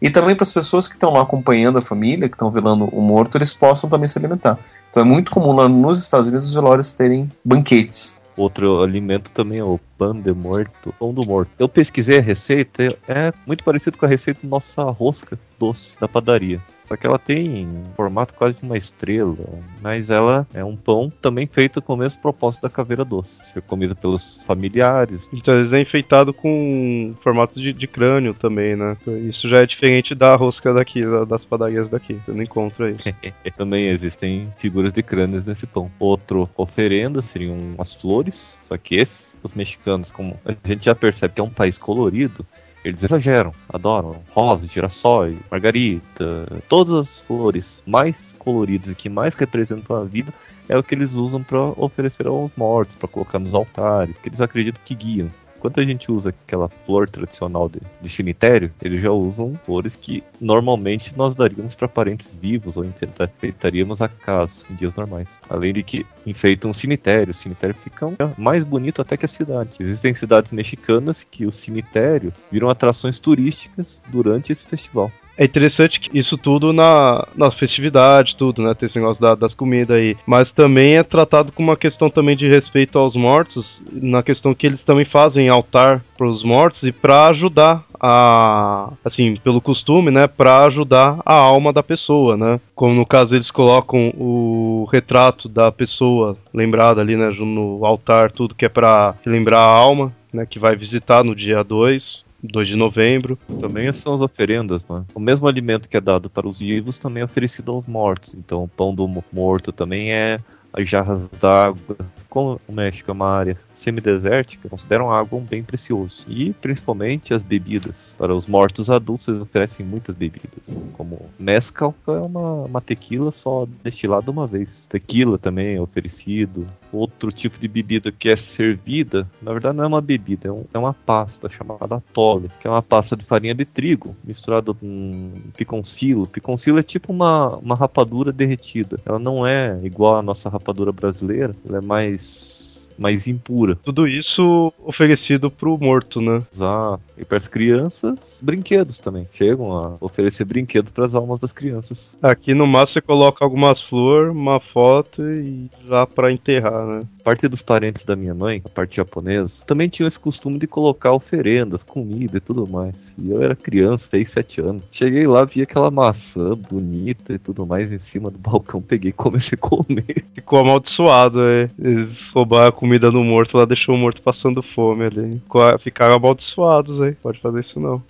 E 0.00 0.08
também 0.10 0.34
para 0.34 0.44
as 0.44 0.52
pessoas 0.52 0.88
que 0.88 0.94
estão 0.94 1.12
lá 1.12 1.22
acompanhando 1.22 1.78
a 1.78 1.82
família, 1.82 2.28
que 2.28 2.34
estão 2.34 2.50
velando 2.50 2.86
o 2.86 3.00
morto, 3.00 3.36
eles 3.36 3.52
possam 3.52 3.88
também 3.88 4.08
se 4.08 4.18
alimentar. 4.18 4.58
Então 4.90 5.02
é 5.02 5.06
muito 5.06 5.30
comum 5.30 5.52
lá 5.52 5.68
nos 5.68 6.02
Estados 6.02 6.28
Unidos 6.28 6.48
os 6.48 6.54
velórios 6.54 6.92
terem 6.92 7.30
banquetes. 7.44 8.18
Outro 8.36 8.82
alimento 8.82 9.30
também 9.30 9.58
é 9.58 9.64
o 9.64 9.78
pão 10.00 10.18
de 10.18 10.32
morto, 10.32 10.94
pão 10.98 11.12
do 11.12 11.26
morto. 11.26 11.50
Eu 11.58 11.68
pesquisei 11.68 12.18
a 12.18 12.22
receita, 12.22 12.84
é 13.06 13.30
muito 13.46 13.62
parecido 13.62 13.98
com 13.98 14.06
a 14.06 14.08
receita 14.08 14.40
da 14.42 14.48
nossa 14.48 14.82
rosca 14.84 15.38
doce 15.58 15.94
da 16.00 16.08
padaria. 16.08 16.58
Só 16.90 16.96
que 16.96 17.06
ela 17.06 17.20
tem 17.20 17.68
um 17.68 17.84
formato 17.94 18.34
quase 18.34 18.58
de 18.58 18.64
uma 18.64 18.76
estrela, 18.76 19.36
mas 19.80 20.10
ela 20.10 20.44
é 20.52 20.64
um 20.64 20.76
pão 20.76 21.08
também 21.08 21.46
feito 21.46 21.80
com 21.80 21.94
o 21.94 21.96
mesmo 21.96 22.20
propósito 22.20 22.62
da 22.62 22.68
caveira 22.68 23.04
doce, 23.04 23.44
ser 23.52 23.62
comida 23.62 23.94
pelos 23.94 24.42
familiares. 24.44 25.20
Então 25.32 25.54
eles 25.54 25.72
é 25.72 25.80
enfeitado 25.80 26.34
com 26.34 27.14
formato 27.22 27.60
de, 27.60 27.72
de, 27.72 27.86
crânio 27.86 28.34
também, 28.34 28.74
né? 28.74 28.96
Isso 29.24 29.48
já 29.48 29.58
é 29.58 29.66
diferente 29.66 30.16
da 30.16 30.34
rosca 30.34 30.74
daqui, 30.74 31.02
das 31.28 31.44
padarias 31.44 31.88
daqui. 31.88 32.14
Você 32.14 32.32
não 32.32 32.42
encontra 32.42 32.90
isso. 32.90 33.04
também 33.56 33.88
existem 33.88 34.52
figuras 34.58 34.92
de 34.92 35.02
crânios 35.02 35.46
nesse 35.46 35.68
pão. 35.68 35.88
Outro 35.96 36.50
oferenda 36.56 37.22
seriam 37.22 37.56
as 37.78 37.94
flores, 37.94 38.58
só 38.62 38.76
que 38.76 38.96
esses, 38.96 39.29
os 39.42 39.54
mexicanos, 39.54 40.10
como 40.10 40.38
a 40.44 40.68
gente 40.68 40.84
já 40.84 40.94
percebe 40.94 41.34
que 41.34 41.40
é 41.40 41.44
um 41.44 41.50
país 41.50 41.78
colorido, 41.78 42.44
eles 42.84 43.02
exageram, 43.02 43.52
adoram 43.68 44.22
rosas, 44.30 44.70
girassóis, 44.70 45.36
margarita, 45.50 46.62
todas 46.68 47.08
as 47.08 47.18
flores 47.20 47.82
mais 47.86 48.34
coloridas 48.38 48.92
e 48.92 48.94
que 48.94 49.08
mais 49.08 49.34
representam 49.34 49.96
a 49.96 50.04
vida 50.04 50.32
é 50.68 50.78
o 50.78 50.82
que 50.82 50.94
eles 50.94 51.12
usam 51.12 51.42
para 51.42 51.58
oferecer 51.58 52.26
aos 52.26 52.50
mortos, 52.56 52.96
para 52.96 53.08
colocar 53.08 53.38
nos 53.38 53.54
altares, 53.54 54.16
que 54.18 54.28
eles 54.28 54.40
acreditam 54.40 54.80
que 54.84 54.94
guiam. 54.94 55.28
Quando 55.60 55.78
a 55.78 55.84
gente 55.84 56.10
usa 56.10 56.30
aquela 56.30 56.68
flor 56.68 57.08
tradicional 57.08 57.68
de, 57.68 57.80
de 58.00 58.08
cemitério, 58.08 58.72
eles 58.82 59.02
já 59.02 59.10
usam 59.10 59.54
flores 59.64 59.94
que 59.94 60.22
normalmente 60.40 61.16
nós 61.16 61.34
daríamos 61.34 61.76
para 61.76 61.86
parentes 61.86 62.34
vivos 62.34 62.76
ou 62.76 62.84
enfeitaríamos 62.84 64.00
a 64.00 64.08
casa 64.08 64.64
em 64.70 64.74
dias 64.74 64.94
normais. 64.96 65.28
Além 65.48 65.72
de 65.72 65.82
que 65.82 66.06
enfeitam 66.26 66.70
um 66.70 66.74
cemitério, 66.74 67.30
o 67.32 67.34
cemitério 67.34 67.76
fica 67.76 68.06
mais 68.38 68.64
bonito 68.64 69.02
até 69.02 69.16
que 69.16 69.26
a 69.26 69.28
cidade. 69.28 69.70
Existem 69.78 70.14
cidades 70.14 70.50
mexicanas 70.50 71.22
que 71.22 71.44
o 71.44 71.52
cemitério 71.52 72.32
viram 72.50 72.70
atrações 72.70 73.18
turísticas 73.18 74.00
durante 74.08 74.52
esse 74.52 74.64
festival. 74.64 75.12
É 75.40 75.44
interessante 75.46 75.98
que 75.98 76.18
isso 76.18 76.36
tudo 76.36 76.70
na, 76.70 77.26
na 77.34 77.50
festividade, 77.50 78.36
tudo, 78.36 78.60
né? 78.60 78.74
Tem 78.74 78.86
esse 78.86 78.98
negócio 78.98 79.22
da, 79.22 79.34
das 79.34 79.54
comidas 79.54 79.96
aí. 79.96 80.14
Mas 80.26 80.52
também 80.52 80.98
é 80.98 81.02
tratado 81.02 81.50
com 81.50 81.62
uma 81.62 81.78
questão 81.78 82.10
também 82.10 82.36
de 82.36 82.46
respeito 82.46 82.98
aos 82.98 83.16
mortos, 83.16 83.80
na 83.90 84.22
questão 84.22 84.52
que 84.52 84.66
eles 84.66 84.82
também 84.82 85.06
fazem 85.06 85.48
altar 85.48 86.04
para 86.18 86.26
os 86.26 86.44
mortos 86.44 86.82
e 86.82 86.92
para 86.92 87.28
ajudar 87.28 87.82
a, 87.98 88.92
assim, 89.02 89.34
pelo 89.36 89.62
costume, 89.62 90.10
né, 90.10 90.26
para 90.26 90.66
ajudar 90.66 91.18
a 91.24 91.34
alma 91.34 91.72
da 91.72 91.82
pessoa, 91.82 92.36
né? 92.36 92.60
Como 92.74 92.94
no 92.94 93.06
caso 93.06 93.34
eles 93.34 93.50
colocam 93.50 94.12
o 94.18 94.86
retrato 94.92 95.48
da 95.48 95.72
pessoa 95.72 96.36
lembrada 96.52 97.00
ali, 97.00 97.16
né, 97.16 97.30
no 97.30 97.86
altar, 97.86 98.30
tudo 98.30 98.54
que 98.54 98.66
é 98.66 98.68
para 98.68 99.14
lembrar 99.24 99.60
a 99.60 99.74
alma, 99.74 100.12
né, 100.30 100.44
que 100.44 100.58
vai 100.58 100.76
visitar 100.76 101.24
no 101.24 101.34
dia 101.34 101.64
2 101.64 102.28
2 102.42 102.68
de 102.68 102.76
novembro. 102.76 103.38
Também 103.60 103.92
são 103.92 104.14
as 104.14 104.20
oferendas, 104.20 104.86
né? 104.88 105.04
O 105.14 105.20
mesmo 105.20 105.48
alimento 105.48 105.88
que 105.88 105.96
é 105.96 106.00
dado 106.00 106.30
para 106.30 106.48
os 106.48 106.58
vivos 106.58 106.98
também 106.98 107.22
é 107.22 107.24
oferecido 107.24 107.72
aos 107.72 107.86
mortos. 107.86 108.34
Então, 108.34 108.64
o 108.64 108.68
pão 108.68 108.94
do 108.94 109.08
morto 109.32 109.72
também 109.72 110.12
é 110.12 110.40
as 110.72 110.88
jarras 110.88 111.28
d'água. 111.40 111.96
Como 112.28 112.60
o 112.68 112.72
México 112.72 113.10
é 113.10 113.12
uma 113.12 113.30
área 113.30 113.56
semidesértica, 113.82 114.68
consideram 114.68 115.10
a 115.10 115.18
água 115.18 115.38
um 115.38 115.44
bem 115.44 115.62
precioso. 115.62 116.24
E 116.28 116.52
principalmente 116.54 117.34
as 117.34 117.42
bebidas. 117.42 118.14
Para 118.18 118.34
os 118.34 118.46
mortos 118.46 118.90
adultos, 118.90 119.28
eles 119.28 119.40
oferecem 119.40 119.84
muitas 119.84 120.14
bebidas, 120.14 120.50
como 120.92 121.30
Mescal, 121.38 121.94
que 122.04 122.10
é 122.10 122.20
uma, 122.20 122.64
uma 122.64 122.80
tequila 122.80 123.30
só 123.32 123.66
destilada 123.82 124.30
uma 124.30 124.46
vez. 124.46 124.86
Tequila 124.88 125.38
também 125.38 125.76
é 125.76 125.80
oferecido. 125.80 126.66
Outro 126.92 127.32
tipo 127.32 127.58
de 127.58 127.68
bebida 127.68 128.12
que 128.12 128.28
é 128.28 128.36
servida, 128.36 129.28
na 129.40 129.52
verdade 129.52 129.76
não 129.76 129.84
é 129.84 129.86
uma 129.86 130.00
bebida, 130.00 130.48
é, 130.48 130.52
um, 130.52 130.64
é 130.74 130.78
uma 130.78 130.92
pasta 130.92 131.48
chamada 131.48 131.96
atole, 131.96 132.50
que 132.60 132.66
é 132.66 132.70
uma 132.70 132.82
pasta 132.82 133.16
de 133.16 133.24
farinha 133.24 133.54
de 133.54 133.64
trigo 133.64 134.16
misturada 134.26 134.74
com 134.74 135.32
piconcilo. 135.56 136.26
Piconcilo 136.26 136.78
é 136.78 136.82
tipo 136.82 137.12
uma, 137.12 137.56
uma 137.56 137.74
rapadura 137.74 138.32
derretida. 138.32 138.98
Ela 139.04 139.18
não 139.18 139.46
é 139.46 139.78
igual 139.82 140.16
à 140.16 140.22
nossa 140.22 140.48
rapadura 140.48 140.92
brasileira, 140.92 141.54
ela 141.66 141.78
é 141.78 141.80
mais 141.80 142.59
mais 143.00 143.26
impura. 143.26 143.76
Tudo 143.76 144.06
isso 144.06 144.72
oferecido 144.84 145.50
pro 145.50 145.78
morto, 145.78 146.20
né? 146.20 146.38
Exato. 146.54 147.00
E 147.16 147.24
para 147.24 147.38
as 147.38 147.48
crianças, 147.48 148.38
brinquedos 148.42 148.98
também. 148.98 149.26
Chegam 149.32 149.72
a 149.72 149.96
oferecer 150.00 150.44
brinquedos 150.44 150.92
para 150.92 151.06
as 151.06 151.14
almas 151.14 151.40
das 151.40 151.52
crianças. 151.52 152.12
Aqui 152.22 152.52
no 152.52 152.66
máximo 152.66 152.90
você 152.90 153.00
coloca 153.00 153.44
algumas 153.44 153.80
flores, 153.80 154.34
uma 154.34 154.58
foto 154.58 155.22
e 155.30 155.70
já 155.86 156.06
para 156.06 156.32
enterrar, 156.32 156.86
né? 156.86 157.00
Parte 157.22 157.48
dos 157.48 157.62
parentes 157.62 158.04
da 158.04 158.16
minha 158.16 158.34
mãe, 158.34 158.62
a 158.64 158.68
parte 158.68 158.96
japonesa, 158.96 159.62
também 159.66 159.88
tinha 159.88 160.08
esse 160.08 160.18
costume 160.18 160.58
de 160.58 160.66
colocar 160.66 161.12
oferendas, 161.12 161.82
comida 161.82 162.38
e 162.38 162.40
tudo 162.40 162.68
mais. 162.68 162.94
E 163.18 163.30
eu 163.30 163.42
era 163.42 163.54
criança, 163.54 164.08
6, 164.10 164.30
7 164.30 164.60
anos. 164.60 164.82
Cheguei 164.90 165.26
lá, 165.26 165.44
vi 165.44 165.62
aquela 165.62 165.90
maçã 165.90 166.52
bonita 166.52 167.34
e 167.34 167.38
tudo 167.38 167.66
mais 167.66 167.92
em 167.92 167.98
cima 167.98 168.30
do 168.30 168.38
balcão, 168.38 168.80
peguei 168.80 169.10
e 169.10 169.12
comecei 169.12 169.56
a 169.60 169.68
comer. 169.68 170.24
Ficou 170.34 170.60
amaldiçoado, 170.60 171.46
é. 171.46 171.68
Eles 171.78 172.28
roubaram 172.28 172.68
a 172.68 172.72
comida 172.72 173.10
do 173.10 173.22
morto, 173.22 173.56
lá 173.56 173.64
deixou 173.64 173.94
o 173.94 173.98
morto 173.98 174.22
passando 174.22 174.62
fome 174.62 175.04
ali. 175.04 175.42
Ficaram 175.80 176.16
amaldiçoados 176.16 177.00
aí. 177.00 177.12
Pode 177.12 177.40
fazer 177.40 177.60
isso 177.60 177.78
não. 177.78 178.02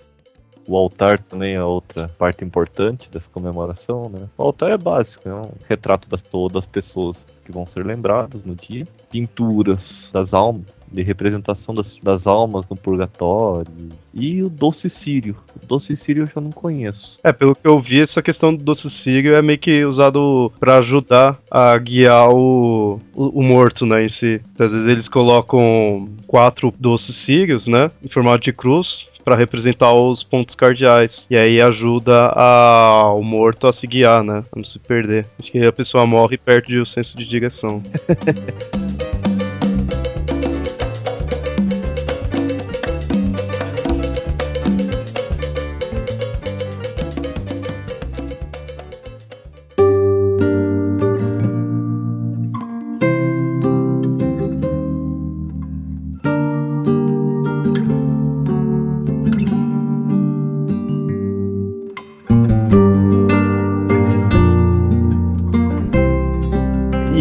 O 0.71 0.77
altar 0.77 1.19
também 1.19 1.55
é 1.55 1.61
outra 1.61 2.07
parte 2.17 2.45
importante 2.45 3.09
dessa 3.11 3.27
comemoração, 3.29 4.03
né? 4.09 4.29
O 4.37 4.43
altar 4.43 4.71
é 4.71 4.77
básico, 4.77 5.27
é 5.27 5.35
um 5.35 5.51
retrato 5.67 6.09
das 6.09 6.21
todas 6.21 6.59
as 6.59 6.65
pessoas 6.65 7.25
que 7.43 7.51
vão 7.51 7.67
ser 7.67 7.85
lembradas 7.85 8.41
no 8.45 8.55
dia. 8.55 8.85
Pinturas 9.11 10.09
das 10.13 10.33
almas, 10.33 10.67
de 10.89 11.03
representação 11.03 11.75
das, 11.75 11.97
das 11.97 12.25
almas 12.25 12.65
no 12.69 12.77
purgatório. 12.77 13.67
E 14.13 14.41
o 14.41 14.49
doce 14.49 14.89
sírio. 14.89 15.35
O 15.61 15.65
doce 15.65 15.95
sírio 15.97 16.23
eu 16.23 16.27
já 16.27 16.39
não 16.39 16.51
conheço. 16.51 17.17
É, 17.21 17.33
pelo 17.33 17.53
que 17.53 17.67
eu 17.67 17.81
vi, 17.81 18.01
essa 18.01 18.21
questão 18.21 18.55
do 18.55 18.63
doce 18.63 18.89
sírio 18.89 19.35
é 19.35 19.41
meio 19.41 19.59
que 19.59 19.83
usado 19.83 20.51
pra 20.57 20.77
ajudar 20.77 21.37
a 21.49 21.77
guiar 21.77 22.29
o, 22.29 22.97
o, 23.13 23.39
o 23.39 23.43
morto, 23.43 23.85
né, 23.85 24.05
em 24.05 24.09
si. 24.09 24.41
Às 24.57 24.71
vezes 24.71 24.87
eles 24.87 25.09
colocam 25.09 26.07
quatro 26.27 26.73
doces 26.79 27.15
sírios, 27.15 27.67
né, 27.67 27.87
em 28.03 28.09
formato 28.09 28.39
de 28.39 28.53
cruz, 28.53 29.05
pra 29.21 29.35
representar 29.35 29.93
os 29.93 30.23
pontos 30.23 30.55
cardeais. 30.55 31.25
E 31.29 31.37
aí 31.37 31.61
ajuda 31.61 32.31
a, 32.35 33.13
o 33.13 33.23
morto 33.23 33.67
a 33.67 33.73
se 33.73 33.87
guiar, 33.87 34.23
né, 34.23 34.43
a 34.51 34.57
não 34.57 34.65
se 34.65 34.79
perder. 34.79 35.25
Acho 35.39 35.51
que 35.51 35.65
a 35.65 35.71
pessoa 35.71 36.05
morre 36.05 36.35
e 36.35 36.37
perde 36.37 36.77
o 36.77 36.85
senso 36.85 37.15
de 37.15 37.25
direção. 37.25 37.81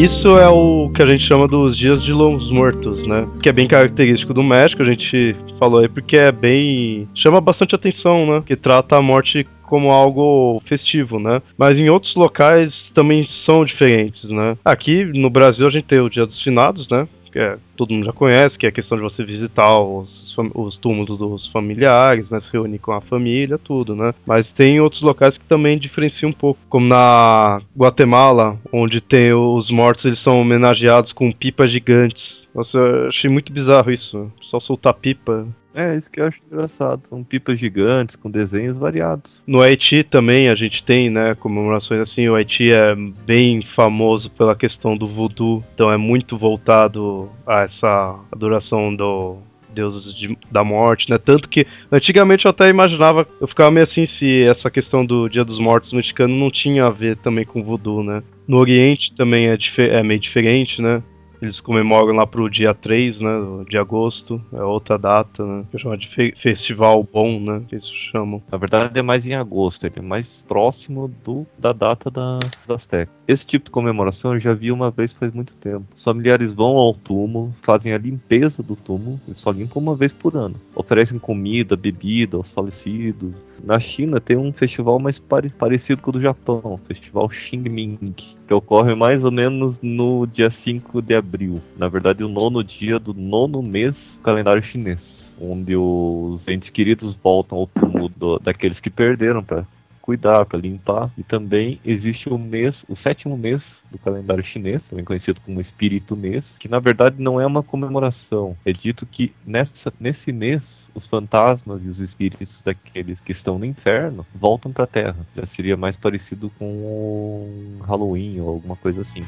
Isso 0.00 0.38
é 0.38 0.48
o 0.48 0.88
que 0.88 1.02
a 1.02 1.06
gente 1.06 1.24
chama 1.24 1.46
dos 1.46 1.76
dias 1.76 2.02
de 2.02 2.10
Los 2.10 2.50
Mortos, 2.50 3.06
né? 3.06 3.28
Que 3.42 3.50
é 3.50 3.52
bem 3.52 3.68
característico 3.68 4.32
do 4.32 4.42
México, 4.42 4.80
a 4.80 4.86
gente 4.86 5.36
falou 5.58 5.80
aí 5.80 5.90
porque 5.90 6.16
é 6.16 6.32
bem. 6.32 7.06
chama 7.14 7.38
bastante 7.38 7.74
atenção, 7.74 8.24
né? 8.24 8.42
Que 8.46 8.56
trata 8.56 8.96
a 8.96 9.02
morte 9.02 9.46
como 9.64 9.90
algo 9.90 10.62
festivo, 10.64 11.20
né? 11.20 11.42
Mas 11.54 11.78
em 11.78 11.90
outros 11.90 12.14
locais 12.14 12.88
também 12.94 13.22
são 13.22 13.62
diferentes, 13.62 14.30
né? 14.30 14.56
Aqui 14.64 15.04
no 15.04 15.28
Brasil 15.28 15.66
a 15.66 15.70
gente 15.70 15.84
tem 15.84 16.00
o 16.00 16.08
Dia 16.08 16.24
dos 16.24 16.42
Finados, 16.42 16.88
né? 16.88 17.06
Que 17.30 17.38
é, 17.38 17.58
todo 17.80 17.94
mundo 17.94 18.04
já 18.04 18.12
conhece, 18.12 18.58
que 18.58 18.66
é 18.66 18.68
a 18.68 18.72
questão 18.72 18.98
de 18.98 19.02
você 19.02 19.24
visitar 19.24 19.80
os, 19.80 20.36
os 20.54 20.76
túmulos 20.76 21.18
dos 21.18 21.46
familiares, 21.46 22.28
né? 22.28 22.38
Se 22.38 22.52
reunir 22.52 22.78
com 22.78 22.92
a 22.92 23.00
família, 23.00 23.56
tudo, 23.56 23.96
né? 23.96 24.12
Mas 24.26 24.50
tem 24.50 24.78
outros 24.80 25.00
locais 25.00 25.38
que 25.38 25.44
também 25.46 25.78
diferenciam 25.78 26.28
um 26.28 26.34
pouco, 26.34 26.60
como 26.68 26.86
na 26.86 27.62
Guatemala, 27.74 28.58
onde 28.70 29.00
tem 29.00 29.32
os 29.32 29.70
mortos, 29.70 30.04
eles 30.04 30.18
são 30.18 30.36
homenageados 30.36 31.10
com 31.10 31.32
pipas 31.32 31.70
gigantes. 31.70 32.46
Nossa, 32.54 32.76
eu 32.76 33.08
achei 33.08 33.30
muito 33.30 33.50
bizarro 33.50 33.90
isso. 33.90 34.30
Só 34.42 34.60
soltar 34.60 34.92
pipa. 34.94 35.46
É, 35.74 35.96
isso 35.96 36.10
que 36.10 36.20
eu 36.20 36.26
acho 36.26 36.40
engraçado. 36.50 37.02
São 37.08 37.22
pipas 37.22 37.58
gigantes 37.58 38.16
com 38.16 38.30
desenhos 38.30 38.76
variados. 38.76 39.42
No 39.46 39.62
Haiti 39.62 40.02
também 40.02 40.48
a 40.48 40.54
gente 40.54 40.84
tem, 40.84 41.08
né, 41.08 41.34
comemorações 41.34 42.00
assim. 42.00 42.28
O 42.28 42.34
Haiti 42.34 42.72
é 42.72 42.94
bem 43.24 43.62
famoso 43.62 44.30
pela 44.30 44.56
questão 44.56 44.96
do 44.96 45.06
voodoo, 45.06 45.64
então 45.74 45.92
é 45.92 45.96
muito 45.96 46.36
voltado 46.36 47.30
a 47.46 47.68
essa 47.70 48.18
adoração 48.32 48.94
do 48.94 49.38
deus 49.72 50.14
de- 50.14 50.36
da 50.50 50.64
morte, 50.64 51.08
né? 51.08 51.16
Tanto 51.16 51.48
que 51.48 51.66
antigamente 51.92 52.44
eu 52.44 52.50
até 52.50 52.68
imaginava, 52.68 53.26
eu 53.40 53.46
ficava 53.46 53.70
meio 53.70 53.84
assim 53.84 54.04
se 54.04 54.42
essa 54.42 54.70
questão 54.70 55.06
do 55.06 55.28
Dia 55.28 55.44
dos 55.44 55.58
Mortos 55.60 55.92
mexicano 55.92 56.34
não 56.34 56.50
tinha 56.50 56.86
a 56.86 56.90
ver 56.90 57.16
também 57.18 57.44
com 57.44 57.62
voodoo, 57.62 58.02
né? 58.02 58.22
No 58.48 58.58
Oriente 58.58 59.14
também 59.14 59.48
é, 59.48 59.56
é 59.78 60.02
meio 60.02 60.18
diferente, 60.20 60.82
né? 60.82 61.02
Eles 61.40 61.58
comemoram 61.58 62.14
lá 62.14 62.26
pro 62.26 62.50
dia 62.50 62.74
3, 62.74 63.18
né, 63.20 63.30
de 63.66 63.78
agosto, 63.78 64.40
é 64.52 64.62
outra 64.62 64.98
data, 64.98 65.42
né, 65.42 65.64
que 65.70 65.78
chama 65.78 65.96
de 65.96 66.06
fe- 66.08 66.34
festival 66.36 67.02
bom, 67.02 67.40
né, 67.40 67.62
que 67.66 67.76
eles 67.76 67.90
chamam. 68.12 68.42
Na 68.52 68.58
verdade 68.58 68.98
é 68.98 69.02
mais 69.02 69.26
em 69.26 69.34
agosto, 69.34 69.86
ele 69.86 69.94
é 69.96 70.02
mais 70.02 70.42
próximo 70.46 71.08
do, 71.24 71.46
da 71.58 71.72
data 71.72 72.10
da, 72.10 72.34
das 72.40 72.68
Aztecas. 72.68 73.14
Esse 73.30 73.46
tipo 73.46 73.66
de 73.66 73.70
comemoração 73.70 74.34
eu 74.34 74.40
já 74.40 74.52
vi 74.52 74.72
uma 74.72 74.90
vez 74.90 75.12
faz 75.12 75.32
muito 75.32 75.52
tempo. 75.54 75.84
Os 75.94 76.02
familiares 76.02 76.52
vão 76.52 76.76
ao 76.76 76.92
túmulo, 76.92 77.54
fazem 77.62 77.92
a 77.92 77.98
limpeza 77.98 78.60
do 78.60 78.74
túmulo, 78.74 79.20
eles 79.24 79.38
só 79.38 79.52
limpam 79.52 79.78
uma 79.80 79.94
vez 79.94 80.12
por 80.12 80.34
ano. 80.34 80.56
Oferecem 80.74 81.16
comida, 81.16 81.76
bebida 81.76 82.36
aos 82.36 82.50
falecidos. 82.50 83.32
Na 83.62 83.78
China 83.78 84.20
tem 84.20 84.36
um 84.36 84.52
festival 84.52 84.98
mais 84.98 85.20
pare- 85.20 85.50
parecido 85.50 86.02
com 86.02 86.10
o 86.10 86.14
do 86.14 86.20
Japão, 86.20 86.60
o 86.64 86.76
Festival 86.88 87.30
Xingming, 87.30 88.14
que 88.48 88.52
ocorre 88.52 88.96
mais 88.96 89.22
ou 89.22 89.30
menos 89.30 89.78
no 89.80 90.26
dia 90.26 90.50
5 90.50 91.00
de 91.00 91.14
abril. 91.14 91.60
Na 91.78 91.86
verdade, 91.86 92.24
o 92.24 92.28
nono 92.28 92.64
dia 92.64 92.98
do 92.98 93.14
nono 93.14 93.62
mês 93.62 94.16
do 94.16 94.24
calendário 94.24 94.60
chinês, 94.60 95.32
onde 95.40 95.76
os 95.76 96.48
entes 96.48 96.70
queridos 96.70 97.16
voltam 97.22 97.58
ao 97.58 97.68
túmulo 97.68 98.08
do- 98.08 98.40
daqueles 98.40 98.80
que 98.80 98.90
perderam 98.90 99.44
para 99.44 99.64
cuidar, 100.00 100.44
para 100.44 100.58
limpar. 100.58 101.10
E 101.16 101.22
também 101.22 101.80
existe 101.84 102.28
o 102.28 102.38
mês, 102.38 102.84
o 102.88 102.96
sétimo 102.96 103.36
mês 103.36 103.82
do 103.90 103.98
calendário 103.98 104.42
chinês, 104.42 104.88
também 104.88 105.04
conhecido 105.04 105.40
como 105.40 105.60
Espírito 105.60 106.16
Mês, 106.16 106.56
que 106.58 106.68
na 106.68 106.78
verdade 106.78 107.16
não 107.22 107.40
é 107.40 107.46
uma 107.46 107.62
comemoração. 107.62 108.56
É 108.64 108.72
dito 108.72 109.06
que 109.06 109.32
nessa, 109.46 109.92
nesse 109.98 110.32
mês 110.32 110.88
os 110.94 111.06
fantasmas 111.06 111.84
e 111.84 111.88
os 111.88 111.98
espíritos 111.98 112.60
daqueles 112.62 113.20
que 113.20 113.32
estão 113.32 113.58
no 113.58 113.64
inferno 113.64 114.26
voltam 114.34 114.72
para 114.72 114.84
a 114.84 114.88
Terra. 114.88 115.26
Já 115.36 115.46
seria 115.46 115.76
mais 115.76 115.96
parecido 115.96 116.50
com 116.58 117.78
Halloween 117.86 118.40
ou 118.40 118.48
alguma 118.48 118.76
coisa 118.76 119.02
assim. 119.02 119.24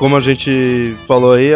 Como 0.00 0.16
a 0.16 0.20
gente 0.22 0.96
falou 1.06 1.32
aí, 1.32 1.50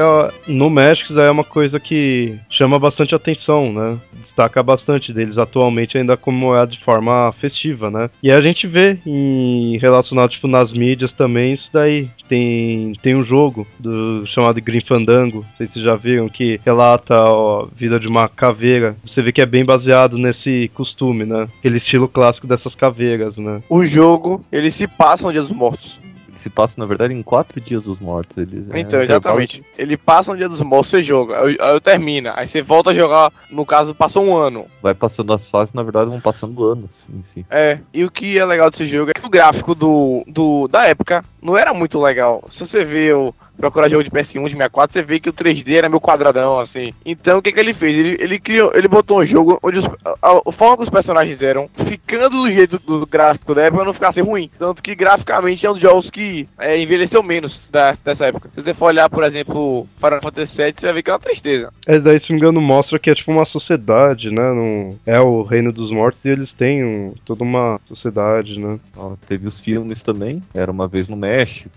no 0.47 0.69
México 0.69 1.19
é 1.19 1.31
uma 1.31 1.43
coisa 1.43 1.81
que 1.81 2.39
chama 2.51 2.79
bastante 2.79 3.15
atenção, 3.15 3.73
né? 3.73 3.97
Destaca 4.21 4.63
bastante 4.63 5.15
deles 5.15 5.39
atualmente 5.39 5.97
ainda 5.97 6.15
como 6.15 6.55
é 6.55 6.67
de 6.67 6.79
forma 6.79 7.33
festiva, 7.41 7.91
né? 7.91 8.11
E 8.23 8.31
a 8.31 8.43
gente 8.43 8.67
vê 8.67 8.99
em 9.07 9.79
relacionado 9.79 10.29
tipo 10.29 10.47
nas 10.47 10.75
mídias 10.75 11.11
também 11.11 11.55
isso 11.55 11.71
daí. 11.73 12.11
Tem 12.29 12.93
tem 13.01 13.17
um 13.17 13.23
jogo 13.23 13.67
do 13.81 14.27
chamado 14.27 14.61
Green 14.61 14.85
Fandango, 14.87 15.39
não 15.39 15.57
sei 15.57 15.67
se 15.67 15.73
vocês 15.73 15.85
já 15.87 15.97
viram 15.97 16.29
que 16.29 16.61
relata 16.67 17.15
ó, 17.15 17.63
a 17.63 17.69
vida 17.75 17.99
de 17.99 18.07
uma 18.07 18.29
caveira. 18.29 18.95
Você 19.07 19.23
vê 19.23 19.33
que 19.33 19.41
é 19.41 19.47
bem 19.47 19.65
baseado 19.65 20.19
nesse 20.19 20.71
costume, 20.75 21.25
né? 21.25 21.49
Aquele 21.61 21.79
estilo 21.79 22.07
clássico 22.07 22.47
dessas 22.47 22.75
caveiras, 22.75 23.39
né? 23.39 23.63
O 23.71 23.87
jogo, 23.87 24.45
ele 24.53 24.71
se 24.71 24.87
passa 24.87 25.25
no 25.25 25.33
Dia 25.33 25.41
dos 25.41 25.51
Mortos. 25.51 26.05
Se 26.45 26.51
passa, 26.51 26.75
na 26.77 26.85
verdade, 26.85 27.15
em 27.15 27.23
quatro 27.23 27.59
dias 27.59 27.83
dos 27.83 27.99
mortos. 27.99 28.37
Eles, 28.37 28.71
é 28.71 28.79
Então, 28.79 28.99
um 28.99 29.03
exatamente. 29.03 29.65
Ele 29.79 29.97
passa 29.97 30.31
no 30.31 30.37
Dia 30.37 30.47
dos 30.47 30.61
Mortos, 30.61 30.91
você 30.91 31.03
joga. 31.03 31.43
Aí, 31.43 31.57
aí 31.59 31.81
termina. 31.81 32.35
Aí 32.37 32.47
você 32.47 32.61
volta 32.61 32.91
a 32.91 32.95
jogar. 32.95 33.33
No 33.51 33.65
caso, 33.65 33.95
passou 33.95 34.23
um 34.23 34.37
ano. 34.37 34.67
Vai 34.83 34.93
passando 34.93 35.33
as 35.33 35.49
fases, 35.49 35.73
na 35.73 35.83
verdade, 35.83 36.11
vão 36.11 36.21
passando 36.21 36.63
anos 36.63 36.91
em 37.09 37.23
si. 37.33 37.47
É, 37.49 37.79
e 37.95 38.05
o 38.05 38.11
que 38.11 38.39
é 38.39 38.45
legal 38.45 38.71
desse 38.71 38.87
jogo 38.87 39.11
é 39.11 39.19
que 39.19 39.27
o 39.27 39.31
gráfico 39.31 39.75
do, 39.75 40.23
do 40.27 40.69
da 40.69 40.87
época 40.87 41.25
não 41.45 41.57
era 41.59 41.75
muito 41.75 42.01
legal. 42.01 42.43
Se 42.51 42.67
você 42.67 42.85
vê 42.85 43.13
o 43.13 43.35
procurar 43.57 43.89
jogo 43.89 44.05
de 44.05 44.11
PS1, 44.11 44.45
de 44.45 44.51
64, 44.51 44.93
você 44.93 45.03
vê 45.03 45.21
que 45.21 45.29
o 45.29 45.33
3D 45.33 45.77
era 45.77 45.89
meio 45.89 46.01
quadradão, 46.01 46.59
assim. 46.59 46.93
Então, 47.05 47.39
o 47.39 47.43
que 47.43 47.53
que 47.53 47.61
ele 47.61 47.75
fez? 47.75 47.97
Ele, 47.97 48.17
ele 48.21 48.39
criou, 48.39 48.73
ele 48.75 48.89
botou 48.89 49.21
um 49.21 49.27
jogo 49.27 49.59
onde 49.63 49.79
os, 49.79 49.85
a, 49.85 50.41
a 50.47 50.53
forma 50.53 50.77
que 50.79 50.83
os 50.83 50.91
personagens 50.91 51.41
eram, 51.41 51.69
ficando 51.87 52.43
do 52.43 52.51
jeito 52.51 52.79
do, 52.79 53.01
do 53.01 53.07
gráfico 53.07 53.55
da 53.55 53.63
época, 53.63 53.85
não 53.85 53.95
ficasse 53.95 54.21
ruim. 54.21 54.51
Tanto 54.59 54.83
que, 54.83 54.95
graficamente, 54.95 55.65
é 55.65 55.71
um 55.71 55.75
dos 55.75 55.83
jogos 55.83 56.11
que 56.11 56.49
é, 56.59 56.81
envelheceu 56.81 57.23
menos 57.23 57.69
da, 57.71 57.97
dessa 58.05 58.27
época. 58.27 58.51
Se 58.55 58.63
você 58.63 58.75
for 58.75 58.87
olhar, 58.87 59.09
por 59.09 59.23
exemplo, 59.23 59.87
Final 59.99 60.21
Fantasy 60.23 60.57
VII, 60.57 60.75
você 60.77 60.87
vai 60.87 60.95
ver 60.95 61.03
que 61.03 61.11
é 61.11 61.13
uma 61.13 61.19
tristeza. 61.19 61.73
É, 61.87 61.99
daí, 61.99 62.19
se 62.19 62.31
não 62.31 62.37
me 62.37 62.43
engano, 62.43 62.61
mostra 62.61 62.99
que 62.99 63.11
é 63.11 63.15
tipo 63.15 63.31
uma 63.31 63.45
sociedade, 63.45 64.31
né? 64.31 64.53
Não, 64.53 64.97
é 65.07 65.21
o 65.21 65.43
reino 65.43 65.73
dos 65.73 65.91
mortos 65.91 66.25
e 66.25 66.29
eles 66.29 66.53
têm 66.53 66.85
um, 66.85 67.15
toda 67.25 67.45
uma 67.45 67.81
sociedade, 67.87 68.59
né? 68.59 68.79
Ó, 68.97 69.13
teve 69.27 69.47
os 69.47 69.61
filmes 69.61 70.03
também. 70.03 70.43
Era 70.53 70.71
uma 70.71 70.89
vez 70.89 71.09
no 71.09 71.17
México, 71.17 71.34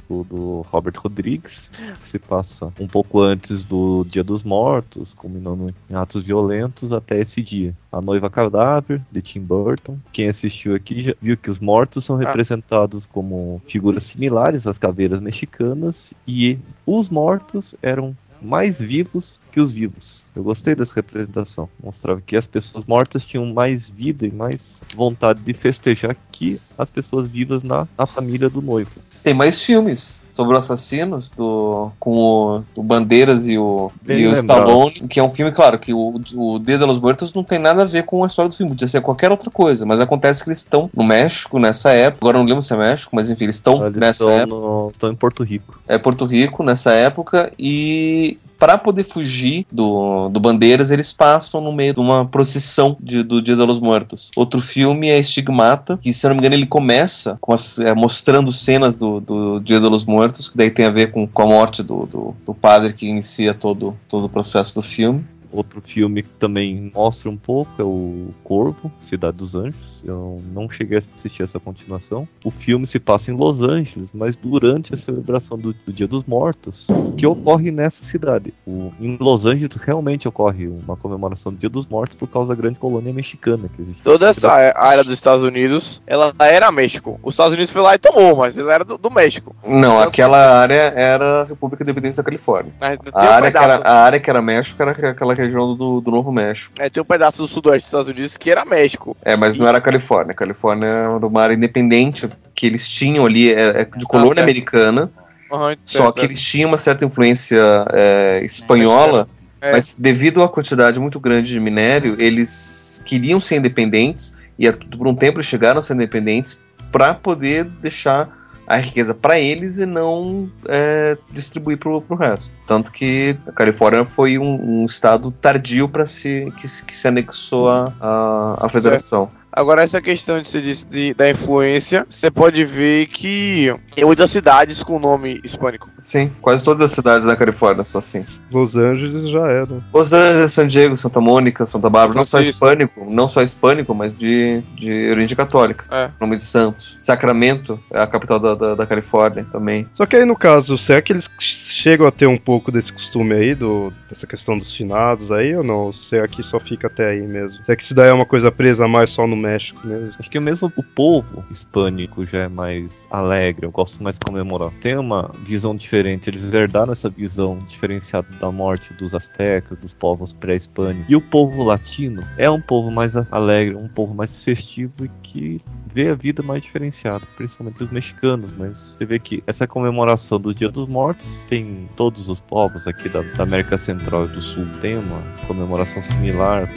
do 0.10 0.62
Robert 0.70 0.96
Rodrigues, 0.98 1.70
que 2.04 2.10
se 2.10 2.20
passa 2.20 2.72
um 2.80 2.88
pouco 2.88 3.22
antes 3.22 3.64
do 3.64 4.06
Dia 4.10 4.24
dos 4.24 4.44
Mortos, 4.44 5.14
culminando 5.14 5.74
em 5.90 5.96
atos 5.96 6.24
violentos 6.24 6.94
até 6.94 7.22
esse 7.22 7.42
dia. 7.42 7.74
A 7.92 8.02
Noiva 8.02 8.30
Cadáver, 8.30 9.02
de 9.12 9.22
Tim 9.22 9.42
Burton. 9.42 9.98
Quem 10.12 10.30
assistiu 10.30 10.76
aqui 10.76 11.02
já 11.02 11.14
viu 11.22 11.38
que 11.38 11.50
os 11.50 11.60
mortos 11.60 12.06
são 12.06 12.16
representados 12.16 13.06
como 13.06 13.62
figuras 13.68 14.04
similares 14.04 14.68
às 14.68 14.78
caveiras 14.78 15.20
mexicanas 15.20 15.96
e 16.28 16.58
os 16.86 17.10
mortos 17.10 17.76
eram 17.82 18.16
mais 18.42 18.80
vivos 18.80 19.40
que 19.52 19.60
os 19.60 19.72
vivos. 19.72 20.22
Eu 20.36 20.44
gostei 20.44 20.76
dessa 20.76 20.94
representação. 20.94 21.68
Mostrava 21.82 22.22
que 22.22 22.36
as 22.36 22.48
pessoas 22.48 22.86
mortas 22.86 23.26
tinham 23.26 23.46
mais 23.54 23.90
vida 23.90 24.26
e 24.26 24.32
mais 24.32 24.80
vontade 24.96 25.42
de 25.42 25.54
festejar 25.54 26.16
que 26.32 26.60
as 26.78 26.90
pessoas 26.90 27.30
vivas 27.30 27.64
na, 27.64 27.88
na 27.98 28.06
família 28.06 28.50
do 28.50 28.62
noivo. 28.62 28.92
Tem 29.28 29.34
mais 29.34 29.62
filmes 29.62 30.26
sobre 30.34 30.58
os 30.58 30.64
assassinos 30.64 31.32
do 31.32 31.92
com 32.00 32.12
o, 32.12 32.62
o 32.78 32.82
Bandeiras 32.84 33.46
e 33.46 33.58
o, 33.58 33.92
Bem 34.02 34.20
e 34.22 34.28
o. 34.30 34.32
Stallone, 34.32 34.92
que 34.94 35.20
é 35.20 35.24
um 35.24 35.28
filme, 35.30 35.52
claro, 35.52 35.78
que 35.78 35.94
o, 35.94 36.22
o 36.34 36.60
Dia 36.60 36.78
de 36.78 36.86
los 36.86 36.98
Muertos 36.98 37.34
não 37.34 37.44
tem 37.44 37.60
nada 37.60 37.82
a 37.82 37.86
ver 37.86 38.06
com 38.06 38.24
a 38.24 38.28
história 38.28 38.48
do 38.48 38.56
filme, 38.56 38.72
podia 38.72 38.88
ser 38.88 39.02
qualquer 39.02 39.30
outra 39.30 39.52
coisa, 39.52 39.86
mas 39.86 40.00
acontece 40.00 40.42
que 40.42 40.48
eles 40.50 40.60
estão 40.60 40.90
no 40.96 41.04
México 41.04 41.60
nessa 41.60 41.92
época, 41.92 42.20
agora 42.26 42.38
não 42.38 42.46
lembro 42.46 42.62
se 42.62 42.74
é 42.74 42.78
México, 42.78 43.14
mas 43.14 43.30
enfim, 43.30 43.44
eles 43.44 43.56
estão 43.56 43.86
Eles 43.86 43.98
nessa 43.98 44.24
estão, 44.24 44.32
época, 44.32 44.56
no- 44.56 44.90
estão 44.94 45.12
em 45.12 45.16
Porto 45.16 45.44
Rico. 45.44 45.78
é 45.90 45.98
Porto 45.98 46.24
Rico 46.26 46.64
nessa 46.64 46.92
época 46.94 47.52
e 47.60 48.38
para 48.58 48.78
poder 48.78 49.04
fugir 49.04 49.66
do, 49.72 50.30
do 50.30 50.40
Bandeiras, 50.40 50.92
eles 50.92 51.12
passam 51.14 51.62
no 51.62 51.72
meio 51.72 51.94
de 51.94 52.00
uma 52.00 52.26
procissão 52.26 52.98
de- 53.00 53.24
do 53.24 53.42
Dia 53.42 53.56
dos 53.56 53.80
Mortos. 53.80 54.32
Outro 54.36 54.60
filme 54.60 55.10
é 55.10 55.20
Estigmata, 55.20 55.98
que 56.02 56.12
se 56.14 56.26
eu 56.26 56.30
não 56.30 56.36
me 56.36 56.42
engano 56.42 56.56
ele 56.56 56.66
começa 56.66 57.38
com 57.42 57.54
as- 57.54 57.80
é, 57.80 57.94
mostrando 57.94 58.52
cenas 58.52 58.98
do, 58.98 59.20
do 59.20 59.60
Dia 59.60 59.80
dos 59.80 60.06
Mortos, 60.06 60.50
que 60.50 60.58
daí 60.58 60.70
tem 60.72 60.86
a 60.86 60.92
ver 60.92 61.12
com, 61.12 61.28
com 61.28 61.42
a 61.44 61.48
morte 61.48 61.84
do, 61.84 62.06
do, 62.06 62.36
do 62.46 62.54
padre 62.54 62.94
que 62.94 63.08
inicia 63.08 63.54
todo, 63.54 63.96
todo 64.08 64.26
o 64.26 64.30
processo 64.30 64.76
do 64.76 64.82
filme. 64.82 65.24
Outro 65.58 65.82
filme 65.82 66.22
que 66.24 66.30
também 66.30 66.92
mostra 66.94 67.30
um 67.30 67.36
pouco 67.38 67.72
é 67.80 67.84
o 67.84 68.28
Corvo, 68.44 68.92
Cidade 69.02 69.38
dos 69.38 69.56
Anjos. 69.56 70.02
Eu 70.06 70.42
não 70.54 70.70
cheguei 70.70 70.98
a 70.98 71.02
assistir 71.18 71.42
essa 71.44 71.60
continuação. 71.60 72.28
O 72.44 72.52
filme 72.52 72.86
se 72.86 73.00
passa 73.00 73.32
em 73.32 73.36
Los 73.36 73.62
Angeles, 73.62 74.12
mas 74.14 74.36
durante 74.36 74.94
a 74.94 74.98
celebração 74.98 75.58
do, 75.58 75.74
do 75.74 75.92
Dia 75.92 76.08
dos 76.08 76.24
Mortos, 76.26 76.88
que 77.18 77.26
ocorre 77.26 77.72
nessa 77.72 78.04
cidade. 78.04 78.54
O- 78.66 78.92
em 79.00 79.18
Los 79.20 79.46
Angeles 79.46 79.76
realmente 79.78 80.28
ocorre 80.28 80.68
uma 80.68 80.96
comemoração 80.96 81.52
do 81.52 81.58
Dia 81.58 81.70
dos 81.70 81.88
Mortos 81.88 82.16
por 82.16 82.28
causa 82.28 82.50
da 82.50 82.56
grande 82.56 82.78
colônia 82.78 83.12
mexicana 83.12 83.68
que 83.76 83.82
existe. 83.82 84.04
Toda 84.04 84.30
essa 84.30 84.48
área 84.76 85.04
dos 85.04 85.14
Estados 85.14 85.44
Unidos, 85.44 86.02
ela 86.06 86.32
era 86.40 86.72
México. 86.72 87.20
Os 87.24 87.34
Estados 87.34 87.54
Unidos 87.54 87.72
foi 87.72 87.82
lá 87.82 87.96
e 87.96 87.98
tomou, 87.98 88.36
mas 88.38 88.58
ela 88.58 88.74
era 88.74 88.86
do, 88.86 88.98
do 88.98 89.10
México. 89.10 89.56
Não, 89.66 90.00
aquela 90.00 90.60
área 90.62 90.94
era 90.96 91.46
República 91.46 91.84
Independente 91.84 92.18
da 92.18 92.24
Califórnia. 92.24 92.72
A 93.14 93.24
área, 93.36 93.48
era, 93.48 93.76
a 93.84 94.04
área 94.04 94.20
que 94.20 94.30
era 94.30 94.42
México 94.42 94.82
era 94.82 94.92
aquela 95.12 95.34
região 95.34 95.47
do, 95.54 96.02
do 96.02 96.12
Novo 96.12 96.32
México. 96.32 96.74
é, 96.80 96.90
tem 96.90 97.02
um 97.02 97.06
pedaço 97.06 97.38
do 97.38 97.48
sudoeste 97.48 97.82
dos 97.84 97.88
Estados 97.88 98.08
Unidos 98.18 98.38
que 98.38 98.50
era 98.52 98.66
México. 98.66 99.16
É, 99.24 99.36
mas 99.36 99.56
não 99.56 99.68
era 99.68 99.78
a 99.78 99.82
Califórnia. 99.82 100.34
Califórnia 100.34 100.88
era 100.88 101.26
uma 101.26 101.42
área 101.42 101.54
independente 101.56 102.28
que 102.56 102.66
eles 102.66 102.90
tinham 102.90 103.26
ali, 103.26 103.52
é, 103.52 103.82
é 103.82 103.86
de 103.86 104.06
colônia 104.06 104.36
certo. 104.36 104.44
americana, 104.44 105.12
Aham, 105.52 105.76
só 105.84 106.12
que 106.12 106.26
eles 106.26 106.42
tinham 106.42 106.70
uma 106.70 106.78
certa 106.78 107.06
influência 107.06 107.58
é, 107.92 108.44
espanhola, 108.44 109.28
É. 109.62 109.72
mas 109.72 109.96
devido 109.98 110.44
à 110.44 110.50
quantidade 110.50 111.00
muito 111.00 111.20
grande 111.20 111.52
de 111.52 111.60
minério, 111.60 112.16
eles 112.20 113.02
queriam 113.06 113.40
ser 113.40 113.56
independentes 113.56 114.36
e 114.60 114.72
por 114.72 115.08
um 115.08 115.16
tempo 115.16 115.38
eles 115.38 115.48
chegaram 115.48 115.80
a 115.80 115.82
ser 115.82 115.94
independentes 115.94 116.62
para 116.92 117.14
poder 117.14 117.64
deixar 117.64 118.37
a 118.68 118.78
riqueza 118.78 119.14
para 119.14 119.40
eles 119.40 119.78
e 119.78 119.86
não 119.86 120.50
é, 120.68 121.18
distribuir 121.32 121.78
para 121.78 121.90
o 121.90 122.16
resto. 122.16 122.60
Tanto 122.68 122.92
que 122.92 123.38
a 123.48 123.52
Califórnia 123.54 124.04
foi 124.06 124.38
um, 124.38 124.82
um 124.82 124.86
estado 124.86 125.32
tardio 125.32 125.88
para 125.88 126.06
se 126.06 126.52
que, 126.58 126.68
se- 126.68 126.84
que 126.84 126.96
se 126.96 127.08
anexou 127.08 127.70
à 127.70 128.68
federação. 128.70 129.30
Agora, 129.58 129.82
essa 129.82 130.00
questão 130.00 130.40
de, 130.40 130.48
você 130.48 130.62
disse 130.62 130.86
de- 130.86 131.16
da 131.16 131.28
influência, 131.32 132.06
você 132.08 132.30
pode 132.30 132.64
ver 132.64 133.08
que 133.08 133.74
tem 133.96 134.06
muitas 134.06 134.30
cidades 134.30 134.84
com 134.84 135.00
nome 135.00 135.42
hispânico. 135.44 135.90
Sim, 135.98 136.32
quase 136.40 136.64
todas 136.64 136.84
as 136.84 136.92
cidades 136.92 137.26
da 137.26 137.36
Califórnia 137.36 137.84
são 137.84 137.98
assim. 137.98 138.24
Los 138.52 138.76
Angeles 138.76 139.32
já 139.32 139.48
era. 139.48 139.68
Los 139.92 140.14
Angeles, 140.14 140.54
San 140.54 140.68
Diego, 140.68 140.96
Santa 140.96 141.20
Mônica, 141.20 141.66
Santa 141.66 141.90
Bárbara, 141.90 142.20
não 142.20 142.24
só 142.26 142.40
hispânico, 142.40 143.04
não 143.10 143.28
só 143.28 143.42
hispânico, 143.42 143.96
mas 143.96 144.16
de, 144.16 144.62
de 144.76 145.10
origem 145.10 145.36
católica. 145.36 145.86
É. 145.90 146.12
Nome 146.22 146.36
de 146.36 146.44
Santos. 146.44 146.96
Sacramento 147.00 147.80
é 147.92 148.00
a 148.00 148.06
capital 148.06 148.40
da, 148.40 148.54
da, 148.54 148.76
da 148.76 148.86
Califórnia 148.86 149.44
também. 149.52 149.88
Só 149.96 150.06
que 150.06 150.16
aí 150.16 150.24
no 150.24 150.36
caso, 150.36 150.78
será 150.78 151.02
que 151.02 151.14
eles 151.14 151.28
chegam 151.40 152.06
a 152.06 152.12
ter 152.12 152.28
um 152.28 152.38
pouco 152.38 152.72
desse 152.72 152.94
costume 152.94 153.34
aí, 153.34 153.56
do, 153.56 153.92
dessa 154.08 154.28
questão 154.28 154.56
dos 154.56 154.72
finados 154.72 155.32
aí, 155.32 155.56
ou 155.56 155.64
não? 155.64 155.78
Ou 155.88 155.94
será 155.94 156.28
que 156.28 156.44
só 156.44 156.60
fica 156.60 156.86
até 156.86 157.10
aí 157.10 157.22
mesmo? 157.22 157.58
Será 157.66 157.76
que 157.76 157.82
isso 157.84 157.96
daí 157.96 158.10
é 158.10 158.14
uma 158.14 158.26
coisa 158.26 158.52
presa 158.52 158.88
mais 158.88 159.10
só 159.10 159.26
no 159.26 159.36
México 159.48 159.88
mesmo? 159.88 160.14
Acho 160.20 160.30
que 160.30 160.40
mesmo 160.40 160.72
o 160.76 160.84
povo 160.84 161.44
hispânico 161.50 162.26
já 162.26 162.40
é 162.40 162.48
mais 162.48 163.08
alegre, 163.10 163.66
eu 163.66 163.72
gosto 163.72 164.04
mais 164.04 164.18
de 164.18 164.26
comemorar. 164.26 164.72
Tem 164.82 164.98
uma 164.98 165.32
visão 165.46 165.76
diferente, 165.76 166.30
eles 166.30 166.54
herdaram 166.54 166.92
essa 166.92 167.10
visão 167.10 167.60
diferenciada 167.70 168.28
da 168.40 168.52
morte 168.52 168.94
dos 168.94 169.16
astecas, 169.16 169.78
dos 169.80 169.94
povos 169.94 170.34
pré-hispânicos. 170.34 171.10
E 171.10 171.16
o 171.16 171.22
povo 171.22 171.64
latino 171.64 172.22
é 172.38 172.50
um 172.50 172.62
povo 172.62 172.92
mais 172.92 173.14
alegre, 173.32 173.76
um 173.76 173.88
povo 173.88 174.14
mais 174.14 174.44
festivo 174.44 175.06
e 175.06 175.10
que 175.24 175.62
vê 175.94 176.10
a 176.10 176.16
vida 176.16 176.44
mais 176.44 176.62
diferenciada, 176.62 177.26
principalmente 177.36 177.84
os 177.84 177.92
mexicanos. 177.92 178.52
Mas 178.58 178.78
você 178.78 179.06
vê 179.06 179.20
que 179.20 179.44
essa 179.48 179.66
comemoração 179.66 180.40
do 180.40 180.54
Dia 180.54 180.70
dos 180.70 180.88
Mortos 180.88 181.46
tem 181.50 181.90
todos 181.96 182.28
os 182.30 182.42
povos 182.42 182.88
aqui 182.88 183.10
da, 183.10 183.22
da 183.22 183.44
América 183.44 183.78
Central 183.78 184.26
e 184.26 184.28
do 184.30 184.42
Sul 184.42 184.68
tem 184.82 184.98
uma 184.98 185.22
comemoração 185.48 186.02
similar. 186.04 186.68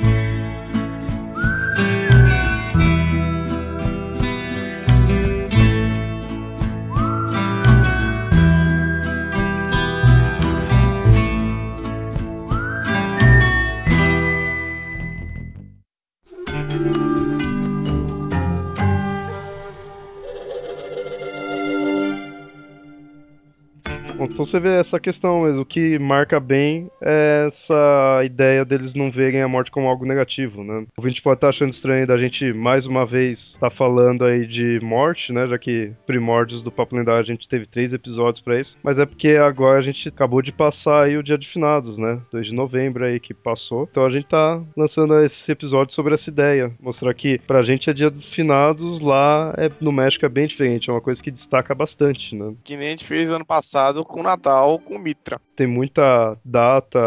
Então 24.41 24.47
você 24.47 24.59
vê 24.59 24.81
essa 24.81 24.99
questão 24.99 25.43
mesmo, 25.43 25.61
o 25.61 25.67
que 25.67 25.99
marca 25.99 26.41
bem 26.41 26.91
é 27.03 27.45
essa 27.49 28.23
ideia 28.25 28.65
deles 28.65 28.95
não 28.95 29.11
verem 29.11 29.43
a 29.43 29.49
morte 29.49 29.71
como 29.71 29.87
algo 29.87 30.07
negativo, 30.07 30.65
né? 30.65 30.87
O 30.97 31.03
ouvinte 31.03 31.21
pode 31.21 31.37
estar 31.37 31.51
achando 31.51 31.75
estranho 31.75 32.07
da 32.07 32.17
gente, 32.17 32.51
mais 32.55 32.87
uma 32.87 33.05
vez, 33.05 33.51
estar 33.53 33.69
falando 33.69 34.25
aí 34.25 34.47
de 34.47 34.81
morte, 34.83 35.31
né? 35.31 35.47
Já 35.47 35.59
que 35.59 35.93
primórdios 36.07 36.63
do 36.63 36.73
Papo 36.73 36.97
Lendário 36.97 37.21
a 37.21 37.25
gente 37.25 37.47
teve 37.47 37.67
três 37.67 37.93
episódios 37.93 38.43
pra 38.43 38.59
isso, 38.59 38.79
mas 38.83 38.99
é 38.99 39.05
porque 39.05 39.33
agora 39.33 39.79
a 39.79 39.83
gente 39.83 40.09
acabou 40.09 40.41
de 40.41 40.53
passar 40.53 41.03
aí 41.05 41.19
o 41.19 41.23
Dia 41.23 41.37
de 41.37 41.47
Finados, 41.47 41.99
né? 41.99 42.19
2 42.33 42.47
de 42.47 42.55
novembro 42.55 43.05
aí 43.05 43.21
que 43.21 43.35
passou. 43.35 43.87
Então 43.91 44.07
a 44.07 44.11
gente 44.11 44.27
tá 44.27 44.59
lançando 44.75 45.23
esse 45.23 45.53
episódio 45.53 45.93
sobre 45.93 46.15
essa 46.15 46.31
ideia, 46.31 46.73
mostrar 46.81 47.13
que 47.13 47.39
pra 47.41 47.63
gente 47.63 47.91
é 47.91 47.93
Dia 47.93 48.11
de 48.11 48.27
Finados, 48.31 49.01
lá 49.03 49.53
é, 49.59 49.69
no 49.83 49.93
México 49.93 50.25
é 50.25 50.31
bem 50.31 50.47
diferente, 50.47 50.89
é 50.89 50.93
uma 50.95 51.03
coisa 51.03 51.23
que 51.23 51.31
destaca 51.31 51.75
bastante, 51.75 52.35
né? 52.35 52.55
Que 52.65 52.75
nem 52.75 52.87
a 52.87 52.91
gente 52.93 53.05
fez 53.05 53.31
ano 53.31 53.45
passado 53.45 54.03
com 54.03 54.30
Natal 54.31 54.79
com 54.79 54.99
Mitra. 54.99 55.41
Tem 55.57 55.67
muita 55.67 56.37
data, 56.45 56.99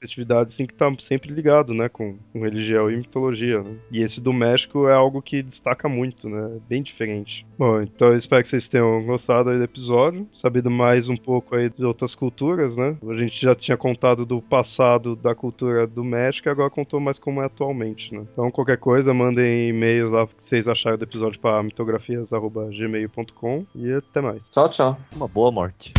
festividade 0.00 0.52
assim 0.52 0.66
que 0.66 0.74
tá 0.74 0.92
sempre 1.00 1.32
ligado, 1.32 1.74
né, 1.74 1.88
com, 1.88 2.16
com 2.32 2.42
religião 2.42 2.90
e 2.90 2.96
mitologia. 2.96 3.62
Né? 3.62 3.76
E 3.90 4.02
esse 4.02 4.20
do 4.20 4.32
México 4.32 4.88
é 4.88 4.94
algo 4.94 5.20
que 5.20 5.42
destaca 5.42 5.88
muito, 5.88 6.28
né? 6.28 6.58
Bem 6.68 6.82
diferente. 6.82 7.44
Bom, 7.58 7.82
então 7.82 8.08
eu 8.08 8.16
espero 8.16 8.42
que 8.42 8.48
vocês 8.48 8.68
tenham 8.68 9.04
gostado 9.04 9.50
aí 9.50 9.58
do 9.58 9.64
episódio, 9.64 10.28
sabido 10.32 10.70
mais 10.70 11.08
um 11.08 11.16
pouco 11.16 11.56
aí 11.56 11.70
de 11.70 11.84
outras 11.84 12.14
culturas, 12.14 12.76
né? 12.76 12.96
A 13.08 13.14
gente 13.14 13.40
já 13.40 13.54
tinha 13.54 13.76
contado 13.76 14.24
do 14.24 14.40
passado 14.40 15.16
da 15.16 15.34
cultura 15.34 15.86
do 15.86 16.04
México 16.04 16.48
e 16.48 16.50
agora 16.50 16.70
contou 16.70 17.00
mais 17.00 17.18
como 17.18 17.42
é 17.42 17.46
atualmente, 17.46 18.14
né? 18.14 18.24
Então 18.32 18.50
qualquer 18.50 18.78
coisa, 18.78 19.12
mandem 19.12 19.70
e-mails 19.70 20.12
lá 20.12 20.26
que 20.26 20.34
vocês 20.40 20.68
acharam 20.68 20.98
do 20.98 21.04
episódio 21.04 21.40
para 21.40 21.62
mitografias.gmail.com 21.62 23.66
e 23.74 23.92
até 23.92 24.20
mais. 24.20 24.42
Tchau, 24.50 24.68
tchau. 24.68 24.96
Uma 25.16 25.26
boa 25.26 25.50
morte. 25.50 25.92